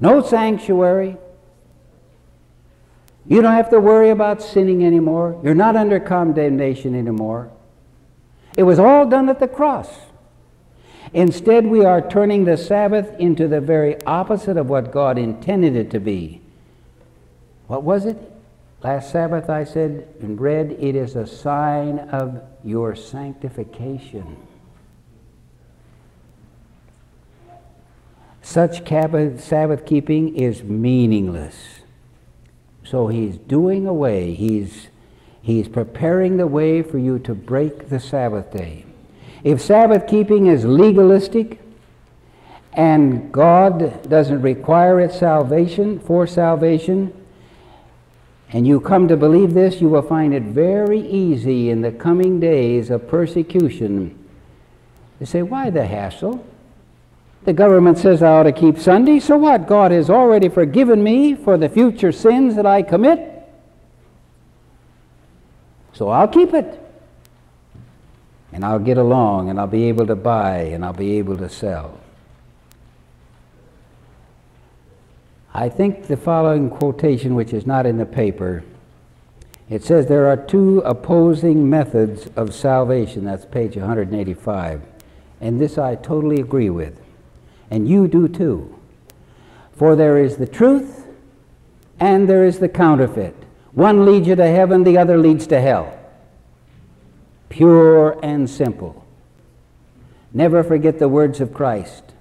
No 0.00 0.22
sanctuary. 0.22 1.16
You 3.26 3.42
don't 3.42 3.52
have 3.52 3.70
to 3.70 3.80
worry 3.80 4.10
about 4.10 4.42
sinning 4.42 4.84
anymore. 4.84 5.40
You're 5.42 5.54
not 5.54 5.76
under 5.76 6.00
condemnation 6.00 6.94
anymore. 6.94 7.50
It 8.56 8.64
was 8.64 8.78
all 8.78 9.06
done 9.06 9.28
at 9.28 9.38
the 9.38 9.48
cross. 9.48 9.88
Instead, 11.12 11.66
we 11.66 11.84
are 11.84 12.06
turning 12.06 12.44
the 12.44 12.56
Sabbath 12.56 13.14
into 13.18 13.48
the 13.48 13.60
very 13.60 14.02
opposite 14.04 14.56
of 14.56 14.68
what 14.68 14.92
God 14.92 15.16
intended 15.16 15.76
it 15.76 15.90
to 15.92 16.00
be. 16.00 16.42
What 17.68 17.84
was 17.84 18.06
it? 18.06 18.16
Last 18.82 19.12
Sabbath 19.12 19.50
I 19.50 19.64
said 19.64 20.08
and 20.20 20.40
read, 20.40 20.72
it 20.72 20.96
is 20.96 21.16
a 21.16 21.26
sign 21.26 21.98
of 21.98 22.42
your 22.64 22.96
sanctification. 22.96 24.36
Such 28.40 28.86
Sabbath 28.88 29.84
keeping 29.84 30.34
is 30.34 30.62
meaningless. 30.62 31.80
So 32.84 33.08
he's 33.08 33.36
doing 33.36 33.86
away, 33.86 34.32
he's, 34.32 34.88
he's 35.42 35.68
preparing 35.68 36.38
the 36.38 36.46
way 36.46 36.82
for 36.82 36.96
you 36.96 37.18
to 37.20 37.34
break 37.34 37.90
the 37.90 38.00
Sabbath 38.00 38.50
day. 38.50 38.86
If 39.44 39.60
Sabbath 39.60 40.06
keeping 40.06 40.46
is 40.46 40.64
legalistic 40.64 41.60
and 42.72 43.30
God 43.30 44.08
doesn't 44.08 44.40
require 44.40 45.00
it 45.00 45.12
salvation 45.12 46.00
for 46.00 46.26
salvation, 46.26 47.12
and 48.50 48.66
you 48.66 48.80
come 48.80 49.08
to 49.08 49.16
believe 49.16 49.52
this, 49.52 49.80
you 49.80 49.88
will 49.88 50.02
find 50.02 50.32
it 50.32 50.42
very 50.42 51.00
easy 51.00 51.70
in 51.70 51.82
the 51.82 51.92
coming 51.92 52.40
days 52.40 52.90
of 52.90 53.06
persecution 53.06 54.18
to 55.18 55.26
say, 55.26 55.42
why 55.42 55.70
the 55.70 55.86
hassle? 55.86 56.46
The 57.44 57.52
government 57.52 57.98
says 57.98 58.22
I 58.22 58.32
ought 58.32 58.44
to 58.44 58.52
keep 58.52 58.78
Sunday, 58.78 59.20
so 59.20 59.36
what? 59.36 59.66
God 59.66 59.90
has 59.90 60.10
already 60.10 60.48
forgiven 60.48 61.02
me 61.02 61.34
for 61.34 61.56
the 61.58 61.68
future 61.68 62.12
sins 62.12 62.56
that 62.56 62.66
I 62.66 62.82
commit. 62.82 63.20
So 65.92 66.08
I'll 66.08 66.28
keep 66.28 66.54
it. 66.54 66.80
And 68.52 68.64
I'll 68.64 68.78
get 68.78 68.96
along, 68.96 69.50
and 69.50 69.60
I'll 69.60 69.66
be 69.66 69.84
able 69.84 70.06
to 70.06 70.16
buy, 70.16 70.58
and 70.58 70.84
I'll 70.84 70.92
be 70.92 71.18
able 71.18 71.36
to 71.36 71.48
sell. 71.48 72.00
I 75.54 75.68
think 75.68 76.06
the 76.06 76.16
following 76.16 76.70
quotation, 76.70 77.34
which 77.34 77.52
is 77.52 77.66
not 77.66 77.86
in 77.86 77.96
the 77.98 78.06
paper, 78.06 78.64
it 79.68 79.84
says 79.84 80.06
there 80.06 80.26
are 80.26 80.36
two 80.36 80.80
opposing 80.80 81.68
methods 81.68 82.28
of 82.36 82.54
salvation. 82.54 83.24
That's 83.24 83.44
page 83.44 83.76
185. 83.76 84.82
And 85.40 85.60
this 85.60 85.78
I 85.78 85.94
totally 85.94 86.40
agree 86.40 86.70
with. 86.70 87.00
And 87.70 87.88
you 87.88 88.08
do 88.08 88.28
too. 88.28 88.78
For 89.76 89.94
there 89.94 90.18
is 90.18 90.36
the 90.36 90.46
truth 90.46 91.06
and 92.00 92.28
there 92.28 92.44
is 92.44 92.58
the 92.58 92.68
counterfeit. 92.68 93.34
One 93.72 94.04
leads 94.04 94.26
you 94.26 94.36
to 94.36 94.46
heaven, 94.46 94.84
the 94.84 94.98
other 94.98 95.18
leads 95.18 95.46
to 95.48 95.60
hell. 95.60 95.94
pure 97.48 98.18
and 98.22 98.48
simple. 98.48 99.04
Never 100.32 100.62
forget 100.62 100.98
the 100.98 101.08
words 101.08 101.40
of 101.40 101.54
Christ. 101.54 102.12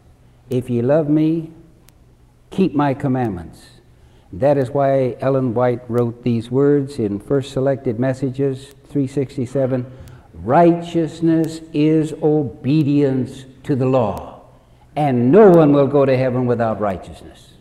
If 0.49 0.69
ye 0.69 0.81
love 0.81 1.09
me, 1.09 1.51
keep 2.49 2.73
my 2.73 2.93
commandments. 2.93 3.65
That 4.33 4.57
is 4.57 4.69
why 4.69 5.15
Ellen 5.19 5.53
White 5.53 5.81
wrote 5.89 6.23
these 6.23 6.51
words 6.51 6.99
in 6.99 7.19
First 7.19 7.53
Selected 7.53 7.99
Messages 7.99 8.73
367 8.89 9.85
Righteousness 10.33 11.61
is 11.73 12.13
obedience 12.21 13.45
to 13.63 13.75
the 13.75 13.85
law, 13.85 14.41
and 14.95 15.31
no 15.31 15.49
one 15.49 15.73
will 15.73 15.87
go 15.87 16.05
to 16.05 16.15
heaven 16.15 16.45
without 16.45 16.79
righteousness. 16.79 17.53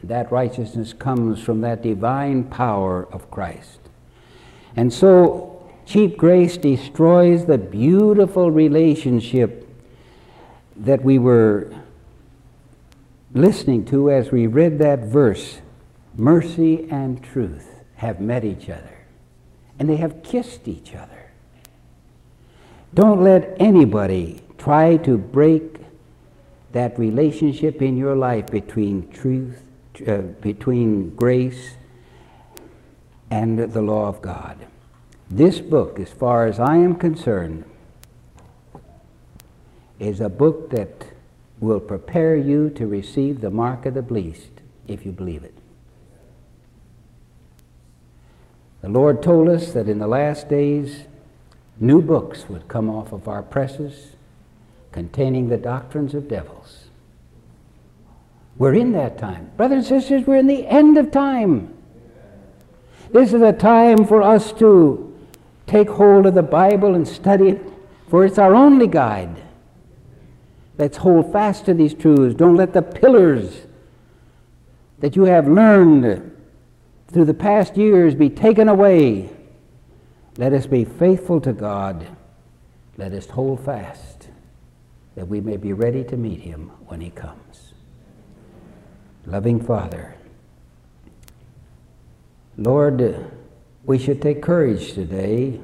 And 0.00 0.08
that 0.10 0.30
righteousness 0.30 0.92
comes 0.92 1.40
from 1.42 1.62
that 1.62 1.82
divine 1.82 2.44
power 2.44 3.08
of 3.12 3.30
Christ. 3.30 3.80
And 4.76 4.92
so, 4.92 5.66
cheap 5.86 6.16
grace 6.16 6.56
destroys 6.56 7.46
the 7.46 7.58
beautiful 7.58 8.50
relationship 8.50 9.68
that 10.76 11.02
we 11.02 11.18
were 11.18 11.72
listening 13.34 13.84
to 13.84 14.10
as 14.10 14.30
we 14.30 14.46
read 14.46 14.78
that 14.78 15.00
verse 15.00 15.60
mercy 16.16 16.88
and 16.90 17.22
truth 17.22 17.82
have 17.96 18.20
met 18.20 18.44
each 18.44 18.70
other, 18.70 19.06
and 19.78 19.88
they 19.88 19.96
have 19.96 20.22
kissed 20.22 20.68
each 20.68 20.94
other. 20.94 21.32
Don't 22.94 23.22
let 23.22 23.56
anybody 23.58 24.40
try 24.56 24.96
to 24.98 25.18
break 25.18 25.78
that 26.70 26.96
relationship 26.98 27.82
in 27.82 27.96
your 27.96 28.14
life 28.14 28.50
between 28.50 29.10
truth, 29.10 29.62
uh, 30.06 30.18
between 30.18 31.10
grace 31.16 31.74
and 33.30 33.58
the 33.58 33.82
law 33.82 34.06
of 34.06 34.22
God. 34.22 34.66
This 35.28 35.60
book, 35.60 35.98
as 35.98 36.10
far 36.10 36.46
as 36.46 36.60
I 36.60 36.76
am 36.76 36.94
concerned, 36.94 37.64
is 39.98 40.20
a 40.20 40.28
book 40.28 40.70
that 40.70 41.13
will 41.60 41.80
prepare 41.80 42.36
you 42.36 42.70
to 42.70 42.86
receive 42.86 43.40
the 43.40 43.50
mark 43.50 43.86
of 43.86 43.94
the 43.94 44.02
beast 44.02 44.50
if 44.86 45.06
you 45.06 45.12
believe 45.12 45.44
it. 45.44 45.54
The 48.82 48.88
Lord 48.90 49.22
told 49.22 49.48
us 49.48 49.72
that 49.72 49.88
in 49.88 49.98
the 49.98 50.06
last 50.06 50.48
days, 50.48 51.04
new 51.80 52.02
books 52.02 52.48
would 52.48 52.68
come 52.68 52.90
off 52.90 53.12
of 53.12 53.28
our 53.28 53.42
presses 53.42 54.16
containing 54.92 55.48
the 55.48 55.56
doctrines 55.56 56.14
of 56.14 56.28
devils. 56.28 56.84
We're 58.56 58.74
in 58.74 58.92
that 58.92 59.18
time. 59.18 59.50
Brothers 59.56 59.90
and 59.90 60.02
sisters, 60.02 60.26
we're 60.26 60.36
in 60.36 60.46
the 60.46 60.66
end 60.66 60.98
of 60.98 61.10
time. 61.10 61.74
This 63.10 63.32
is 63.32 63.42
a 63.42 63.52
time 63.52 64.04
for 64.04 64.22
us 64.22 64.52
to 64.54 65.16
take 65.66 65.88
hold 65.88 66.26
of 66.26 66.34
the 66.34 66.42
Bible 66.42 66.94
and 66.94 67.06
study 67.06 67.48
it, 67.48 67.62
for 68.08 68.24
it's 68.24 68.38
our 68.38 68.54
only 68.54 68.86
guide. 68.86 69.43
Let's 70.76 70.96
hold 70.96 71.32
fast 71.32 71.66
to 71.66 71.74
these 71.74 71.94
truths. 71.94 72.34
Don't 72.34 72.56
let 72.56 72.72
the 72.72 72.82
pillars 72.82 73.66
that 74.98 75.16
you 75.16 75.24
have 75.24 75.46
learned 75.46 76.32
through 77.08 77.26
the 77.26 77.34
past 77.34 77.76
years 77.76 78.14
be 78.14 78.28
taken 78.28 78.68
away. 78.68 79.30
Let 80.36 80.52
us 80.52 80.66
be 80.66 80.84
faithful 80.84 81.40
to 81.42 81.52
God. 81.52 82.06
Let 82.96 83.12
us 83.12 83.28
hold 83.28 83.64
fast 83.64 84.28
that 85.14 85.28
we 85.28 85.40
may 85.40 85.56
be 85.56 85.72
ready 85.72 86.02
to 86.04 86.16
meet 86.16 86.40
him 86.40 86.70
when 86.86 87.00
he 87.00 87.10
comes. 87.10 87.72
Loving 89.26 89.60
Father, 89.64 90.16
Lord, 92.56 93.30
we 93.84 93.98
should 93.98 94.20
take 94.20 94.42
courage 94.42 94.92
today 94.92 95.60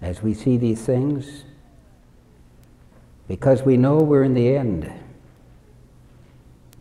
as 0.00 0.22
we 0.22 0.32
see 0.32 0.56
these 0.56 0.80
things 0.80 1.44
because 3.30 3.62
we 3.62 3.76
know 3.76 3.98
we're 3.98 4.24
in 4.24 4.34
the 4.34 4.56
end. 4.56 4.92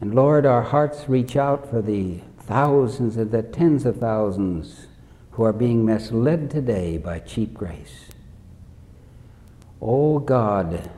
And 0.02 0.16
Lord, 0.16 0.48
our 0.48 0.64
hearts 0.64 1.08
reach 1.08 1.36
out 1.36 1.70
for 1.70 1.80
the 1.80 2.22
thousands 2.40 3.18
and 3.18 3.30
the 3.30 3.44
tens 3.44 3.86
of 3.86 3.98
thousands 3.98 4.88
who 5.34 5.44
are 5.44 5.54
being 5.54 5.86
misled 5.86 6.50
today 6.50 6.98
by 6.98 7.20
cheap 7.20 7.54
grace. 7.54 8.06
Oh 9.80 10.18
God, 10.18 10.90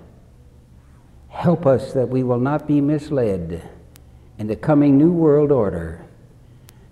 help 1.27 1.65
us 1.65 1.91
that 1.91 2.07
we 2.07 2.23
will 2.23 2.39
not 2.39 2.65
be 2.65 2.79
misled 2.79 3.69
in 4.37 4.47
the 4.47 4.55
coming 4.55 4.97
new 4.97 5.11
world 5.11 5.51
order 5.51 6.05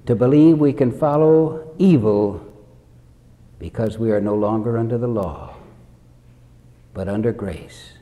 to 0.06 0.16
believe 0.16 0.58
we 0.58 0.74
can 0.74 0.92
follow 0.92 1.74
evil 1.78 2.46
because 3.58 3.98
we 3.98 4.12
are 4.12 4.20
no 4.20 4.36
longer 4.36 4.78
under 4.78 4.98
the 4.98 5.08
law, 5.08 5.56
but 6.94 7.08
under 7.08 7.32
grace. 7.32 7.94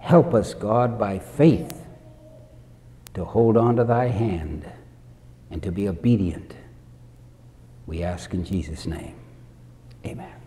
Help 0.00 0.34
us, 0.34 0.54
God, 0.54 0.98
by 0.98 1.18
faith 1.18 1.86
to 3.14 3.24
hold 3.24 3.56
on 3.56 3.76
to 3.76 3.84
thy 3.84 4.08
hand 4.08 4.68
and 5.50 5.62
to 5.62 5.70
be 5.70 5.88
obedient. 5.88 6.54
We 7.86 8.02
ask 8.02 8.32
in 8.34 8.44
Jesus' 8.44 8.86
name. 8.86 9.14
Amen. 10.04 10.39